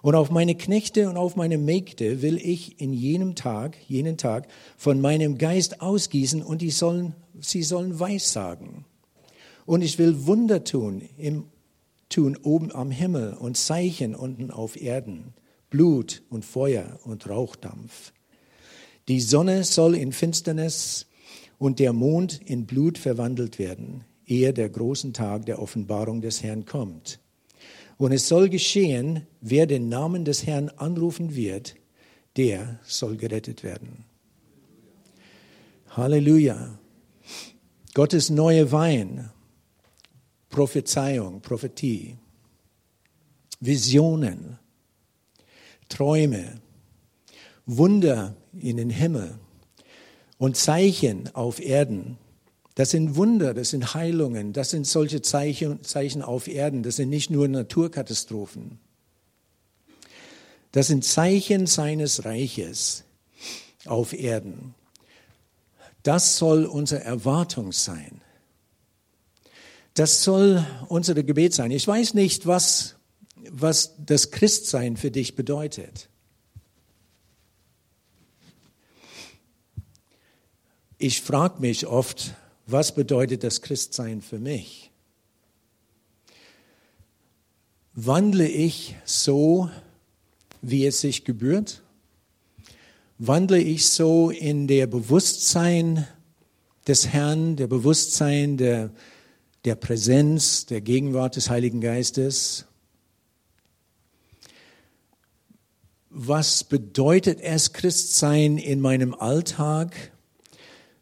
Und 0.00 0.14
auf 0.14 0.30
meine 0.30 0.54
Knechte 0.54 1.08
und 1.08 1.16
auf 1.16 1.36
meine 1.36 1.58
Mägde 1.58 2.22
will 2.22 2.36
ich 2.36 2.80
in 2.80 2.92
jenem 2.92 3.34
Tag, 3.34 3.76
jenen 3.88 4.16
Tag, 4.16 4.48
von 4.76 5.00
meinem 5.00 5.38
Geist 5.38 5.80
ausgießen 5.80 6.42
und 6.42 6.62
die 6.62 6.70
sollen, 6.70 7.14
sie 7.40 7.62
sollen 7.62 7.98
Weissagen. 7.98 8.84
Und 9.66 9.82
ich 9.82 9.98
will 9.98 10.26
Wunder 10.26 10.64
tun, 10.64 11.02
im, 11.18 11.44
tun 12.08 12.36
oben 12.42 12.72
am 12.72 12.90
Himmel 12.90 13.34
und 13.34 13.56
Zeichen 13.56 14.14
unten 14.14 14.50
auf 14.50 14.80
Erden, 14.80 15.34
Blut 15.68 16.22
und 16.30 16.44
Feuer 16.44 17.00
und 17.04 17.28
Rauchdampf. 17.28 18.12
Die 19.08 19.20
Sonne 19.20 19.64
soll 19.64 19.94
in 19.94 20.12
Finsternis 20.12 21.06
und 21.58 21.80
der 21.80 21.92
Mond 21.92 22.40
in 22.44 22.66
Blut 22.66 22.98
verwandelt 22.98 23.58
werden, 23.58 24.04
ehe 24.26 24.52
der 24.52 24.68
großen 24.68 25.12
Tag 25.12 25.46
der 25.46 25.60
Offenbarung 25.60 26.20
des 26.20 26.42
Herrn 26.42 26.64
kommt. 26.64 27.18
Und 27.98 28.12
es 28.12 28.28
soll 28.28 28.48
geschehen, 28.48 29.26
wer 29.40 29.66
den 29.66 29.88
Namen 29.88 30.24
des 30.24 30.46
Herrn 30.46 30.70
anrufen 30.70 31.34
wird, 31.34 31.74
der 32.36 32.78
soll 32.84 33.16
gerettet 33.16 33.64
werden. 33.64 34.04
Halleluja. 35.90 36.78
Gottes 37.94 38.30
neue 38.30 38.70
Wein, 38.70 39.30
Prophezeiung, 40.50 41.40
Prophetie, 41.40 42.16
Visionen, 43.58 44.58
Träume, 45.88 46.60
Wunder 47.66 48.36
in 48.52 48.76
den 48.76 48.90
Himmel. 48.90 49.40
Und 50.38 50.56
Zeichen 50.56 51.34
auf 51.34 51.58
Erden 51.58 52.16
das 52.78 52.90
sind 52.90 53.16
Wunder, 53.16 53.54
das 53.54 53.70
sind 53.70 53.94
Heilungen, 53.94 54.52
das 54.52 54.70
sind 54.70 54.86
solche 54.86 55.20
Zeichen, 55.20 55.82
Zeichen 55.82 56.22
auf 56.22 56.46
Erden, 56.46 56.84
das 56.84 56.94
sind 56.94 57.08
nicht 57.08 57.28
nur 57.28 57.48
Naturkatastrophen. 57.48 58.78
Das 60.70 60.86
sind 60.86 61.04
Zeichen 61.04 61.66
seines 61.66 62.24
Reiches 62.24 63.02
auf 63.84 64.12
Erden. 64.12 64.76
Das 66.04 66.38
soll 66.38 66.66
unsere 66.66 67.02
Erwartung 67.02 67.72
sein. 67.72 68.20
Das 69.94 70.22
soll 70.22 70.64
unsere 70.86 71.24
Gebet 71.24 71.54
sein. 71.54 71.72
Ich 71.72 71.84
weiß 71.84 72.14
nicht, 72.14 72.46
was, 72.46 72.94
was 73.50 73.96
das 73.98 74.30
Christsein 74.30 74.96
für 74.96 75.10
dich 75.10 75.34
bedeutet. 75.34 76.08
Ich 80.96 81.22
frage 81.22 81.60
mich 81.60 81.88
oft, 81.88 82.36
was 82.70 82.94
bedeutet 82.94 83.44
das 83.44 83.62
Christsein 83.62 84.20
für 84.20 84.38
mich? 84.38 84.90
Wandle 87.94 88.46
ich 88.46 88.94
so, 89.06 89.70
wie 90.60 90.86
es 90.86 91.00
sich 91.00 91.24
gebührt? 91.24 91.82
Wandle 93.16 93.58
ich 93.58 93.88
so 93.88 94.30
in 94.30 94.68
der 94.68 94.86
Bewusstsein 94.86 96.06
des 96.86 97.08
Herrn, 97.08 97.56
der 97.56 97.68
Bewusstsein 97.68 98.58
der, 98.58 98.90
der 99.64 99.74
Präsenz, 99.74 100.66
der 100.66 100.82
Gegenwart 100.82 101.36
des 101.36 101.48
Heiligen 101.48 101.80
Geistes? 101.80 102.66
Was 106.10 106.64
bedeutet 106.64 107.40
es, 107.40 107.72
Christsein 107.72 108.58
in 108.58 108.80
meinem 108.80 109.14
Alltag? 109.14 110.12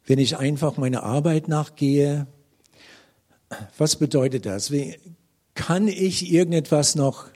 Wenn 0.06 0.18
ich 0.18 0.36
einfach 0.36 0.76
meiner 0.76 1.02
Arbeit 1.02 1.48
nachgehe, 1.48 2.26
was 3.76 3.96
bedeutet 3.96 4.46
das? 4.46 4.70
Wie, 4.70 4.96
kann 5.54 5.88
ich 5.88 6.30
irgendetwas 6.30 6.94
noch 6.94 7.28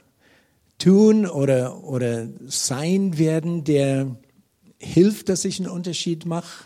tun 0.77 1.25
oder, 1.25 1.83
oder 1.83 2.29
sein 2.45 3.17
werden, 3.17 3.65
der 3.65 4.15
hilft, 4.79 5.27
dass 5.29 5.43
ich 5.43 5.59
einen 5.59 5.69
Unterschied 5.69 6.25
mache? 6.25 6.65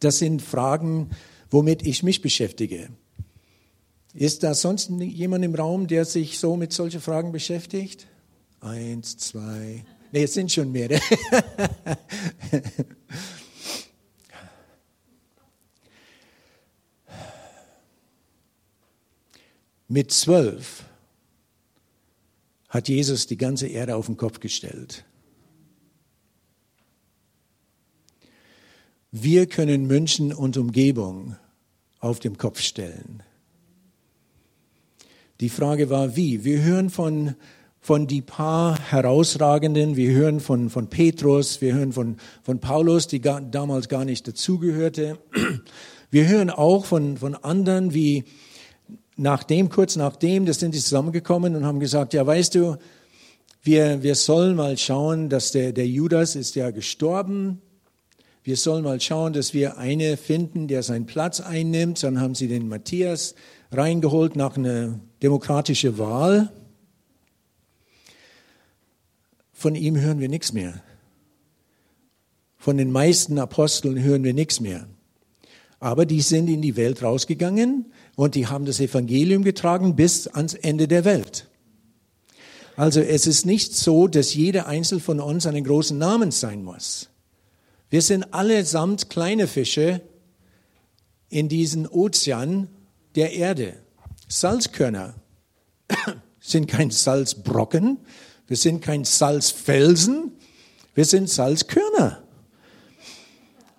Das 0.00 0.18
sind 0.18 0.42
Fragen, 0.42 1.10
womit 1.50 1.86
ich 1.86 2.02
mich 2.02 2.20
beschäftige. 2.20 2.88
Ist 4.14 4.42
da 4.42 4.54
sonst 4.54 4.90
jemand 4.90 5.44
im 5.44 5.54
Raum, 5.54 5.86
der 5.86 6.04
sich 6.04 6.38
so 6.38 6.56
mit 6.56 6.72
solchen 6.72 7.00
Fragen 7.00 7.30
beschäftigt? 7.30 8.06
Eins, 8.60 9.16
zwei. 9.16 9.84
Nee, 10.12 10.24
es 10.24 10.34
sind 10.34 10.50
schon 10.50 10.72
mehrere. 10.72 11.00
Mit 19.88 20.12
zwölf 20.12 20.84
hat 22.68 22.88
Jesus 22.88 23.26
die 23.26 23.38
ganze 23.38 23.66
Erde 23.66 23.96
auf 23.96 24.06
den 24.06 24.18
Kopf 24.18 24.40
gestellt. 24.40 25.06
Wir 29.10 29.46
können 29.46 29.86
München 29.86 30.34
und 30.34 30.58
Umgebung 30.58 31.36
auf 32.00 32.20
den 32.20 32.36
Kopf 32.36 32.60
stellen. 32.60 33.22
Die 35.40 35.48
Frage 35.48 35.88
war, 35.88 36.16
wie? 36.16 36.44
Wir 36.44 36.60
hören 36.60 36.90
von, 36.90 37.34
von 37.80 38.06
die 38.06 38.20
paar 38.20 38.78
herausragenden, 38.78 39.96
wir 39.96 40.12
hören 40.12 40.40
von, 40.40 40.68
von 40.68 40.88
Petrus, 40.88 41.62
wir 41.62 41.74
hören 41.74 41.94
von, 41.94 42.18
von 42.42 42.60
Paulus, 42.60 43.06
die 43.06 43.22
gar, 43.22 43.40
damals 43.40 43.88
gar 43.88 44.04
nicht 44.04 44.28
dazugehörte. 44.28 45.18
Wir 46.10 46.26
hören 46.26 46.50
auch 46.50 46.84
von, 46.84 47.16
von 47.16 47.34
anderen 47.34 47.94
wie 47.94 48.24
nachdem, 49.18 49.68
kurz 49.68 49.96
nachdem, 49.96 50.46
das 50.46 50.60
sind 50.60 50.74
die 50.74 50.80
zusammengekommen 50.80 51.56
und 51.56 51.66
haben 51.66 51.80
gesagt, 51.80 52.14
ja 52.14 52.26
weißt 52.26 52.54
du, 52.54 52.76
wir, 53.62 54.02
wir 54.02 54.14
sollen 54.14 54.56
mal 54.56 54.78
schauen, 54.78 55.28
dass 55.28 55.52
der, 55.52 55.72
der 55.72 55.86
Judas 55.86 56.36
ist 56.36 56.54
ja 56.54 56.70
gestorben. 56.70 57.60
Wir 58.44 58.56
sollen 58.56 58.84
mal 58.84 59.00
schauen, 59.00 59.32
dass 59.32 59.52
wir 59.52 59.76
eine 59.76 60.16
finden, 60.16 60.68
der 60.68 60.82
seinen 60.82 61.06
Platz 61.06 61.40
einnimmt. 61.40 62.02
Dann 62.02 62.20
haben 62.20 62.34
sie 62.34 62.48
den 62.48 62.68
Matthias 62.68 63.34
reingeholt 63.72 64.36
nach 64.36 64.56
einer 64.56 65.00
demokratischen 65.22 65.98
Wahl. 65.98 66.50
Von 69.52 69.74
ihm 69.74 70.00
hören 70.00 70.20
wir 70.20 70.28
nichts 70.28 70.52
mehr. 70.52 70.80
Von 72.56 72.76
den 72.76 72.92
meisten 72.92 73.38
Aposteln 73.38 74.00
hören 74.00 74.22
wir 74.22 74.32
nichts 74.32 74.60
mehr. 74.60 74.86
Aber 75.80 76.06
die 76.06 76.22
sind 76.22 76.48
in 76.48 76.62
die 76.62 76.76
Welt 76.76 77.02
rausgegangen 77.02 77.86
und 78.18 78.34
die 78.34 78.48
haben 78.48 78.64
das 78.64 78.80
Evangelium 78.80 79.44
getragen 79.44 79.94
bis 79.94 80.26
ans 80.26 80.54
Ende 80.54 80.88
der 80.88 81.04
Welt. 81.04 81.46
Also 82.74 83.00
es 83.00 83.28
ist 83.28 83.46
nicht 83.46 83.76
so, 83.76 84.08
dass 84.08 84.34
jeder 84.34 84.66
Einzelne 84.66 85.00
von 85.00 85.20
uns 85.20 85.46
einen 85.46 85.62
großen 85.62 85.96
Namen 85.96 86.32
sein 86.32 86.64
muss. 86.64 87.10
Wir 87.90 88.02
sind 88.02 88.34
allesamt 88.34 89.08
kleine 89.08 89.46
Fische 89.46 90.00
in 91.28 91.48
diesen 91.48 91.86
Ozean 91.86 92.66
der 93.14 93.34
Erde. 93.34 93.74
Salzkörner 94.26 95.14
sind 96.40 96.66
kein 96.66 96.90
Salzbrocken, 96.90 97.98
wir 98.48 98.56
sind 98.56 98.80
kein 98.80 99.04
Salzfelsen, 99.04 100.32
wir 100.96 101.04
sind 101.04 101.30
Salzkörner. 101.30 102.24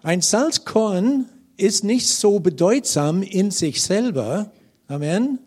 Ein 0.02 0.22
Salzkorn 0.22 1.26
ist 1.60 1.84
nicht 1.84 2.08
so 2.08 2.40
bedeutsam 2.40 3.22
in 3.22 3.52
sich 3.52 3.82
selber. 3.82 4.52
Amen. 4.88 5.40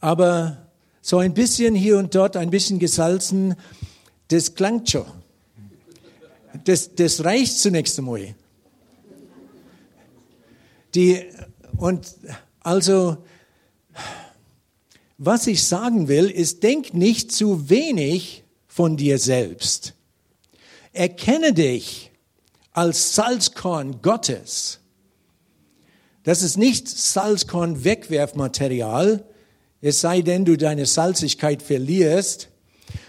Aber 0.00 0.68
so 1.02 1.18
ein 1.18 1.34
bisschen 1.34 1.74
hier 1.74 1.98
und 1.98 2.14
dort, 2.14 2.36
ein 2.36 2.50
bisschen 2.50 2.78
gesalzen, 2.78 3.56
das 4.28 4.54
klangt 4.54 4.90
schon. 4.90 5.06
Das, 6.64 6.94
das 6.94 7.24
reicht 7.24 7.58
zunächst 7.58 7.98
einmal. 7.98 8.34
Die, 10.94 11.24
und 11.76 12.14
also, 12.60 13.18
was 15.18 15.46
ich 15.46 15.64
sagen 15.64 16.08
will, 16.08 16.30
ist, 16.30 16.62
denk 16.62 16.94
nicht 16.94 17.32
zu 17.32 17.68
wenig 17.68 18.44
von 18.66 18.96
dir 18.96 19.18
selbst. 19.18 19.94
Erkenne 20.92 21.52
dich 21.52 22.07
als 22.78 23.14
Salzkorn 23.16 24.00
Gottes. 24.02 24.78
Das 26.22 26.42
ist 26.42 26.56
nicht 26.56 26.86
Salzkorn-Wegwerfmaterial, 26.86 29.24
es 29.80 30.00
sei 30.00 30.22
denn, 30.22 30.44
du 30.44 30.56
deine 30.56 30.86
Salzigkeit 30.86 31.60
verlierst, 31.60 32.50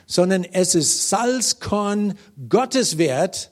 sondern 0.07 0.43
es 0.43 0.73
ist 0.73 1.09
Salzkorn 1.09 2.15
Gottes 2.49 2.97
wert, 2.97 3.51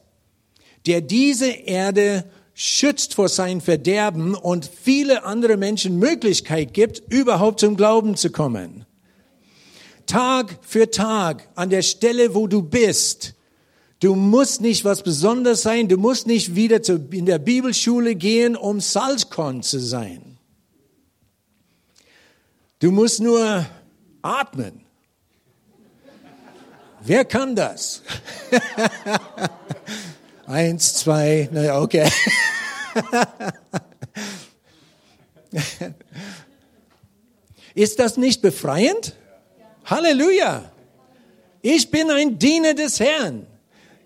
der 0.88 1.02
diese 1.02 1.52
Erde 1.52 2.24
schützt 2.56 3.14
vor 3.14 3.30
sein 3.30 3.62
Verderben 3.62 4.34
und 4.34 4.66
viele 4.66 5.24
andere 5.24 5.56
Menschen 5.56 6.00
Möglichkeit 6.00 6.74
gibt, 6.74 7.04
überhaupt 7.14 7.60
zum 7.60 7.78
Glauben 7.78 8.16
zu 8.16 8.32
kommen. 8.32 8.88
Tag 10.08 10.58
für 10.62 10.90
Tag 10.90 11.48
an 11.54 11.70
der 11.70 11.84
Stelle, 11.84 12.34
wo 12.34 12.48
du 12.48 12.64
bist, 12.64 13.36
Du 14.00 14.14
musst 14.14 14.62
nicht 14.62 14.86
was 14.86 15.02
Besonderes 15.02 15.64
sein, 15.64 15.88
du 15.88 15.98
musst 15.98 16.28
nicht 16.28 16.56
wieder 16.56 16.80
in 17.12 17.26
der 17.26 17.40
Bibelschule 17.40 18.14
gehen, 18.16 18.56
um 18.56 18.80
Salzkorn 18.80 19.64
zu 19.64 19.80
sein. 19.80 20.38
Du 22.80 22.92
musst 22.92 23.20
nur 23.20 23.66
atmen. 24.22 24.86
Wer 27.02 27.26
kann 27.26 27.56
das? 27.56 28.04
Eins, 30.46 30.94
zwei, 30.94 31.50
naja, 31.52 31.82
okay. 31.82 32.08
Ist 37.74 37.98
das 38.00 38.18
nicht 38.18 38.42
befreiend? 38.42 39.16
Halleluja! 39.86 40.72
Ich 41.62 41.90
bin 41.90 42.12
ein 42.12 42.38
Diener 42.38 42.76
des 42.76 43.00
Herrn. 43.00 43.48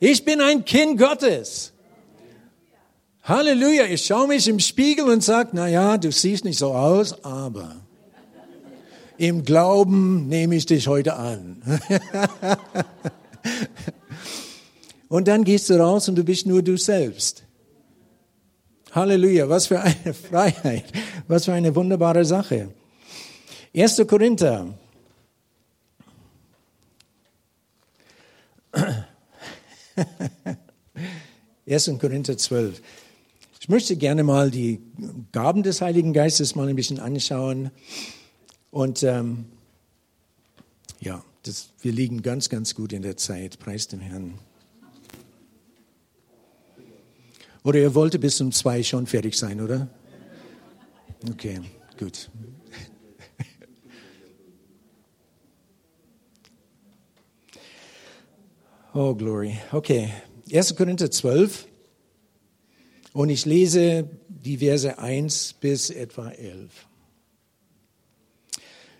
Ich 0.03 0.25
bin 0.25 0.41
ein 0.41 0.65
Kind 0.65 0.99
Gottes. 0.99 1.73
Halleluja. 3.21 3.85
Ich 3.85 4.03
schaue 4.03 4.27
mich 4.27 4.47
im 4.47 4.59
Spiegel 4.59 5.05
und 5.07 5.23
sage, 5.23 5.51
na 5.53 5.67
ja, 5.67 5.99
du 5.99 6.11
siehst 6.11 6.43
nicht 6.43 6.57
so 6.57 6.73
aus, 6.73 7.23
aber 7.23 7.75
im 9.19 9.43
Glauben 9.43 10.27
nehme 10.27 10.55
ich 10.55 10.65
dich 10.65 10.87
heute 10.87 11.13
an. 11.17 11.61
und 15.07 15.27
dann 15.27 15.43
gehst 15.43 15.69
du 15.69 15.75
raus 15.75 16.09
und 16.09 16.15
du 16.15 16.23
bist 16.23 16.47
nur 16.47 16.63
du 16.63 16.77
selbst. 16.77 17.43
Halleluja, 18.93 19.47
was 19.49 19.67
für 19.67 19.81
eine 19.81 20.13
Freiheit, 20.29 20.85
was 21.27 21.45
für 21.45 21.53
eine 21.53 21.75
wunderbare 21.75 22.25
Sache. 22.25 22.69
1. 23.75 24.01
Korinther 24.07 24.73
1. 31.67 31.91
Korinther 31.99 32.37
12. 32.37 32.81
Ich 33.59 33.69
möchte 33.69 33.95
gerne 33.95 34.23
mal 34.23 34.49
die 34.49 34.81
Gaben 35.31 35.63
des 35.63 35.81
Heiligen 35.81 36.13
Geistes 36.13 36.55
mal 36.55 36.67
ein 36.67 36.75
bisschen 36.75 36.99
anschauen. 36.99 37.69
Und 38.71 39.03
ähm, 39.03 39.45
ja, 40.99 41.23
das, 41.43 41.69
wir 41.81 41.91
liegen 41.91 42.21
ganz, 42.21 42.49
ganz 42.49 42.73
gut 42.73 42.93
in 42.93 43.01
der 43.01 43.17
Zeit. 43.17 43.59
Preis 43.59 43.87
dem 43.87 43.99
Herrn. 43.99 44.39
Oder 47.63 47.79
ihr 47.79 47.93
wollte 47.93 48.17
bis 48.17 48.41
um 48.41 48.51
zwei 48.51 48.81
schon 48.81 49.05
fertig 49.05 49.37
sein, 49.37 49.61
oder? 49.61 49.87
Okay, 51.29 51.61
gut. 51.99 52.31
Oh, 58.93 59.15
Glory. 59.15 59.57
Okay. 59.71 60.11
1. 60.51 60.75
Korinther 60.75 61.09
12. 61.09 61.65
Und 63.13 63.29
ich 63.29 63.45
lese 63.45 64.09
die 64.27 64.57
Verse 64.57 64.99
1 64.99 65.53
bis 65.61 65.89
etwa 65.89 66.29
11. 66.29 66.69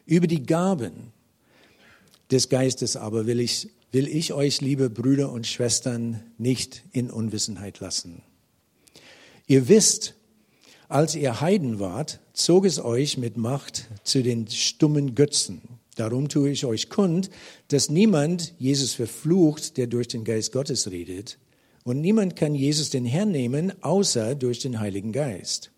Über 0.05 0.27
die 0.27 0.43
Gaben 0.43 1.11
des 2.31 2.47
Geistes 2.47 2.95
aber 2.95 3.25
will 3.25 3.41
ich, 3.41 3.69
will 3.91 4.07
ich 4.07 4.31
euch, 4.31 4.61
liebe 4.61 4.89
Brüder 4.89 5.29
und 5.29 5.45
Schwestern, 5.45 6.23
nicht 6.37 6.83
in 6.93 7.11
Unwissenheit 7.11 7.81
lassen. 7.81 8.23
Ihr 9.45 9.67
wisst, 9.67 10.15
als 10.87 11.15
ihr 11.15 11.41
Heiden 11.41 11.79
wart, 11.79 12.21
zog 12.31 12.63
es 12.63 12.79
euch 12.79 13.17
mit 13.17 13.35
Macht 13.35 13.89
zu 14.05 14.23
den 14.23 14.47
stummen 14.47 15.15
Götzen 15.15 15.80
Darum 15.95 16.29
tue 16.29 16.51
ich 16.51 16.65
euch 16.65 16.89
kund, 16.89 17.29
dass 17.67 17.89
niemand 17.89 18.53
Jesus 18.57 18.93
verflucht, 18.93 19.77
der 19.77 19.87
durch 19.87 20.07
den 20.07 20.23
Geist 20.23 20.51
Gottes 20.51 20.89
redet. 20.89 21.37
Und 21.83 21.99
niemand 21.99 22.35
kann 22.35 22.55
Jesus 22.55 22.89
den 22.89 23.05
Herrn 23.05 23.31
nehmen, 23.31 23.73
außer 23.83 24.35
durch 24.35 24.59
den 24.59 24.79
Heiligen 24.79 25.11
Geist. 25.11 25.71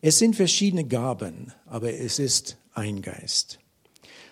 Es 0.00 0.18
sind 0.18 0.36
verschiedene 0.36 0.84
Gaben, 0.84 1.52
aber 1.64 1.92
es 1.94 2.18
ist 2.18 2.58
ein 2.74 3.02
Geist. 3.02 3.58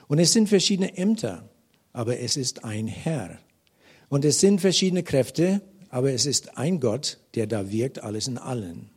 Und 0.07 0.18
es 0.18 0.32
sind 0.32 0.49
verschiedene 0.49 0.97
Ämter, 0.97 1.49
aber 1.93 2.18
es 2.20 2.37
ist 2.37 2.64
ein 2.64 2.87
Herr. 2.87 3.39
Und 4.09 4.24
es 4.24 4.41
sind 4.41 4.61
verschiedene 4.61 5.03
Kräfte, 5.03 5.62
aber 5.89 6.12
es 6.12 6.26
ist 6.26 6.59
ein 6.59 6.78
Gott, 6.78 7.18
der 7.35 7.47
da 7.47 7.70
wirkt 7.70 8.01
alles 8.01 8.28
in 8.28 8.39
allen. 8.39 8.91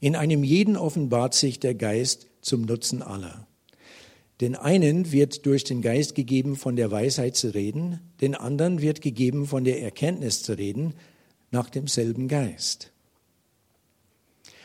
In 0.00 0.16
einem 0.16 0.44
jeden 0.44 0.76
offenbart 0.76 1.34
sich 1.34 1.58
der 1.60 1.74
Geist 1.74 2.28
zum 2.44 2.62
Nutzen 2.62 3.02
aller. 3.02 3.46
Den 4.40 4.56
einen 4.56 5.12
wird 5.12 5.46
durch 5.46 5.64
den 5.64 5.80
Geist 5.80 6.14
gegeben, 6.14 6.56
von 6.56 6.76
der 6.76 6.90
Weisheit 6.90 7.36
zu 7.36 7.54
reden, 7.54 8.00
den 8.20 8.34
anderen 8.34 8.80
wird 8.80 9.00
gegeben, 9.00 9.46
von 9.46 9.64
der 9.64 9.80
Erkenntnis 9.82 10.42
zu 10.42 10.56
reden, 10.58 10.94
nach 11.50 11.70
demselben 11.70 12.26
Geist. 12.26 12.92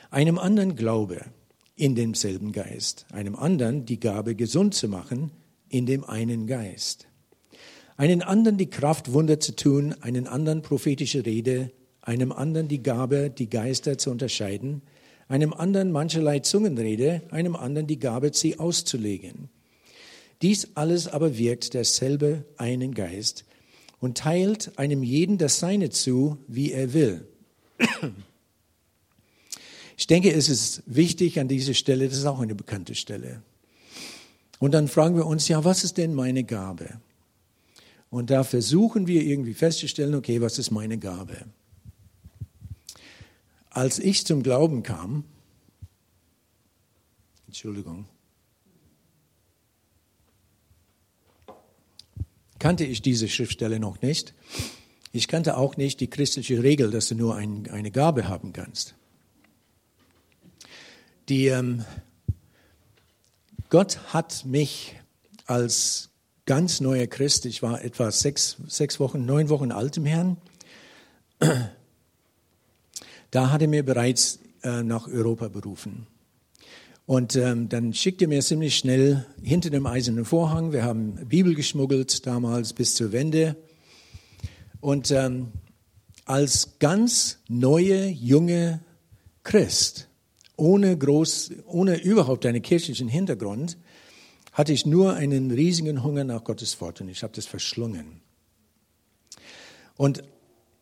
Einem 0.09 0.39
anderen 0.39 0.75
Glaube 0.75 1.21
in 1.75 1.95
demselben 1.95 2.51
Geist, 2.51 3.05
einem 3.11 3.35
anderen 3.35 3.85
die 3.85 3.99
Gabe, 3.99 4.35
gesund 4.35 4.73
zu 4.73 4.89
machen, 4.89 5.31
in 5.69 5.85
dem 5.85 6.03
einen 6.03 6.47
Geist. 6.47 7.07
Einen 7.95 8.23
anderen 8.23 8.57
die 8.57 8.69
Kraft, 8.69 9.13
Wunder 9.13 9.39
zu 9.39 9.55
tun, 9.55 9.93
einen 10.01 10.27
anderen 10.27 10.63
prophetische 10.63 11.25
Rede, 11.25 11.71
einem 12.01 12.31
anderen 12.31 12.67
die 12.67 12.81
Gabe, 12.81 13.29
die 13.29 13.49
Geister 13.49 13.97
zu 13.97 14.09
unterscheiden, 14.09 14.81
einem 15.29 15.53
anderen 15.53 15.91
mancherlei 15.91 16.39
Zungenrede, 16.39 17.21
einem 17.29 17.55
anderen 17.55 17.87
die 17.87 17.99
Gabe, 17.99 18.31
sie 18.33 18.59
auszulegen. 18.59 19.49
Dies 20.41 20.69
alles 20.75 21.07
aber 21.07 21.37
wirkt 21.37 21.73
derselbe 21.73 22.43
einen 22.57 22.93
Geist 22.93 23.45
und 23.99 24.17
teilt 24.17 24.77
einem 24.77 25.03
jeden 25.03 25.37
das 25.37 25.59
Seine 25.59 25.89
zu, 25.89 26.37
wie 26.47 26.71
er 26.71 26.93
will. 26.93 27.25
Ich 29.97 30.07
denke, 30.07 30.31
es 30.33 30.47
ist 30.47 30.81
wichtig 30.85 31.39
an 31.41 31.49
dieser 31.49 31.73
Stelle, 31.73 32.07
das 32.07 32.17
ist 32.17 32.25
auch 32.25 32.39
eine 32.39 32.55
bekannte 32.55 32.95
Stelle. 32.95 33.43
Und 34.57 34.73
dann 34.73 34.87
fragen 34.87 35.15
wir 35.15 35.25
uns, 35.25 35.47
ja, 35.49 35.63
was 35.65 35.83
ist 35.83 35.97
denn 35.97 36.13
meine 36.13 36.45
Gabe? 36.45 37.01
Und 38.09 38.29
da 38.29 38.43
versuchen 38.43 39.07
wir 39.07 39.21
irgendwie 39.21 39.53
festzustellen, 39.53 40.15
okay, 40.15 40.41
was 40.41 40.57
ist 40.57 40.71
meine 40.71 40.97
Gabe? 40.97 41.45
Als 43.69 43.99
ich 43.99 44.25
zum 44.25 44.43
Glauben 44.43 44.83
kam, 44.83 45.23
Entschuldigung, 47.47 48.05
kannte 52.59 52.83
ich 52.83 53.01
diese 53.01 53.27
Schriftstelle 53.27 53.79
noch 53.79 54.01
nicht. 54.01 54.33
Ich 55.11 55.27
kannte 55.27 55.57
auch 55.57 55.77
nicht 55.77 55.99
die 55.99 56.09
christliche 56.09 56.61
Regel, 56.61 56.91
dass 56.91 57.07
du 57.07 57.15
nur 57.15 57.35
ein, 57.35 57.69
eine 57.71 57.89
Gabe 57.89 58.27
haben 58.27 58.53
kannst. 58.53 58.95
Die, 61.29 61.47
ähm, 61.47 61.85
Gott 63.69 64.13
hat 64.13 64.45
mich 64.45 64.95
als 65.45 66.09
ganz 66.45 66.81
neuer 66.81 67.07
Christ, 67.07 67.45
ich 67.45 67.61
war 67.61 67.83
etwa 67.83 68.11
sechs, 68.11 68.57
sechs 68.67 68.99
Wochen, 68.99 69.25
neun 69.25 69.49
Wochen 69.49 69.71
alt 69.71 69.97
im 69.97 70.05
Herrn, 70.05 70.37
da 73.31 73.51
hat 73.51 73.61
er 73.61 73.67
mir 73.67 73.83
bereits 73.83 74.39
äh, 74.63 74.83
nach 74.83 75.07
Europa 75.07 75.47
berufen. 75.47 76.07
Und 77.05 77.35
ähm, 77.35 77.69
dann 77.69 77.93
schickte 77.93 78.25
er 78.25 78.27
mir 78.27 78.41
ziemlich 78.41 78.77
schnell 78.77 79.25
hinter 79.41 79.71
dem 79.71 79.87
eisernen 79.87 80.25
Vorhang, 80.25 80.71
wir 80.71 80.83
haben 80.83 81.15
Bibel 81.27 81.55
geschmuggelt 81.55 82.27
damals 82.27 82.73
bis 82.73 82.93
zur 82.93 83.11
Wende. 83.11 83.55
Und 84.79 85.09
ähm, 85.09 85.47
als 86.25 86.77
ganz 86.77 87.39
neue, 87.47 88.07
junge 88.07 88.81
Christ, 89.43 90.07
ohne, 90.55 90.95
groß, 90.95 91.51
ohne 91.65 91.99
überhaupt 91.99 92.45
einen 92.45 92.61
kirchlichen 92.61 93.07
Hintergrund, 93.07 93.77
hatte 94.53 94.73
ich 94.73 94.85
nur 94.85 95.15
einen 95.15 95.49
riesigen 95.49 96.03
Hunger 96.03 96.23
nach 96.23 96.43
Gottes 96.43 96.79
Wort 96.81 97.01
und 97.01 97.09
ich 97.09 97.23
habe 97.23 97.33
das 97.33 97.47
verschlungen. 97.47 98.21
Und 99.97 100.23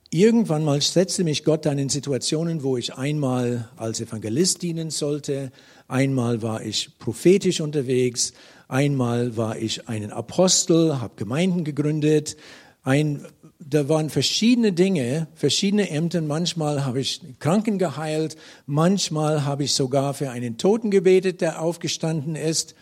Irgendwann 0.09 0.63
mal 0.63 0.81
setzte 0.81 1.25
mich 1.25 1.43
Gott 1.43 1.65
dann 1.65 1.77
in 1.77 1.89
Situationen, 1.89 2.63
wo 2.63 2.77
ich 2.77 2.95
einmal 2.95 3.69
als 3.75 3.99
Evangelist 3.99 4.61
dienen 4.61 4.89
sollte, 4.89 5.51
einmal 5.89 6.41
war 6.41 6.63
ich 6.63 6.97
prophetisch 6.97 7.59
unterwegs, 7.59 8.31
einmal 8.69 9.35
war 9.35 9.57
ich 9.57 9.89
einen 9.89 10.11
Apostel, 10.11 11.01
habe 11.01 11.15
Gemeinden 11.17 11.65
gegründet, 11.65 12.37
ein, 12.83 13.25
da 13.59 13.89
waren 13.89 14.09
verschiedene 14.09 14.71
Dinge, 14.71 15.27
verschiedene 15.35 15.89
Ämter. 15.89 16.21
Manchmal 16.21 16.85
habe 16.85 17.01
ich 17.01 17.19
Kranken 17.39 17.77
geheilt, 17.77 18.37
manchmal 18.65 19.43
habe 19.43 19.65
ich 19.65 19.73
sogar 19.73 20.13
für 20.13 20.29
einen 20.29 20.57
Toten 20.57 20.89
gebetet, 20.89 21.41
der 21.41 21.61
aufgestanden 21.61 22.37
ist. 22.37 22.75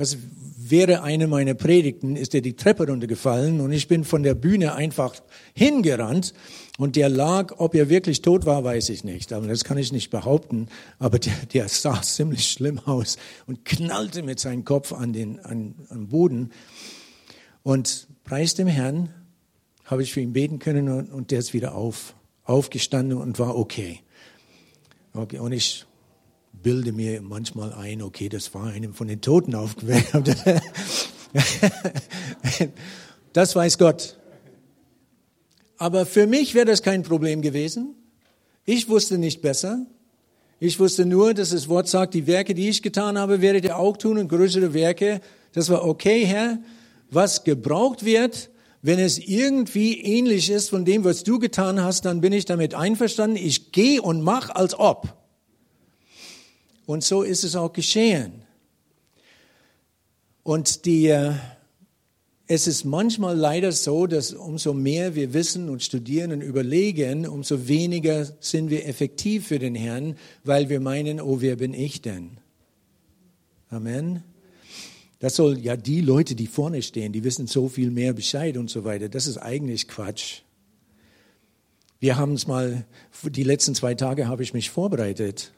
Das 0.00 0.16
wäre 0.56 1.02
eine 1.02 1.26
meiner 1.26 1.52
Predigten, 1.52 2.16
ist 2.16 2.34
er 2.34 2.40
die 2.40 2.56
Treppe 2.56 2.86
runtergefallen 2.86 3.60
und 3.60 3.70
ich 3.70 3.86
bin 3.86 4.04
von 4.04 4.22
der 4.22 4.32
Bühne 4.32 4.74
einfach 4.74 5.14
hingerannt 5.52 6.32
und 6.78 6.96
der 6.96 7.10
lag, 7.10 7.58
ob 7.58 7.74
er 7.74 7.90
wirklich 7.90 8.22
tot 8.22 8.46
war, 8.46 8.64
weiß 8.64 8.88
ich 8.88 9.04
nicht. 9.04 9.34
Aber 9.34 9.46
das 9.46 9.62
kann 9.62 9.76
ich 9.76 9.92
nicht 9.92 10.08
behaupten. 10.08 10.68
Aber 10.98 11.18
der, 11.18 11.34
der 11.52 11.68
sah 11.68 12.00
ziemlich 12.02 12.50
schlimm 12.50 12.78
aus 12.78 13.18
und 13.46 13.66
knallte 13.66 14.22
mit 14.22 14.40
seinem 14.40 14.64
Kopf 14.64 14.94
an 14.94 15.12
den 15.12 15.38
an, 15.40 15.74
am 15.90 16.08
Boden. 16.08 16.50
Und 17.62 18.08
preis 18.24 18.54
dem 18.54 18.68
Herrn 18.68 19.10
habe 19.84 20.02
ich 20.02 20.14
für 20.14 20.22
ihn 20.22 20.32
beten 20.32 20.60
können 20.60 20.88
und, 20.88 21.12
und 21.12 21.30
der 21.30 21.40
ist 21.40 21.52
wieder 21.52 21.74
auf, 21.74 22.14
aufgestanden 22.44 23.18
und 23.18 23.38
war 23.38 23.54
okay. 23.54 24.00
okay. 25.12 25.40
Und 25.40 25.52
ich 25.52 25.84
bilde 26.62 26.92
mir 26.92 27.22
manchmal 27.22 27.72
ein, 27.72 28.02
okay, 28.02 28.28
das 28.28 28.52
war 28.54 28.66
einem 28.66 28.94
von 28.94 29.08
den 29.08 29.20
Toten 29.20 29.54
aufgeweckt. 29.56 30.12
das 33.32 33.56
weiß 33.56 33.78
Gott. 33.78 34.16
Aber 35.78 36.04
für 36.04 36.26
mich 36.26 36.54
wäre 36.54 36.66
das 36.66 36.82
kein 36.82 37.02
Problem 37.02 37.40
gewesen. 37.40 37.94
Ich 38.64 38.88
wusste 38.88 39.16
nicht 39.16 39.40
besser. 39.40 39.86
Ich 40.58 40.78
wusste 40.78 41.06
nur, 41.06 41.32
dass 41.32 41.50
das 41.50 41.68
Wort 41.68 41.88
sagt, 41.88 42.12
die 42.12 42.26
Werke, 42.26 42.52
die 42.52 42.68
ich 42.68 42.82
getan 42.82 43.18
habe, 43.18 43.40
werdet 43.40 43.64
ihr 43.64 43.78
auch 43.78 43.96
tun 43.96 44.18
und 44.18 44.28
größere 44.28 44.74
Werke. 44.74 45.22
Das 45.52 45.70
war 45.70 45.86
okay, 45.86 46.26
Herr. 46.26 46.58
Was 47.10 47.44
gebraucht 47.44 48.04
wird, 48.04 48.50
wenn 48.82 48.98
es 48.98 49.18
irgendwie 49.18 50.00
ähnlich 50.00 50.50
ist 50.50 50.68
von 50.68 50.84
dem, 50.84 51.04
was 51.04 51.24
du 51.24 51.38
getan 51.38 51.82
hast, 51.82 52.04
dann 52.04 52.20
bin 52.20 52.32
ich 52.32 52.44
damit 52.44 52.74
einverstanden. 52.74 53.36
Ich 53.36 53.72
gehe 53.72 54.02
und 54.02 54.22
mach 54.22 54.50
als 54.50 54.78
ob. 54.78 55.19
Und 56.90 57.04
so 57.04 57.22
ist 57.22 57.44
es 57.44 57.54
auch 57.54 57.72
geschehen. 57.72 58.42
Und 60.42 60.86
die, 60.86 61.06
äh, 61.06 61.34
es 62.48 62.66
ist 62.66 62.84
manchmal 62.84 63.36
leider 63.36 63.70
so, 63.70 64.08
dass 64.08 64.32
umso 64.32 64.74
mehr 64.74 65.14
wir 65.14 65.32
wissen 65.32 65.68
und 65.68 65.84
studieren 65.84 66.32
und 66.32 66.40
überlegen, 66.40 67.28
umso 67.28 67.68
weniger 67.68 68.26
sind 68.40 68.70
wir 68.70 68.88
effektiv 68.88 69.46
für 69.46 69.60
den 69.60 69.76
Herrn, 69.76 70.16
weil 70.42 70.68
wir 70.68 70.80
meinen, 70.80 71.20
oh, 71.20 71.40
wer 71.40 71.54
bin 71.54 71.74
ich 71.74 72.02
denn? 72.02 72.38
Amen. 73.68 74.24
Das 75.20 75.36
soll 75.36 75.60
ja 75.60 75.76
die 75.76 76.00
Leute, 76.00 76.34
die 76.34 76.48
vorne 76.48 76.82
stehen, 76.82 77.12
die 77.12 77.22
wissen 77.22 77.46
so 77.46 77.68
viel 77.68 77.92
mehr 77.92 78.14
Bescheid 78.14 78.56
und 78.56 78.68
so 78.68 78.82
weiter. 78.82 79.08
Das 79.08 79.28
ist 79.28 79.36
eigentlich 79.38 79.86
Quatsch. 79.86 80.40
Wir 82.00 82.16
haben 82.16 82.32
es 82.32 82.48
mal, 82.48 82.84
die 83.22 83.44
letzten 83.44 83.76
zwei 83.76 83.94
Tage 83.94 84.26
habe 84.26 84.42
ich 84.42 84.54
mich 84.54 84.70
vorbereitet. 84.70 85.52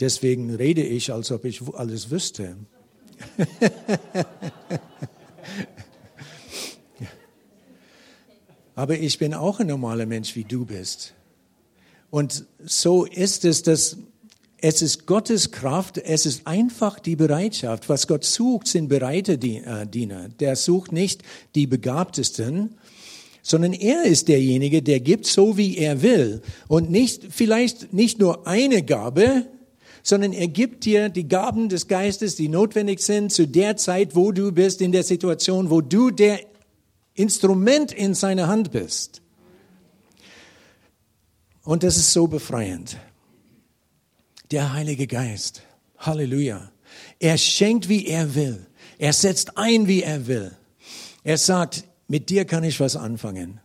Deswegen 0.00 0.54
rede 0.54 0.82
ich, 0.82 1.12
als 1.12 1.30
ob 1.30 1.44
ich 1.44 1.60
alles 1.74 2.10
wüsste. 2.10 2.56
Aber 8.74 8.98
ich 8.98 9.18
bin 9.18 9.34
auch 9.34 9.60
ein 9.60 9.66
normaler 9.66 10.06
Mensch, 10.06 10.34
wie 10.36 10.44
du 10.44 10.64
bist. 10.64 11.12
Und 12.08 12.46
so 12.64 13.04
ist 13.04 13.44
es, 13.44 13.62
dass 13.62 13.98
es 14.62 14.82
ist 14.82 15.06
Gottes 15.06 15.52
Kraft, 15.52 15.96
es 15.96 16.26
ist 16.26 16.46
einfach 16.46 16.98
die 16.98 17.16
Bereitschaft. 17.16 17.88
Was 17.88 18.06
Gott 18.06 18.24
sucht, 18.24 18.66
sind 18.68 18.88
bereite 18.88 19.32
äh, 19.32 19.86
Diener. 19.86 20.28
Der 20.28 20.54
sucht 20.56 20.92
nicht 20.92 21.22
die 21.54 21.66
Begabtesten, 21.66 22.74
sondern 23.42 23.72
er 23.72 24.04
ist 24.04 24.28
derjenige, 24.28 24.82
der 24.82 25.00
gibt 25.00 25.26
so, 25.26 25.56
wie 25.56 25.78
er 25.78 26.02
will. 26.02 26.42
Und 26.68 26.90
nicht, 26.90 27.24
vielleicht 27.30 27.94
nicht 27.94 28.18
nur 28.18 28.46
eine 28.46 28.82
Gabe, 28.82 29.46
sondern 30.02 30.32
er 30.32 30.48
gibt 30.48 30.84
dir 30.84 31.08
die 31.08 31.28
Gaben 31.28 31.68
des 31.68 31.88
Geistes, 31.88 32.36
die 32.36 32.48
notwendig 32.48 33.00
sind 33.00 33.32
zu 33.32 33.46
der 33.46 33.76
Zeit, 33.76 34.14
wo 34.14 34.32
du 34.32 34.52
bist, 34.52 34.80
in 34.80 34.92
der 34.92 35.02
Situation, 35.02 35.70
wo 35.70 35.80
du 35.80 36.10
der 36.10 36.40
Instrument 37.14 37.92
in 37.92 38.14
seiner 38.14 38.48
Hand 38.48 38.72
bist. 38.72 39.22
Und 41.62 41.82
das 41.82 41.96
ist 41.96 42.12
so 42.12 42.26
befreiend. 42.26 42.96
Der 44.50 44.72
Heilige 44.72 45.06
Geist, 45.06 45.62
Halleluja. 45.98 46.72
Er 47.18 47.38
schenkt, 47.38 47.88
wie 47.88 48.06
er 48.06 48.34
will. 48.34 48.66
Er 48.98 49.12
setzt 49.12 49.56
ein, 49.56 49.86
wie 49.86 50.02
er 50.02 50.26
will. 50.26 50.56
Er 51.22 51.38
sagt, 51.38 51.84
mit 52.08 52.30
dir 52.30 52.44
kann 52.44 52.64
ich 52.64 52.80
was 52.80 52.96
anfangen. 52.96 53.60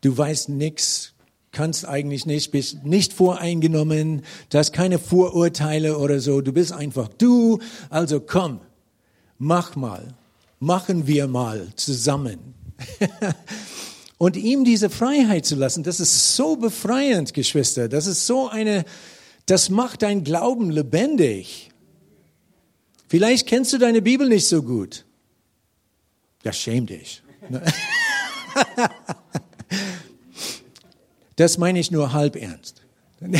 Du 0.00 0.16
weißt 0.16 0.48
nichts, 0.48 1.14
kannst 1.52 1.86
eigentlich 1.86 2.26
nicht, 2.26 2.50
bist 2.52 2.84
nicht 2.84 3.12
voreingenommen, 3.12 4.22
du 4.50 4.58
hast 4.58 4.72
keine 4.72 4.98
Vorurteile 4.98 5.98
oder 5.98 6.20
so, 6.20 6.40
du 6.40 6.52
bist 6.52 6.72
einfach 6.72 7.08
du, 7.08 7.60
also 7.88 8.20
komm, 8.20 8.60
mach 9.38 9.76
mal, 9.76 10.14
machen 10.60 11.06
wir 11.06 11.26
mal 11.26 11.68
zusammen. 11.76 12.54
Und 14.18 14.36
ihm 14.36 14.64
diese 14.64 14.90
Freiheit 14.90 15.46
zu 15.46 15.56
lassen, 15.56 15.82
das 15.82 15.98
ist 15.98 16.36
so 16.36 16.56
befreiend, 16.56 17.32
Geschwister, 17.32 17.88
das 17.88 18.06
ist 18.06 18.26
so 18.26 18.48
eine, 18.48 18.84
das 19.46 19.70
macht 19.70 20.02
dein 20.02 20.24
Glauben 20.24 20.70
lebendig. 20.70 21.70
Vielleicht 23.08 23.48
kennst 23.48 23.72
du 23.72 23.78
deine 23.78 24.02
Bibel 24.02 24.28
nicht 24.28 24.46
so 24.46 24.62
gut. 24.62 25.04
Ja, 26.44 26.52
schäm 26.52 26.86
dich. 26.86 27.22
Das 31.40 31.56
meine 31.56 31.80
ich 31.80 31.90
nur 31.90 32.12
halb 32.12 32.36
ernst. 32.36 32.82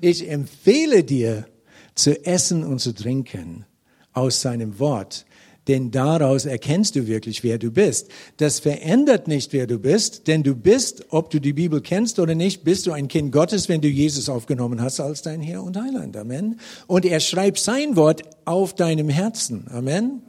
Ich 0.00 0.28
empfehle 0.30 1.02
dir 1.02 1.46
zu 1.94 2.24
essen 2.24 2.62
und 2.64 2.78
zu 2.78 2.94
trinken 2.94 3.66
aus 4.12 4.40
seinem 4.40 4.78
Wort, 4.78 5.26
denn 5.68 5.90
daraus 5.90 6.44
erkennst 6.44 6.94
du 6.94 7.06
wirklich, 7.06 7.42
wer 7.42 7.58
du 7.58 7.70
bist. 7.70 8.08
Das 8.36 8.60
verändert 8.60 9.26
nicht, 9.26 9.52
wer 9.52 9.66
du 9.66 9.78
bist, 9.78 10.28
denn 10.28 10.42
du 10.42 10.54
bist, 10.54 11.06
ob 11.10 11.30
du 11.30 11.40
die 11.40 11.52
Bibel 11.52 11.80
kennst 11.80 12.18
oder 12.18 12.34
nicht, 12.34 12.62
bist 12.62 12.86
du 12.86 12.92
ein 12.92 13.08
Kind 13.08 13.32
Gottes, 13.32 13.68
wenn 13.68 13.80
du 13.80 13.88
Jesus 13.88 14.28
aufgenommen 14.28 14.80
hast 14.80 15.00
als 15.00 15.22
dein 15.22 15.40
Herr 15.40 15.62
und 15.62 15.76
Heiland. 15.76 16.16
Amen. 16.16 16.60
Und 16.86 17.04
er 17.04 17.20
schreibt 17.20 17.58
sein 17.58 17.96
Wort 17.96 18.22
auf 18.44 18.74
deinem 18.74 19.08
Herzen. 19.08 19.66
Amen. 19.70 20.22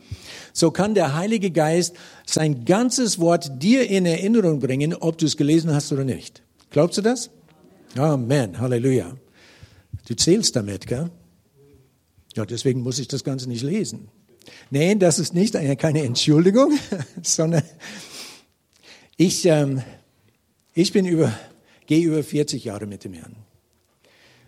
So 0.54 0.72
kann 0.72 0.96
der 0.96 1.16
Heilige 1.16 1.52
Geist 1.52 1.96
sein 2.26 2.66
ganzes 2.66 3.20
Wort 3.20 3.62
dir 3.62 3.88
in 3.88 4.06
Erinnerung 4.08 4.60
bringen, 4.60 4.96
ob 4.96 5.20
du 5.20 5.28
es 5.28 5.38
gelesen 5.38 5.74
hast 5.74 5.92
oder 5.92 6.04
nicht. 6.04 6.42
Glaubst 6.72 6.98
du 6.98 7.04
das? 7.04 7.30
Amen. 7.96 8.60
Halleluja. 8.60 9.16
Du 10.08 10.16
zählst 10.16 10.56
damit, 10.56 10.88
gell? 10.88 11.12
Ja, 12.36 12.46
deswegen 12.46 12.82
muss 12.82 13.00
ich 13.00 13.08
das 13.08 13.24
Ganze 13.24 13.48
nicht 13.50 13.64
lesen. 13.64 14.10
Nein, 14.70 15.00
das 15.00 15.20
ist 15.20 15.34
nicht 15.34 15.56
eine, 15.56 15.78
keine 15.78 16.04
Entschuldigung, 16.04 16.78
sondern 17.22 17.64
ich, 19.16 19.46
ähm, 19.46 19.82
ich 20.74 20.94
bin 20.94 21.06
über, 21.06 21.34
gehe 21.86 22.06
über 22.06 22.24
40 22.24 22.64
Jahre 22.64 22.86
mit 22.86 23.04
dem 23.04 23.14
Herrn. 23.14 23.36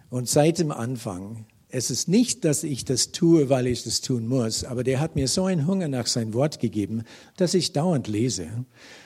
Und 0.09 0.27
seit 0.27 0.59
dem 0.59 0.71
Anfang, 0.71 1.45
es 1.69 1.91
ist 1.91 2.07
nicht, 2.07 2.45
dass 2.45 2.63
ich 2.63 2.83
das 2.83 3.11
tue, 3.11 3.49
weil 3.49 3.67
ich 3.67 3.83
das 3.83 4.01
tun 4.01 4.27
muss, 4.27 4.63
aber 4.63 4.83
der 4.83 4.99
hat 4.99 5.15
mir 5.15 5.27
so 5.27 5.45
einen 5.45 5.67
Hunger 5.67 5.87
nach 5.87 6.07
sein 6.07 6.33
Wort 6.33 6.59
gegeben, 6.59 7.03
dass 7.37 7.53
ich 7.53 7.73
dauernd 7.73 8.07
lese. 8.07 8.47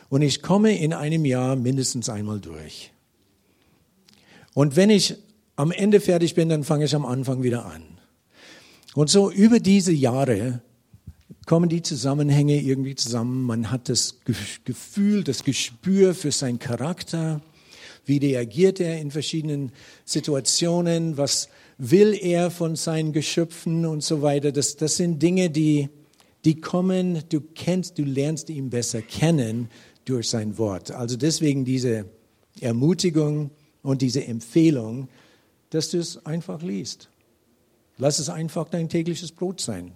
Und 0.10 0.22
ich 0.22 0.41
komme 0.41 0.78
in 0.78 0.94
einem 0.94 1.26
Jahr 1.26 1.56
mindestens 1.56 2.10
einmal 2.10 2.39
durch. 2.39 2.91
Und 4.54 4.76
wenn 4.76 4.89
ich 4.89 5.16
am 5.56 5.72
Ende 5.72 6.00
fertig 6.00 6.36
bin, 6.36 6.50
dann 6.50 6.64
fange 6.64 6.86
ich 6.86 6.96
am 6.96 7.06
Anfang 7.06 7.44
wieder 7.44 7.66
an. 7.66 7.84
Und 8.96 9.10
so 9.10 9.32
über 9.32 9.60
diese 9.60 9.91
Jahre 9.91 10.62
kommen 11.46 11.70
die 11.70 11.82
Zusammenhänge 11.82 12.62
irgendwie 12.62 12.96
zusammen. 12.96 13.44
Man 13.44 13.72
hat 13.72 13.89
das 13.89 14.20
Gefühl, 14.66 15.24
das 15.24 15.44
Gespür 15.44 16.14
für 16.14 16.32
seinen 16.32 16.60
Charakter. 16.60 17.41
Wie 18.06 18.18
reagiert 18.18 18.80
er 18.80 19.00
in 19.00 19.12
verschiedenen 19.12 19.72
Situationen? 20.06 21.18
Was 21.18 21.50
will 21.78 22.18
er 22.20 22.52
von 22.52 22.76
seinen 22.76 23.14
Geschöpfen 23.14 23.86
und 23.86 24.04
so 24.04 24.22
weiter? 24.22 24.52
Das, 24.52 24.76
das 24.76 24.98
sind 24.98 25.22
Dinge, 25.22 25.50
die, 25.50 25.89
die 26.46 26.60
kommen. 26.60 27.24
Du 27.30 27.41
kennst, 27.41 27.98
du 27.98 28.04
lernst 28.04 28.50
ihn 28.50 28.70
besser 28.70 29.02
kennen 29.02 29.70
durch 30.06 30.30
sein 30.30 30.58
Wort. 30.58 30.91
Also 30.91 31.18
deswegen 31.18 31.66
diese 31.66 32.06
Ermutigung 32.60 33.52
und 33.82 34.02
diese 34.02 34.26
Empfehlung, 34.26 35.10
dass 35.70 35.89
du 35.89 35.98
es 35.98 36.26
einfach 36.26 36.62
liest. 36.62 37.10
Lass 37.98 38.20
es 38.20 38.30
einfach 38.30 38.70
dein 38.70 38.89
tägliches 38.89 39.32
Brot 39.32 39.62
sein. 39.62 39.94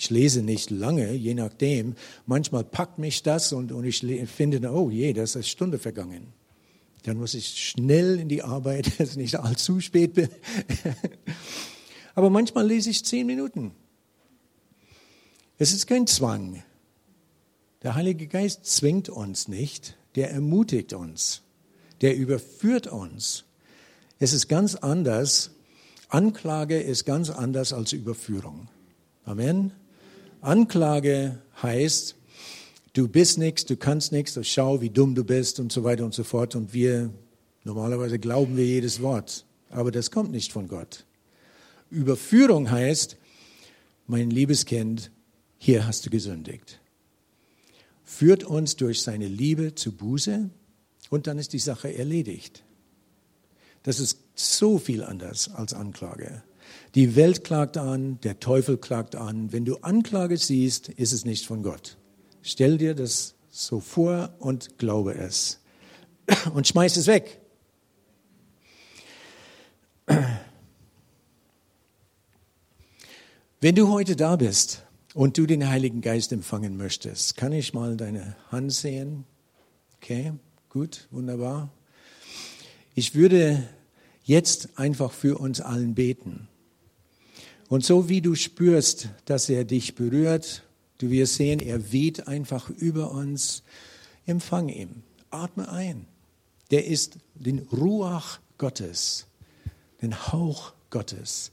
Ich 0.00 0.08
lese 0.08 0.42
nicht 0.42 0.70
lange, 0.70 1.12
je 1.12 1.34
nachdem. 1.34 1.94
Manchmal 2.24 2.64
packt 2.64 2.98
mich 2.98 3.22
das 3.22 3.52
und, 3.52 3.70
und 3.70 3.84
ich 3.84 3.98
finde, 4.34 4.72
oh 4.72 4.88
je, 4.88 5.12
das 5.12 5.30
ist 5.30 5.36
eine 5.36 5.44
Stunde 5.44 5.78
vergangen. 5.78 6.32
Dann 7.02 7.18
muss 7.18 7.34
ich 7.34 7.48
schnell 7.48 8.18
in 8.18 8.30
die 8.30 8.42
Arbeit, 8.42 8.92
dass 8.98 9.10
ich 9.10 9.16
nicht 9.18 9.36
allzu 9.36 9.78
spät 9.80 10.14
bin. 10.14 10.30
Aber 12.14 12.30
manchmal 12.30 12.66
lese 12.66 12.88
ich 12.88 13.04
zehn 13.04 13.26
Minuten. 13.26 13.72
Es 15.58 15.74
ist 15.74 15.86
kein 15.86 16.06
Zwang. 16.06 16.62
Der 17.82 17.94
Heilige 17.94 18.26
Geist 18.26 18.64
zwingt 18.64 19.10
uns 19.10 19.48
nicht, 19.48 19.98
der 20.14 20.30
ermutigt 20.30 20.94
uns, 20.94 21.42
der 22.00 22.16
überführt 22.16 22.86
uns. 22.86 23.44
Es 24.18 24.32
ist 24.32 24.48
ganz 24.48 24.76
anders. 24.76 25.50
Anklage 26.08 26.80
ist 26.80 27.04
ganz 27.04 27.28
anders 27.28 27.74
als 27.74 27.92
Überführung. 27.92 28.68
Amen. 29.24 29.72
Anklage 30.40 31.40
heißt, 31.62 32.16
du 32.94 33.08
bist 33.08 33.38
nichts, 33.38 33.64
du 33.64 33.76
kannst 33.76 34.12
nichts, 34.12 34.38
schau, 34.46 34.80
wie 34.80 34.90
dumm 34.90 35.14
du 35.14 35.24
bist 35.24 35.60
und 35.60 35.72
so 35.72 35.84
weiter 35.84 36.04
und 36.04 36.14
so 36.14 36.24
fort. 36.24 36.56
Und 36.56 36.72
wir, 36.72 37.10
normalerweise 37.64 38.18
glauben 38.18 38.56
wir 38.56 38.66
jedes 38.66 39.02
Wort, 39.02 39.44
aber 39.70 39.90
das 39.90 40.10
kommt 40.10 40.30
nicht 40.30 40.52
von 40.52 40.68
Gott. 40.68 41.04
Überführung 41.90 42.70
heißt, 42.70 43.16
mein 44.06 44.30
liebes 44.30 44.64
Kind, 44.64 45.10
hier 45.58 45.86
hast 45.86 46.06
du 46.06 46.10
gesündigt. 46.10 46.80
Führt 48.04 48.44
uns 48.44 48.76
durch 48.76 49.02
seine 49.02 49.28
Liebe 49.28 49.74
zu 49.74 49.92
Buße 49.92 50.50
und 51.10 51.26
dann 51.26 51.38
ist 51.38 51.52
die 51.52 51.58
Sache 51.58 51.94
erledigt. 51.94 52.64
Das 53.82 54.00
ist 54.00 54.18
so 54.34 54.78
viel 54.78 55.04
anders 55.04 55.48
als 55.54 55.74
Anklage. 55.74 56.42
Die 56.94 57.14
Welt 57.14 57.44
klagt 57.44 57.76
an, 57.76 58.18
der 58.22 58.40
Teufel 58.40 58.76
klagt 58.76 59.14
an. 59.14 59.52
Wenn 59.52 59.64
du 59.64 59.76
Anklage 59.76 60.36
siehst, 60.36 60.88
ist 60.88 61.12
es 61.12 61.24
nicht 61.24 61.46
von 61.46 61.62
Gott. 61.62 61.96
Stell 62.42 62.78
dir 62.78 62.94
das 62.94 63.34
so 63.48 63.78
vor 63.80 64.34
und 64.38 64.78
glaube 64.78 65.14
es. 65.14 65.60
Und 66.54 66.66
schmeiß 66.68 66.96
es 66.96 67.06
weg. 67.08 67.40
Wenn 73.60 73.74
du 73.74 73.88
heute 73.88 74.16
da 74.16 74.36
bist 74.36 74.84
und 75.12 75.36
du 75.36 75.46
den 75.46 75.68
Heiligen 75.68 76.00
Geist 76.00 76.32
empfangen 76.32 76.76
möchtest, 76.76 77.36
kann 77.36 77.52
ich 77.52 77.74
mal 77.74 77.96
deine 77.96 78.36
Hand 78.50 78.72
sehen? 78.72 79.24
Okay, 79.96 80.32
gut, 80.68 81.08
wunderbar. 81.10 81.70
Ich 82.94 83.14
würde 83.14 83.68
jetzt 84.22 84.78
einfach 84.78 85.12
für 85.12 85.38
uns 85.38 85.60
allen 85.60 85.94
beten. 85.94 86.48
Und 87.70 87.84
so 87.84 88.08
wie 88.08 88.20
du 88.20 88.34
spürst, 88.34 89.10
dass 89.26 89.48
er 89.48 89.64
dich 89.64 89.94
berührt, 89.94 90.64
du 90.98 91.08
wirst 91.10 91.36
sehen, 91.36 91.60
er 91.60 91.92
weht 91.92 92.26
einfach 92.26 92.68
über 92.68 93.12
uns, 93.12 93.62
empfang 94.26 94.68
ihn, 94.68 95.04
atme 95.30 95.68
ein. 95.68 96.06
Der 96.72 96.88
ist 96.88 97.18
den 97.36 97.60
Ruach 97.72 98.40
Gottes, 98.58 99.28
den 100.02 100.32
Hauch 100.32 100.72
Gottes. 100.90 101.52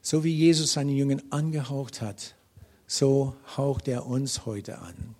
So 0.00 0.24
wie 0.24 0.34
Jesus 0.34 0.72
seinen 0.72 0.96
Jüngern 0.96 1.22
angehaucht 1.28 2.00
hat, 2.00 2.34
so 2.86 3.36
haucht 3.58 3.88
er 3.88 4.06
uns 4.06 4.46
heute 4.46 4.78
an. 4.78 5.14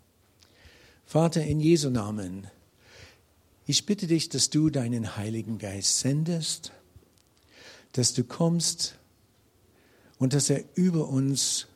Vater, 1.05 1.45
in 1.45 1.61
Jesu 1.61 1.91
Namen, 1.91 2.47
ich 3.67 3.85
bitte 3.85 4.07
dich, 4.07 4.31
dass 4.31 4.49
du 4.49 4.71
deinen 4.71 5.19
Heiligen 5.19 5.59
Geist 5.59 5.99
sendest, 5.99 6.73
dass 7.93 8.15
du 8.15 8.25
kommst 8.25 8.98
und 10.19 10.35
dass 10.35 10.51
er 10.51 10.65
über 10.75 11.09
uns 11.09 11.67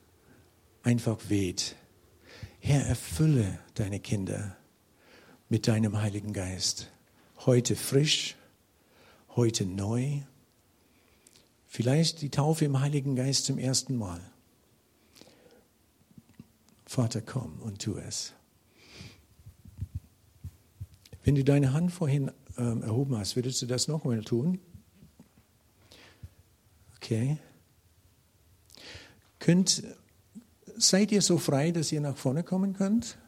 einfach 0.82 1.18
weht. 1.28 1.76
Herr, 2.60 2.86
erfülle 2.86 3.58
deine 3.74 4.00
Kinder 4.00 4.56
mit 5.48 5.68
deinem 5.68 6.00
Heiligen 6.00 6.32
Geist. 6.32 6.90
Heute 7.46 7.76
frisch, 7.76 8.36
heute 9.36 9.64
neu. 9.66 10.20
Vielleicht 11.66 12.22
die 12.22 12.30
Taufe 12.30 12.64
im 12.64 12.80
Heiligen 12.80 13.16
Geist 13.16 13.46
zum 13.46 13.58
ersten 13.58 13.96
Mal. 13.96 14.20
Vater, 16.86 17.22
komm 17.22 17.60
und 17.62 17.80
tu 17.80 17.96
es. 17.96 18.32
Wenn 21.24 21.34
du 21.34 21.44
deine 21.44 21.72
Hand 21.72 21.92
vorhin 21.92 22.30
ähm, 22.58 22.82
erhoben 22.82 23.16
hast, 23.16 23.36
würdest 23.36 23.62
du 23.62 23.66
das 23.66 23.88
nochmal 23.88 24.22
tun? 24.22 24.58
Okay. 26.96 27.38
Könnt, 29.42 29.82
seid 30.76 31.10
ihr 31.10 31.20
so 31.20 31.36
frei, 31.36 31.72
dass 31.72 31.90
ihr 31.90 32.00
nach 32.00 32.16
vorne 32.16 32.44
kommen 32.44 32.74
könnt? 32.74 33.18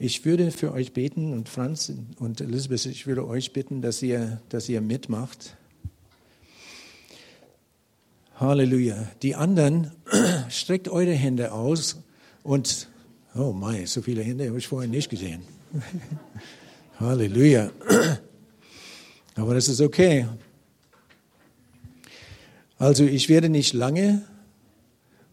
Ich 0.00 0.24
würde 0.24 0.50
für 0.50 0.72
euch 0.72 0.92
beten 0.92 1.32
und 1.32 1.48
Franz 1.48 1.92
und 2.18 2.40
Elisabeth, 2.40 2.84
ich 2.86 3.06
würde 3.06 3.28
euch 3.28 3.52
bitten, 3.52 3.80
dass 3.80 4.02
ihr, 4.02 4.42
dass 4.48 4.68
ihr 4.68 4.80
mitmacht. 4.80 5.56
Halleluja. 8.34 9.08
Die 9.22 9.36
anderen, 9.36 9.92
streckt 10.48 10.88
eure 10.88 11.12
Hände 11.12 11.52
aus 11.52 12.02
und, 12.42 12.88
oh 13.36 13.52
mein, 13.52 13.86
so 13.86 14.02
viele 14.02 14.24
Hände 14.24 14.48
habe 14.48 14.58
ich 14.58 14.66
vorher 14.66 14.90
nicht 14.90 15.10
gesehen. 15.10 15.42
Halleluja. 16.98 17.70
Aber 19.36 19.54
das 19.54 19.68
ist 19.68 19.80
okay. 19.80 20.26
Also 22.84 23.04
ich 23.04 23.30
werde 23.30 23.48
nicht 23.48 23.72
lange 23.72 24.20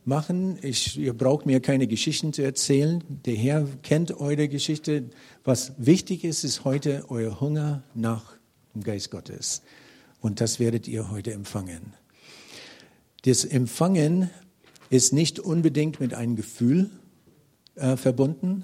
machen. 0.06 0.58
Ich, 0.62 0.98
ihr 0.98 1.14
braucht 1.14 1.46
mir 1.46 1.60
keine 1.60 1.86
Geschichten 1.86 2.32
zu 2.32 2.44
erzählen. 2.44 3.04
Der 3.26 3.36
Herr 3.36 3.68
kennt 3.84 4.22
eure 4.22 4.48
Geschichte. 4.48 5.10
Was 5.44 5.74
wichtig 5.78 6.24
ist, 6.24 6.46
ist 6.46 6.64
heute 6.64 7.04
euer 7.10 7.42
Hunger 7.42 7.84
nach 7.94 8.38
dem 8.74 8.84
Geist 8.84 9.12
Gottes. 9.12 9.64
Und 10.22 10.40
das 10.40 10.62
werdet 10.62 10.88
ihr 10.88 11.12
heute 11.12 11.34
empfangen. 11.34 11.94
Das 13.24 13.44
Empfangen 13.44 14.30
ist 14.90 15.12
nicht 15.12 15.38
unbedingt 15.38 16.00
mit 16.00 16.14
einem 16.14 16.38
Gefühl 16.38 16.90
äh, 17.76 17.98
verbunden, 17.98 18.64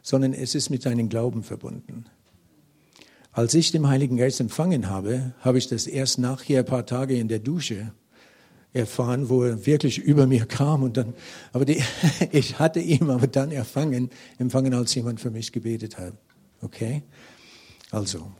sondern 0.00 0.32
es 0.32 0.54
ist 0.54 0.70
mit 0.70 0.86
deinem 0.86 1.10
Glauben 1.10 1.42
verbunden. 1.42 2.06
Als 3.32 3.52
ich 3.52 3.70
den 3.70 3.86
Heiligen 3.86 4.16
Geist 4.16 4.40
empfangen 4.40 4.88
habe, 4.88 5.34
habe 5.40 5.58
ich 5.58 5.68
das 5.68 5.86
erst 5.86 6.18
nachher 6.18 6.60
ein 6.60 6.64
paar 6.64 6.86
Tage 6.86 7.18
in 7.18 7.28
der 7.28 7.40
Dusche 7.40 7.92
erfahren, 8.74 9.28
wo 9.28 9.44
er 9.44 9.64
wirklich 9.64 9.98
über 9.98 10.26
mir 10.26 10.44
kam 10.46 10.82
und 10.82 10.96
dann, 10.96 11.14
aber 11.52 11.64
die, 11.64 11.82
ich 12.32 12.58
hatte 12.58 12.80
ihn 12.80 13.08
aber 13.08 13.26
dann 13.26 13.52
erfangen, 13.52 14.10
empfangen, 14.38 14.74
als 14.74 14.94
jemand 14.94 15.20
für 15.20 15.30
mich 15.30 15.52
gebetet 15.52 15.96
hat. 15.96 16.12
Okay? 16.60 17.02
Also. 17.90 18.32